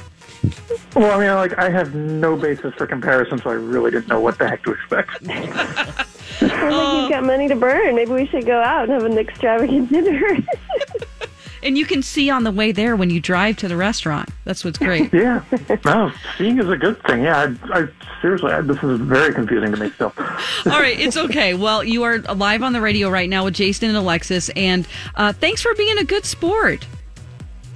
Well, 0.94 1.10
I 1.10 1.18
mean, 1.18 1.34
like 1.34 1.58
I 1.58 1.70
have 1.70 1.94
no 1.94 2.36
basis 2.36 2.74
for 2.74 2.86
comparison, 2.86 3.38
so 3.38 3.50
I 3.50 3.54
really 3.54 3.90
didn't 3.90 4.08
know 4.08 4.20
what 4.20 4.38
the 4.38 4.48
heck 4.48 4.62
to 4.64 4.72
expect. 4.72 5.24
Sounds 6.38 6.74
like 6.74 7.00
you've 7.00 7.10
got 7.10 7.24
money 7.24 7.48
to 7.48 7.56
burn. 7.56 7.94
Maybe 7.94 8.12
we 8.12 8.26
should 8.26 8.46
go 8.46 8.60
out 8.60 8.84
and 8.84 8.92
have 8.92 9.04
an 9.04 9.18
extravagant 9.18 9.90
dinner. 9.90 10.38
And 11.64 11.78
you 11.78 11.86
can 11.86 12.02
see 12.02 12.28
on 12.28 12.44
the 12.44 12.50
way 12.50 12.72
there 12.72 12.94
when 12.94 13.08
you 13.08 13.20
drive 13.20 13.56
to 13.56 13.68
the 13.68 13.76
restaurant. 13.76 14.28
That's 14.44 14.66
what's 14.66 14.76
great. 14.76 15.10
yeah. 15.14 15.42
No, 15.82 16.12
seeing 16.36 16.58
is 16.58 16.68
a 16.68 16.76
good 16.76 17.02
thing. 17.04 17.22
Yeah, 17.24 17.54
I, 17.72 17.78
I 17.80 17.88
seriously, 18.20 18.52
I, 18.52 18.60
this 18.60 18.82
is 18.82 19.00
very 19.00 19.32
confusing 19.32 19.72
to 19.72 19.78
me 19.78 19.90
still. 19.92 20.12
All 20.18 20.78
right, 20.78 21.00
it's 21.00 21.16
okay. 21.16 21.54
Well, 21.54 21.82
you 21.82 22.02
are 22.02 22.18
live 22.18 22.62
on 22.62 22.74
the 22.74 22.82
radio 22.82 23.08
right 23.08 23.30
now 23.30 23.46
with 23.46 23.54
Jason 23.54 23.88
and 23.88 23.96
Alexis, 23.96 24.50
and 24.50 24.86
uh, 25.14 25.32
thanks 25.32 25.62
for 25.62 25.74
being 25.74 25.96
a 25.96 26.04
good 26.04 26.26
sport. 26.26 26.86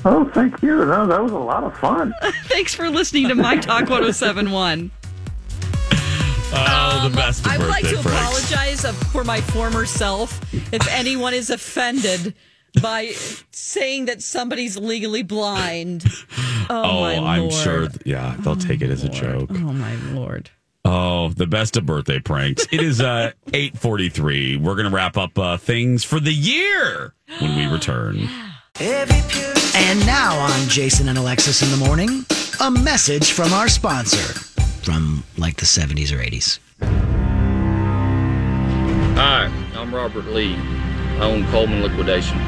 Oh, 0.05 0.30
thank 0.32 0.62
you. 0.62 0.84
No, 0.84 1.07
that 1.07 1.22
was 1.22 1.32
a 1.32 1.38
lot 1.38 1.64
of 1.64 1.76
fun. 1.78 2.14
thanks 2.44 2.74
for 2.74 2.88
listening 2.88 3.28
to 3.28 3.34
My 3.34 3.57
Talk 3.57 3.80
1071. 3.90 4.90
Oh, 6.51 7.09
the 7.09 7.14
best 7.14 7.44
of 7.44 7.53
I 7.53 7.59
would 7.59 7.68
like 7.68 7.84
to 7.88 7.96
pranks. 7.99 8.07
apologize 8.07 8.86
for 9.12 9.22
my 9.24 9.40
former 9.40 9.84
self 9.84 10.40
if 10.72 10.86
anyone 10.90 11.34
is 11.34 11.51
offended 11.51 12.34
by 12.80 13.09
saying 13.51 14.07
that 14.07 14.22
somebody's 14.22 14.76
legally 14.78 15.22
blind. 15.22 16.05
Oh, 16.70 16.82
Oh, 16.84 17.01
my 17.01 17.14
I'm 17.16 17.40
lord. 17.42 17.53
sure. 17.53 17.88
th- 17.88 18.03
yeah, 18.07 18.34
they'll 18.40 18.57
take 18.57 18.80
it 18.82 18.90
as 18.90 19.05
a 19.05 19.09
joke. 19.09 19.51
Oh 19.51 19.55
my 19.72 19.94
lord. 20.12 20.51
Oh, 20.84 21.28
the 21.30 21.46
best 21.46 21.76
of 21.76 21.84
birthday 21.86 22.18
pranks. 22.20 22.66
It 22.70 22.80
is 22.80 23.01
uh 23.01 23.32
8:43. 23.49 24.59
We're 24.61 24.74
going 24.74 24.88
to 24.88 24.94
wrap 24.94 25.16
up 25.18 25.38
uh, 25.38 25.57
things 25.59 26.03
for 26.05 26.18
the 26.20 26.32
year 26.32 27.14
when 27.40 27.57
we 27.57 27.66
return. 27.66 28.28
And 28.81 30.07
now 30.07 30.39
on 30.39 30.68
Jason 30.68 31.09
and 31.09 31.18
Alexis 31.18 31.62
in 31.62 31.70
the 31.76 31.85
morning, 31.85 32.24
a 32.61 32.70
message 32.70 33.33
from 33.33 33.53
our 33.53 33.68
sponsor 33.68 34.39
from 34.85 35.24
like 35.37 35.57
the 35.57 35.64
70s 35.64 36.12
or 36.12 36.18
80s. 36.22 36.61
Hi, 39.16 39.51
I'm 39.74 39.93
Robert 39.93 40.26
Lee. 40.26 40.55
I 40.55 41.22
own 41.22 41.45
Cullman 41.47 41.83
Liquidation. 41.83 42.39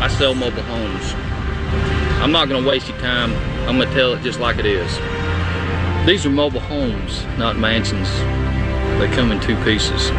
I 0.00 0.08
sell 0.18 0.34
mobile 0.34 0.62
homes. 0.62 1.12
I'm 2.20 2.32
not 2.32 2.48
going 2.48 2.64
to 2.64 2.68
waste 2.68 2.88
your 2.88 2.98
time. 2.98 3.32
I'm 3.68 3.76
going 3.76 3.88
to 3.88 3.94
tell 3.94 4.14
it 4.14 4.22
just 4.22 4.40
like 4.40 4.58
it 4.58 4.66
is. 4.66 4.90
These 6.08 6.26
are 6.26 6.30
mobile 6.30 6.58
homes, 6.58 7.24
not 7.38 7.56
mansions. 7.56 8.10
They 8.98 9.08
come 9.14 9.30
in 9.30 9.38
two 9.40 9.54
pieces. 9.62 10.10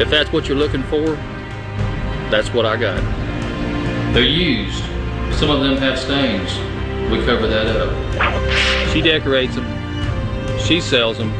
If 0.00 0.08
that's 0.08 0.32
what 0.32 0.48
you're 0.48 0.56
looking 0.56 0.82
for, 0.84 1.14
that's 2.30 2.48
what 2.54 2.64
I 2.64 2.78
got. 2.78 3.25
They're 4.16 4.24
used. 4.24 4.82
Some 5.38 5.50
of 5.50 5.60
them 5.60 5.76
have 5.76 5.98
stains. 5.98 6.50
We 7.10 7.22
cover 7.26 7.46
that 7.48 7.66
up. 7.66 8.90
She 8.90 9.02
decorates 9.02 9.54
them. 9.54 10.58
She 10.58 10.80
sells 10.80 11.18
them. 11.18 11.30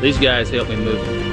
These 0.00 0.18
guys 0.18 0.50
help 0.50 0.68
me 0.70 0.74
move 0.74 1.06
them. 1.06 1.32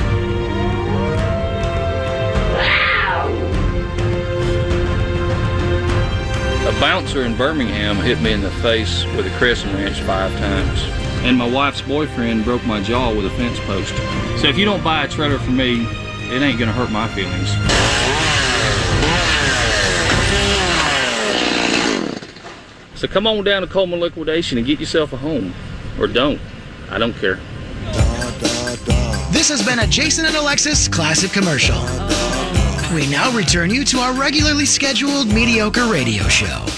A 6.67 6.79
bouncer 6.79 7.23
in 7.23 7.35
Birmingham 7.35 7.95
hit 7.95 8.21
me 8.21 8.31
in 8.31 8.41
the 8.41 8.51
face 8.51 9.03
with 9.15 9.25
a 9.25 9.35
crescent 9.39 9.73
wrench 9.73 9.99
five 10.01 10.31
times. 10.33 10.79
And 11.25 11.39
my 11.39 11.49
wife's 11.49 11.81
boyfriend 11.81 12.45
broke 12.45 12.63
my 12.67 12.83
jaw 12.83 13.11
with 13.11 13.25
a 13.25 13.31
fence 13.31 13.59
post. 13.61 13.95
So 14.39 14.47
if 14.47 14.59
you 14.59 14.65
don't 14.65 14.83
buy 14.83 15.05
a 15.05 15.07
trailer 15.07 15.39
from 15.39 15.57
me, 15.57 15.87
it 16.29 16.43
ain't 16.43 16.59
gonna 16.59 16.71
hurt 16.71 16.91
my 16.91 17.07
feelings. 17.07 18.30
So 23.01 23.07
come 23.07 23.25
on 23.25 23.43
down 23.43 23.63
to 23.63 23.67
Cullman 23.67 23.99
Liquidation 23.99 24.59
and 24.59 24.67
get 24.67 24.79
yourself 24.79 25.11
a 25.11 25.17
home. 25.17 25.55
Or 25.99 26.05
don't. 26.05 26.39
I 26.91 26.99
don't 26.99 27.13
care. 27.13 27.39
This 29.31 29.49
has 29.49 29.65
been 29.65 29.79
a 29.79 29.87
Jason 29.87 30.25
and 30.25 30.35
Alexis 30.35 30.87
classic 30.87 31.31
commercial. 31.31 31.79
We 32.93 33.09
now 33.09 33.35
return 33.35 33.71
you 33.71 33.83
to 33.85 33.97
our 33.97 34.13
regularly 34.13 34.67
scheduled 34.67 35.33
mediocre 35.33 35.87
radio 35.91 36.21
show. 36.25 36.63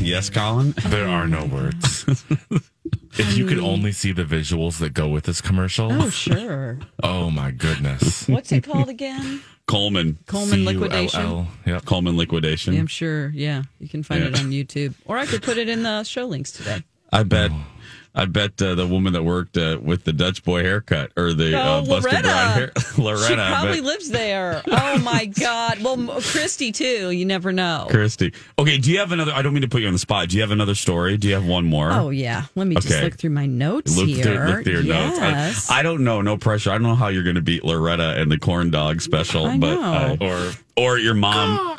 Yes, 0.00 0.30
Colin. 0.30 0.74
There 0.86 1.08
are 1.08 1.26
no 1.26 1.44
words. 1.44 2.06
if 3.18 3.36
you 3.36 3.46
could 3.46 3.58
hmm. 3.58 3.64
only 3.64 3.92
see 3.92 4.12
the 4.12 4.24
visuals 4.24 4.78
that 4.78 4.94
go 4.94 5.08
with 5.08 5.24
this 5.24 5.40
commercial. 5.40 5.92
Oh, 5.92 6.10
sure. 6.10 6.78
Oh 7.02 7.30
my 7.30 7.50
goodness. 7.52 8.26
What's 8.28 8.50
it 8.52 8.64
called 8.64 8.88
again? 8.88 9.42
Cullman. 9.66 10.18
Cullman 10.26 10.64
liquidation. 10.64 11.20
C-U-L-L. 11.20 11.46
Yep. 11.66 11.84
Cullman 11.84 12.16
liquidation. 12.16 12.74
Yeah, 12.74 12.80
I'm 12.80 12.86
sure. 12.86 13.28
Yeah, 13.30 13.62
you 13.78 13.88
can 13.88 14.02
find 14.02 14.22
Yeah. 14.22 14.30
it 14.30 14.40
on 14.40 14.50
YouTube, 14.50 14.94
or 15.04 15.16
I 15.16 15.26
could 15.26 15.42
put 15.42 15.58
it 15.58 15.68
in 15.68 15.82
the 15.82 16.02
show 16.04 16.26
links 16.26 16.50
today. 16.50 16.82
I 17.12 17.22
bet. 17.22 17.50
Oh. 17.52 17.66
I 18.14 18.24
bet 18.24 18.60
uh, 18.60 18.74
the 18.74 18.86
woman 18.86 19.12
that 19.12 19.22
worked 19.22 19.56
uh, 19.56 19.78
with 19.80 20.04
the 20.04 20.12
Dutch 20.12 20.42
boy 20.42 20.62
haircut 20.62 21.12
or 21.16 21.32
the 21.34 21.56
uh, 21.56 21.80
Oh, 21.80 21.86
busted 21.86 22.22
brown 22.22 22.24
hair, 22.24 22.72
Loretta. 22.98 23.26
she 23.26 23.34
probably 23.34 23.80
lives 23.80 24.10
there. 24.10 24.62
Oh 24.66 24.98
my 24.98 25.26
God. 25.40 25.82
Well, 25.82 26.20
Christy 26.20 26.72
too. 26.72 27.10
You 27.10 27.24
never 27.24 27.52
know. 27.52 27.86
Christy. 27.90 28.32
Okay, 28.58 28.78
do 28.78 28.90
you 28.90 28.98
have 28.98 29.12
another? 29.12 29.32
I 29.32 29.42
don't 29.42 29.52
mean 29.52 29.62
to 29.62 29.68
put 29.68 29.82
you 29.82 29.86
on 29.86 29.92
the 29.92 29.98
spot. 30.00 30.28
Do 30.30 30.36
you 30.36 30.42
have 30.42 30.50
another 30.50 30.74
story? 30.74 31.16
Do 31.16 31.28
you 31.28 31.34
have 31.34 31.46
one 31.46 31.64
more? 31.66 31.92
Oh 31.92 32.10
yeah. 32.10 32.44
Let 32.56 32.66
me 32.66 32.74
just 32.74 32.90
look 33.02 33.14
through 33.14 33.30
my 33.30 33.46
notes 33.46 33.96
Look 33.96 34.08
here. 34.08 34.24
through, 34.24 34.38
look 34.46 34.64
through 34.64 34.72
your 34.72 34.82
yes. 34.82 35.18
notes. 35.20 35.70
I, 35.70 35.80
I 35.80 35.82
don't 35.82 36.02
know. 36.02 36.20
No 36.22 36.36
pressure. 36.36 36.70
I 36.70 36.74
don't 36.74 36.82
know 36.84 36.94
how 36.96 37.08
you're 37.08 37.22
going 37.24 37.36
to 37.36 37.42
beat 37.42 37.64
Loretta 37.64 38.20
and 38.20 38.32
the 38.32 38.38
corn 38.38 38.70
dog 38.70 39.00
special, 39.00 39.46
I 39.46 39.58
but 39.58 39.78
uh, 39.78 40.16
or 40.20 40.50
or 40.76 40.98
your 40.98 41.14
mom. 41.14 41.78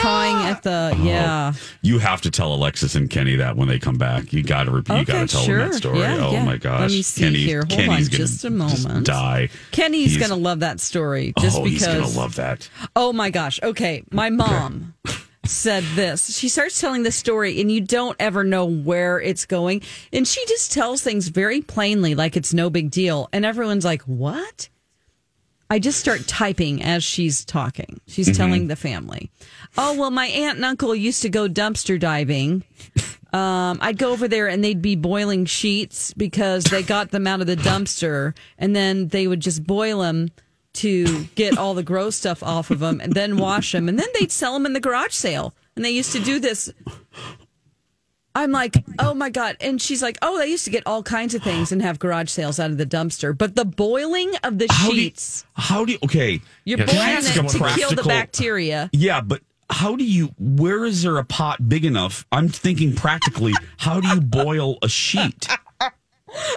Cawing 0.00 0.36
at 0.46 0.62
the 0.62 0.92
oh. 0.94 1.02
yeah. 1.02 1.52
You 1.82 1.98
have 1.98 2.20
to 2.22 2.30
tell 2.30 2.52
Alexis 2.54 2.94
and 2.94 3.08
Kenny 3.10 3.36
that 3.36 3.56
when 3.56 3.68
they 3.68 3.78
come 3.78 3.96
back. 3.98 4.32
You 4.32 4.42
got 4.42 4.64
to 4.64 4.70
repeat. 4.70 4.98
you 4.98 5.04
got 5.04 5.28
to 5.28 5.34
tell 5.34 5.42
sure. 5.42 5.58
them 5.58 5.70
that 5.70 5.76
story. 5.76 5.98
Yeah, 6.00 6.18
oh 6.26 6.32
yeah. 6.32 6.44
my 6.44 6.56
gosh, 6.56 6.80
Let 6.80 6.90
me 6.90 7.02
see 7.02 7.22
Kenny, 7.22 7.38
here. 7.38 7.60
Hold 7.60 7.70
Kenny's 7.70 8.08
on 8.08 8.12
gonna 8.12 8.24
just 8.24 8.44
a 8.44 8.50
moment. 8.50 9.06
die. 9.06 9.48
Kenny's 9.70 10.14
He's- 10.14 10.28
gonna 10.28 10.40
love 10.40 10.60
that 10.60 10.80
story 10.80 11.32
oh, 11.36 11.40
just 11.40 11.58
oh, 11.58 11.64
because. 11.64 11.86
he's 11.86 11.86
gonna 11.86 12.18
love 12.18 12.36
that. 12.36 12.68
Oh 12.96 13.12
my 13.12 13.30
gosh. 13.30 13.60
Okay. 13.62 14.04
My 14.10 14.30
mom 14.30 14.94
said 15.46 15.84
this. 15.94 16.36
She 16.36 16.48
starts 16.48 16.80
telling 16.80 17.02
the 17.02 17.12
story 17.12 17.60
and 17.60 17.70
you 17.70 17.80
don't 17.80 18.16
ever 18.18 18.44
know 18.44 18.64
where 18.64 19.20
it's 19.20 19.44
going. 19.44 19.82
And 20.12 20.26
she 20.26 20.44
just 20.46 20.72
tells 20.72 21.02
things 21.02 21.28
very 21.28 21.60
plainly, 21.60 22.14
like 22.14 22.36
it's 22.36 22.54
no 22.54 22.70
big 22.70 22.90
deal. 22.90 23.28
And 23.32 23.44
everyone's 23.44 23.84
like, 23.84 24.02
what? 24.02 24.68
I 25.74 25.80
just 25.80 25.98
start 25.98 26.28
typing 26.28 26.84
as 26.84 27.02
she's 27.02 27.44
talking. 27.44 28.00
She's 28.06 28.28
Mhm. 28.28 28.36
telling 28.36 28.66
the 28.68 28.76
family. 28.76 29.32
Oh, 29.76 29.92
well, 29.98 30.12
my 30.12 30.26
aunt 30.28 30.54
and 30.54 30.64
uncle 30.64 30.94
used 30.94 31.20
to 31.22 31.28
go 31.28 31.48
dumpster 31.48 31.98
diving. 31.98 32.62
Um, 33.32 33.78
I'd 33.80 33.98
go 33.98 34.12
over 34.12 34.28
there 34.28 34.46
and 34.46 34.62
they'd 34.62 34.80
be 34.80 34.94
boiling 34.94 35.46
sheets 35.46 36.14
because 36.16 36.62
they 36.62 36.84
got 36.84 37.10
them 37.10 37.26
out 37.26 37.40
of 37.40 37.48
the 37.48 37.56
dumpster 37.56 38.36
and 38.56 38.76
then 38.76 39.08
they 39.08 39.26
would 39.26 39.40
just 39.40 39.64
boil 39.64 39.98
them 40.02 40.30
to 40.74 41.24
get 41.34 41.58
all 41.58 41.74
the 41.74 41.82
gross 41.82 42.14
stuff 42.14 42.44
off 42.44 42.70
of 42.70 42.78
them 42.78 43.00
and 43.00 43.14
then 43.14 43.36
wash 43.36 43.72
them 43.72 43.88
and 43.88 43.98
then 43.98 44.06
they'd 44.14 44.30
sell 44.30 44.52
them 44.52 44.66
in 44.66 44.74
the 44.74 44.80
garage 44.80 45.12
sale. 45.14 45.54
And 45.74 45.84
they 45.84 45.90
used 45.90 46.12
to 46.12 46.20
do 46.20 46.38
this. 46.38 46.72
I'm 48.34 48.50
like, 48.50 48.84
oh 48.98 49.14
my 49.14 49.30
God. 49.30 49.56
And 49.60 49.80
she's 49.80 50.02
like, 50.02 50.18
oh, 50.20 50.38
they 50.38 50.48
used 50.48 50.64
to 50.64 50.70
get 50.70 50.82
all 50.86 51.02
kinds 51.02 51.34
of 51.34 51.42
things 51.42 51.70
and 51.70 51.80
have 51.82 51.98
garage 52.00 52.30
sales 52.30 52.58
out 52.58 52.70
of 52.70 52.78
the 52.78 52.86
dumpster. 52.86 53.36
But 53.36 53.54
the 53.54 53.64
boiling 53.64 54.32
of 54.42 54.58
the 54.58 54.66
How 54.70 54.90
do 54.90 54.96
you- 54.96 55.02
sheets, 55.02 55.44
How 55.54 55.84
do 55.84 55.92
you? 55.92 55.98
Okay, 56.04 56.40
you're 56.64 56.78
Can 56.78 56.86
boiling 56.86 57.18
it 57.18 57.50
to 57.50 57.74
kill 57.78 57.90
the 57.90 58.02
bacteria. 58.02 58.90
Yeah, 58.92 59.20
but 59.20 59.40
how 59.70 59.96
do 59.96 60.04
you? 60.04 60.34
Where 60.38 60.84
is 60.84 61.02
there 61.02 61.16
a 61.18 61.24
pot 61.24 61.68
big 61.68 61.84
enough? 61.84 62.26
I'm 62.32 62.48
thinking 62.48 62.94
practically. 62.94 63.54
How 63.78 64.00
do 64.00 64.08
you 64.08 64.20
boil 64.20 64.78
a 64.82 64.88
sheet? 64.88 65.46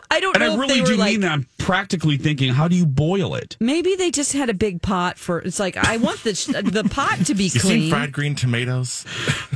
I 0.10 0.20
don't 0.20 0.36
And 0.36 0.44
know 0.44 0.52
I 0.52 0.54
if 0.54 0.60
really 0.60 0.74
they 0.76 0.82
were 0.82 0.88
do 0.88 0.96
like, 0.96 1.12
mean 1.12 1.22
that. 1.22 1.32
I'm 1.32 1.48
practically 1.58 2.18
thinking, 2.18 2.54
how 2.54 2.68
do 2.68 2.76
you 2.76 2.86
boil 2.86 3.36
it? 3.36 3.58
Maybe 3.60 3.96
they 3.96 4.10
just 4.12 4.34
had 4.34 4.50
a 4.50 4.54
big 4.54 4.82
pot 4.82 5.18
for. 5.18 5.40
It's 5.40 5.60
like 5.60 5.76
I 5.78 5.98
want 5.98 6.24
the 6.24 6.32
the 6.72 6.88
pot 6.90 7.26
to 7.26 7.36
be 7.36 7.46
You 7.46 7.60
clean. 7.60 7.82
seen 7.82 7.90
fried 7.90 8.12
green 8.12 8.36
tomatoes? 8.36 9.06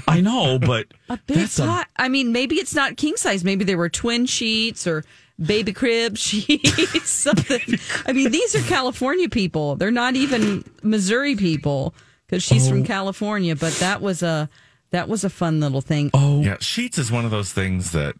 I 0.07 0.19
know, 0.21 0.59
but 0.59 0.87
a 1.09 1.17
big 1.25 1.37
that's 1.37 1.59
pot. 1.59 1.87
I 1.95 2.09
mean, 2.09 2.31
maybe 2.31 2.55
it's 2.55 2.75
not 2.75 2.97
king 2.97 3.15
size. 3.15 3.43
Maybe 3.43 3.63
there 3.63 3.77
were 3.77 3.89
twin 3.89 4.25
sheets 4.25 4.85
or 4.87 5.03
baby 5.39 5.71
crib 5.73 6.17
sheets. 6.65 7.09
Something. 7.09 7.79
I 8.05 8.11
mean, 8.13 8.31
these 8.31 8.53
are 8.55 8.61
California 8.61 9.29
people. 9.29 9.75
They're 9.77 9.89
not 9.91 10.15
even 10.15 10.63
Missouri 10.83 11.35
people 11.35 11.95
because 12.27 12.43
she's 12.43 12.67
from 12.69 12.81
Oh. 12.81 12.85
California. 12.85 13.55
But 13.55 13.73
that 13.75 14.01
was 14.01 14.21
a 14.21 14.49
that 14.91 15.07
was 15.07 15.23
a 15.23 15.29
fun 15.29 15.61
little 15.61 15.79
thing. 15.81 16.11
Oh, 16.13 16.41
Yeah, 16.41 16.57
sheets 16.59 16.97
is 16.97 17.09
one 17.11 17.23
of 17.23 17.31
those 17.31 17.53
things 17.53 17.91
that, 17.93 18.15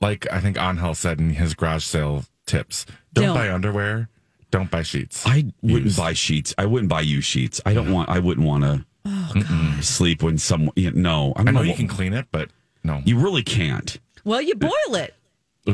like 0.00 0.26
I 0.32 0.40
think 0.40 0.58
Angel 0.60 0.94
said 0.94 1.18
in 1.20 1.30
his 1.30 1.54
garage 1.54 1.84
sale 1.84 2.24
tips, 2.46 2.86
don't, 3.12 3.26
Don't. 3.26 3.34
buy 3.36 3.50
underwear, 3.52 4.08
don't 4.50 4.70
buy 4.70 4.82
sheets. 4.82 5.24
I 5.26 5.52
wouldn't 5.62 5.96
buy 5.96 6.12
sheets. 6.12 6.54
I 6.58 6.66
wouldn't 6.66 6.88
buy 6.88 7.00
you 7.02 7.20
sheets. 7.20 7.60
I 7.66 7.74
don't 7.74 7.92
want. 7.92 8.08
I 8.08 8.18
wouldn't 8.18 8.46
want 8.46 8.64
to 8.64 8.84
Oh, 9.08 9.78
sleep 9.82 10.22
when 10.22 10.36
someone. 10.38 10.72
You 10.76 10.90
know, 10.90 11.32
I, 11.36 11.42
I 11.42 11.44
don't 11.44 11.54
know 11.54 11.60
know 11.60 11.62
you 11.62 11.70
what- 11.70 11.78
can 11.78 11.88
clean 11.88 12.12
it, 12.12 12.26
but 12.32 12.50
no. 12.82 13.02
You 13.04 13.18
really 13.18 13.42
can't. 13.42 13.98
Well, 14.24 14.40
you 14.42 14.54
boil 14.56 14.70
it. 14.94 15.14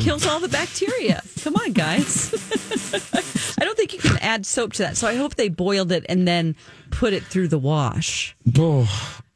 Kills 0.00 0.26
all 0.26 0.40
the 0.40 0.48
bacteria. 0.48 1.22
Come 1.42 1.54
on, 1.56 1.72
guys. 1.72 2.32
I 3.60 3.64
don't 3.64 3.76
think 3.76 3.92
you 3.92 3.98
can 3.98 4.16
add 4.18 4.46
soap 4.46 4.72
to 4.74 4.82
that. 4.84 4.96
So 4.96 5.06
I 5.06 5.14
hope 5.16 5.34
they 5.34 5.48
boiled 5.50 5.92
it 5.92 6.06
and 6.08 6.26
then 6.26 6.56
put 6.90 7.12
it 7.12 7.22
through 7.24 7.48
the 7.48 7.58
wash. 7.58 8.34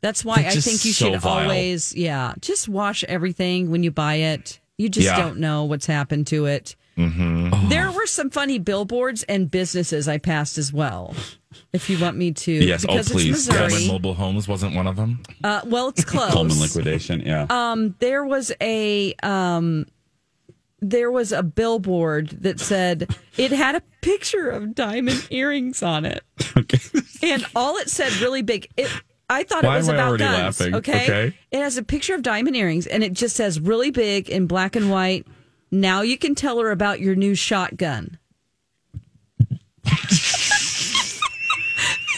That's 0.01 0.25
why 0.25 0.37
I 0.37 0.51
think 0.51 0.85
you 0.85 0.93
so 0.93 1.13
should 1.13 1.21
vile. 1.21 1.43
always, 1.45 1.95
yeah, 1.95 2.35
just 2.41 2.69
wash 2.69 3.05
everything 3.05 3.71
when 3.71 3.83
you 3.83 3.91
buy 3.91 4.15
it. 4.17 4.61
You 4.79 4.89
just 4.89 5.07
Yeah. 5.07 5.17
don't 5.19 5.39
know 5.39 5.65
what's 5.65 5.87
happened 5.87 6.27
to 6.29 6.47
it. 6.47 6.77
Mm-hmm. 6.99 7.69
There 7.69 7.91
were 7.91 8.07
some 8.07 8.31
funny 8.31 8.59
billboards 8.59 9.23
and 9.25 9.51
businesses 9.51 10.09
I 10.09 10.19
passed 10.19 10.57
as 10.59 10.73
well. 10.73 11.15
If 11.73 11.89
you 11.91 11.99
want 11.99 12.17
me 12.17 12.33
to, 12.33 12.53
Yes, 12.53 12.85
oh, 12.89 13.03
please. 13.03 13.31
it's 13.31 13.49
Missouri. 13.49 13.69
Cullman 13.71 13.89
Mobile 13.89 14.15
Homes 14.15 14.49
wasn't 14.49 14.75
one 14.75 14.87
of 14.87 14.97
them. 14.97 15.23
Uh, 15.45 15.61
well, 15.67 15.89
it's 15.89 16.05
close. 16.07 16.33
Cullman 16.33 16.59
liquidation. 16.61 17.21
Yeah. 17.21 17.47
Um, 17.51 17.95
there 17.99 18.25
was 18.25 18.53
a 18.61 19.15
um, 19.23 19.87
there 20.81 21.11
was 21.11 21.33
a 21.33 21.43
billboard 21.43 22.29
that 22.43 22.61
said 22.61 23.09
it 23.39 23.51
had 23.53 23.75
a 23.77 23.83
picture 24.03 24.51
of 24.51 24.75
diamond 24.75 25.27
earrings 25.31 25.83
on 25.83 26.05
it, 26.05 26.23
Okay. 26.57 26.79
and 27.23 27.45
all 27.57 27.77
it 27.79 27.89
said 27.91 28.13
really 28.21 28.43
big. 28.43 28.69
It 28.77 28.91
I 29.29 29.43
thought 29.43 29.65
Why 29.65 29.75
it 29.75 29.79
was 29.79 29.89
about 29.89 30.19
guns. 30.19 30.61
laughing? 30.61 30.75
Okay? 30.75 31.03
Okay. 31.05 31.37
it 31.51 31.59
has 31.59 31.77
a 31.77 31.83
picture 31.83 32.15
of 32.15 32.23
diamond 32.23 32.57
earrings, 32.57 32.87
and 32.87 33.03
it 33.03 33.13
just 33.13 33.37
says 33.37 33.59
really 33.59 33.91
big 33.91 34.31
in 34.31 34.47
black 34.47 34.77
and 34.77 34.91
white. 34.91 35.27
Now 35.71 36.03
you 36.03 36.17
can 36.17 36.35
tell 36.35 36.61
her 36.61 36.71
about 36.71 37.01
your 37.01 37.17
new 37.17 37.35
shotgun. 37.35 38.19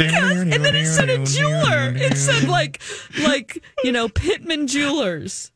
and 0.01 0.53
then 0.53 0.77
it 0.77 0.87
said 0.87 1.09
a 1.09 1.25
jeweler. 1.25 1.93
It 1.97 2.17
said 2.17 2.49
like 2.49 2.81
like 3.23 3.63
you 3.83 3.93
know 3.93 4.09
Pittman 4.09 4.67
Jewelers. 4.67 5.53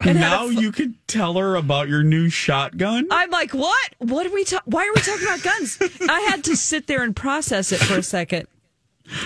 And 0.00 0.18
now 0.18 0.46
you 0.46 0.72
can 0.72 0.96
tell 1.06 1.34
her 1.34 1.54
about 1.54 1.88
your 1.88 2.02
new 2.02 2.28
shotgun. 2.28 3.06
I'm 3.10 3.30
like, 3.30 3.52
what? 3.52 3.94
What 3.98 4.26
are 4.26 4.32
we? 4.32 4.44
Ta- 4.44 4.62
why 4.64 4.84
are 4.86 4.92
we 4.94 5.00
talking 5.00 5.26
about 5.26 5.42
guns? 5.42 5.78
I 6.08 6.20
had 6.28 6.42
to 6.44 6.56
sit 6.56 6.88
there 6.88 7.04
and 7.04 7.14
process 7.14 7.70
it 7.70 7.78
for 7.78 7.98
a 7.98 8.02
second. 8.02 8.48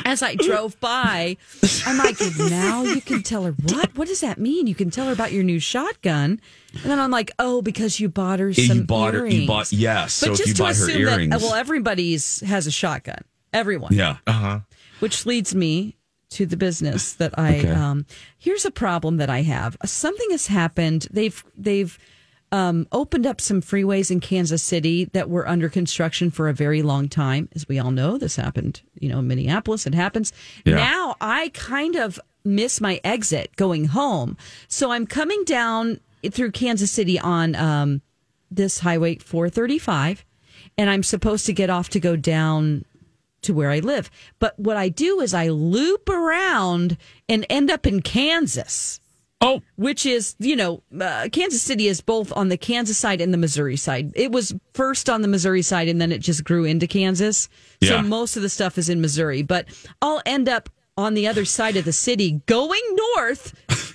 As 0.05 0.22
I 0.22 0.35
drove 0.35 0.79
by, 0.81 1.37
I'm 1.87 1.99
like, 1.99 2.16
now 2.39 2.85
you 2.85 3.01
can 3.01 3.22
tell 3.22 3.45
her 3.45 3.53
what? 3.53 3.97
What 3.97 4.09
does 4.09 4.20
that 4.20 4.39
mean? 4.39 4.66
You 4.66 4.74
can 4.74 4.91
tell 4.91 5.07
her 5.07 5.12
about 5.12 5.33
your 5.33 5.45
new 5.45 5.61
shotgun, 5.61 6.41
and 6.72 6.83
then 6.85 6.99
I'm 6.99 7.11
like, 7.11 7.31
oh, 7.39 7.62
because 7.62 8.01
you 8.01 8.09
bought 8.09 8.39
her 8.41 8.51
Yeah, 8.51 8.66
some 8.68 8.79
you 8.79 8.85
bought 8.85 9.14
her. 9.14 9.20
earrings. 9.20 9.35
You 9.43 9.47
bought 9.47 9.72
yes. 9.72 10.20
But 10.20 10.27
so 10.27 10.33
if 10.33 10.39
just 10.39 10.49
you 10.49 10.55
to 10.55 10.62
buy 10.62 10.66
her 10.68 10.72
assume 10.72 11.01
earrings, 11.03 11.31
that, 11.31 11.41
well, 11.41 11.55
everybody's 11.55 12.41
has 12.41 12.66
a 12.66 12.70
shotgun. 12.70 13.22
Everyone. 13.53 13.93
yeah. 13.95 14.16
Uh 14.27 14.33
huh. 14.33 14.61
which 15.01 15.24
leads 15.27 15.55
me 15.55 15.97
to 16.31 16.45
the 16.47 16.57
business 16.57 17.12
that 17.14 17.39
I 17.39 17.59
Okay. 17.61 17.70
um 17.70 18.05
here's 18.37 18.64
a 18.64 18.70
problem 18.70 19.16
that 19.18 19.31
I 19.31 19.43
have. 19.43 19.77
Something 19.85 20.31
has 20.33 20.49
happened. 20.49 21.07
They've 21.11 21.43
they've 21.57 21.97
um, 22.53 22.86
opened 22.92 23.26
up 23.26 23.40
some 23.40 23.61
freeways 23.61 24.11
in 24.11 24.20
Kansas 24.20 24.62
City 24.62 25.07
that 25.07 25.28
were 25.28 25.49
under 25.49 25.68
construction 25.68 26.30
for 26.30 26.49
a 26.49 26.55
very 26.55 26.82
long 26.82 27.09
time. 27.09 27.49
As 27.55 27.68
we 27.68 27.78
all 27.78 27.90
know, 27.90 28.18
this 28.18 28.36
happened, 28.36 28.82
you 28.99 29.09
know, 29.09 29.18
in 29.18 29.26
Minneapolis. 29.26 29.86
It 29.86 29.94
happens. 29.94 30.32
Yeah. 30.64 30.76
Now 30.76 31.16
I 31.20 31.51
kind 31.55 31.97
of 31.97 32.20
miss 32.44 32.80
my 32.80 33.01
exit 33.03 33.55
going 33.57 33.86
home. 33.86 34.36
So 34.68 34.92
I'm 34.92 35.07
coming 35.07 35.42
down 35.44 36.01
through 36.30 36.53
Kansas 36.53 36.90
City 36.90 37.18
on 37.18 37.55
um, 37.57 38.03
this 38.51 38.80
highway 38.80 39.16
435, 39.16 40.24
and 40.78 40.88
I'm 40.88 41.03
supposed 41.03 41.47
to 41.47 41.53
get 41.53 41.70
off 41.70 41.88
to 41.90 42.01
go 42.01 42.16
down 42.16 42.84
to 43.42 43.55
where 43.55 43.70
I 43.70 43.80
live. 43.80 44.11
But 44.38 44.59
what 44.59 44.76
I 44.76 44.88
do 44.88 45.20
is 45.20 45.34
I 45.34 45.49
loop 45.49 46.09
around 46.09 46.97
and 47.28 47.44
end 47.49 47.70
up 47.70 47.86
in 47.86 48.03
Kansas. 48.03 49.01
Oh, 49.43 49.61
which 49.76 50.07
is 50.07 50.34
you 50.39 50.57
know, 50.57 50.82
uh, 50.99 51.28
Kansas 51.30 51.61
City 51.62 51.89
is 51.89 52.01
both 52.01 52.32
on 52.34 52.49
the 52.49 52.57
Kansas 52.57 52.97
side 52.97 53.20
and 53.20 53.32
the 53.34 53.39
Missouri 53.39 53.76
side. 53.76 54.12
It 54.14 54.32
was 54.32 54.55
first 54.72 55.11
on 55.11 55.20
the 55.22 55.28
Missouri 55.28 55.62
side, 55.62 55.89
and 55.89 56.01
then 56.01 56.11
it 56.11 56.18
just 56.20 56.43
grew 56.45 56.64
into 56.64 56.87
Kansas. 56.87 57.49
So 57.82 58.01
most 58.03 58.37
of 58.37 58.43
the 58.43 58.49
stuff 58.49 58.78
is 58.78 58.89
in 58.89 59.01
Missouri, 59.01 59.43
but 59.43 59.66
I'll 60.01 60.22
end 60.24 60.49
up 60.49 60.70
on 60.99 61.12
the 61.12 61.26
other 61.28 61.45
side 61.45 61.76
of 61.76 61.84
the 61.84 61.93
city 61.93 62.41
going 62.47 62.80
north 63.14 63.53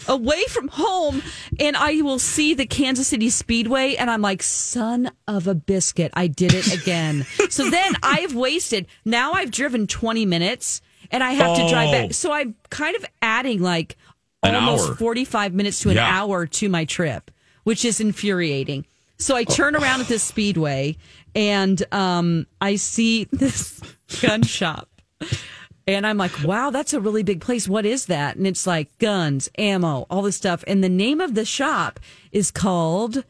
away 0.07 0.43
from 0.49 0.67
home 0.67 1.23
and 1.59 1.75
I 1.75 1.99
will 2.01 2.19
see 2.19 2.53
the 2.53 2.67
Kansas 2.67 3.07
City 3.07 3.31
Speedway 3.31 3.95
and 3.95 4.07
I'm 4.07 4.21
like, 4.21 4.43
son 4.43 5.09
of 5.27 5.47
a 5.47 5.55
biscuit, 5.55 6.11
I 6.13 6.27
did 6.27 6.53
it 6.53 6.71
again. 6.71 7.25
so 7.49 7.71
then 7.71 7.93
I've 8.03 8.35
wasted, 8.35 8.85
now 9.03 9.33
I've 9.33 9.49
driven 9.49 9.87
20 9.87 10.27
minutes 10.27 10.81
and 11.09 11.23
I 11.23 11.31
have 11.31 11.57
to 11.57 11.67
drive 11.69 11.89
Oh. 11.89 11.91
back. 11.91 12.13
So 12.13 12.31
I'm 12.31 12.53
kind 12.69 12.95
of 12.95 13.03
adding 13.23 13.63
like 13.63 13.97
An 14.43 14.55
almost 14.55 14.89
hour. 14.89 14.95
45 14.95 15.53
minutes 15.53 15.79
to 15.81 15.89
an 15.89 15.95
Yeah. 15.95 16.07
hour 16.21 16.45
to 16.47 16.69
my 16.69 16.85
trip, 16.85 17.31
which 17.63 17.85
is 17.85 17.99
infuriating. 17.99 18.85
So 19.17 19.35
I 19.35 19.43
turn 19.43 19.75
around 19.75 20.01
at 20.01 20.07
this 20.07 20.23
speedway 20.23 20.97
and 21.35 21.81
um, 21.93 22.47
I 22.59 22.75
see 22.75 23.25
this 23.31 23.79
gun 24.21 24.41
shop. 24.43 24.89
And 25.87 26.05
I'm 26.07 26.17
like, 26.17 26.43
wow, 26.43 26.69
that's 26.71 26.93
a 26.93 26.99
really 26.99 27.21
big 27.23 27.41
place. 27.41 27.67
What 27.67 27.85
is 27.85 28.07
that? 28.07 28.35
And 28.35 28.47
it's 28.47 28.65
like 28.65 28.95
guns, 28.97 29.49
ammo, 29.57 30.07
all 30.09 30.21
this 30.23 30.37
stuff. 30.37 30.63
And 30.67 30.83
the 30.83 30.89
name 30.89 31.21
of 31.21 31.35
the 31.35 31.45
shop 31.45 31.99
is 32.31 32.49
called 32.51 33.23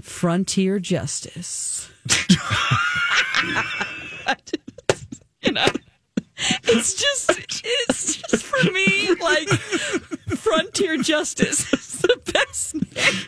Frontier 0.00 0.78
Justice. 0.78 1.88
you 5.42 5.52
know, 5.52 5.66
it's 6.64 6.94
just, 6.94 7.30
it's 7.64 8.16
just 8.16 8.44
for 8.44 8.70
me, 8.70 9.14
like, 9.20 9.48
Frontier 10.38 10.96
Justice 10.98 11.72
is 11.72 12.00
the 12.02 12.20
best 12.32 12.74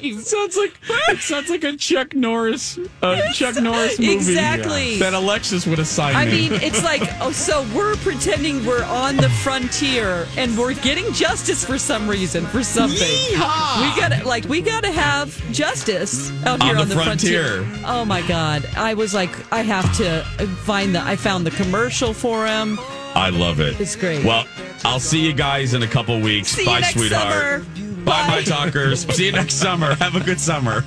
name. 0.02 0.20
Sounds 0.20 0.56
like 0.56 0.74
sounds 1.20 1.48
like 1.48 1.62
a 1.64 1.76
Chuck 1.76 2.14
Norris, 2.14 2.78
uh, 3.02 3.32
Chuck 3.32 3.54
Norris 3.62 3.98
movie. 3.98 4.12
Exactly. 4.12 4.98
That 4.98 5.14
Alexis 5.14 5.66
would 5.66 5.78
assign 5.78 6.16
I 6.16 6.24
me. 6.24 6.50
mean, 6.50 6.52
it's 6.62 6.82
like, 6.82 7.02
oh, 7.20 7.30
so 7.30 7.64
we're 7.74 7.94
pretending 7.96 8.64
we're 8.66 8.84
on 8.84 9.16
the 9.16 9.28
frontier 9.30 10.26
and 10.36 10.56
we're 10.58 10.74
getting 10.74 11.10
justice 11.12 11.64
for 11.64 11.78
some 11.78 12.08
reason, 12.08 12.44
for 12.46 12.62
something. 12.64 12.98
Yeehaw! 12.98 13.94
We 13.94 14.00
gotta, 14.00 14.26
like, 14.26 14.44
we 14.46 14.60
gotta 14.60 14.90
have 14.90 15.34
justice 15.52 16.30
out 16.44 16.60
On 16.60 16.66
here 16.66 16.74
the 16.76 16.82
on 16.82 16.88
the 16.88 16.94
frontier. 16.96 17.62
frontier. 17.64 17.84
Oh 17.86 18.04
my 18.04 18.22
God. 18.26 18.68
I 18.76 18.94
was 18.94 19.14
like, 19.14 19.30
I 19.52 19.62
have 19.62 19.96
to 19.98 20.22
find 20.64 20.94
the, 20.94 21.00
I 21.02 21.16
found 21.16 21.46
the 21.46 21.52
commercial 21.52 22.12
for 22.12 22.46
him. 22.46 22.78
I 23.14 23.30
love 23.30 23.60
it. 23.60 23.80
It's 23.80 23.96
great. 23.96 24.24
Well, 24.24 24.46
I'll 24.84 25.00
see 25.00 25.24
you 25.24 25.32
guys 25.32 25.74
in 25.74 25.82
a 25.82 25.86
couple 25.86 26.20
weeks. 26.20 26.48
See 26.48 26.62
you 26.62 26.66
Bye, 26.68 26.80
next 26.80 26.94
sweetheart. 26.94 27.62
summer. 27.64 27.94
Bye, 28.04 28.26
my 28.28 28.42
talkers. 28.42 29.06
see 29.14 29.26
you 29.26 29.32
next 29.32 29.54
summer. 29.54 29.94
Have 29.96 30.16
a 30.16 30.20
good 30.20 30.40
summer. 30.40 30.84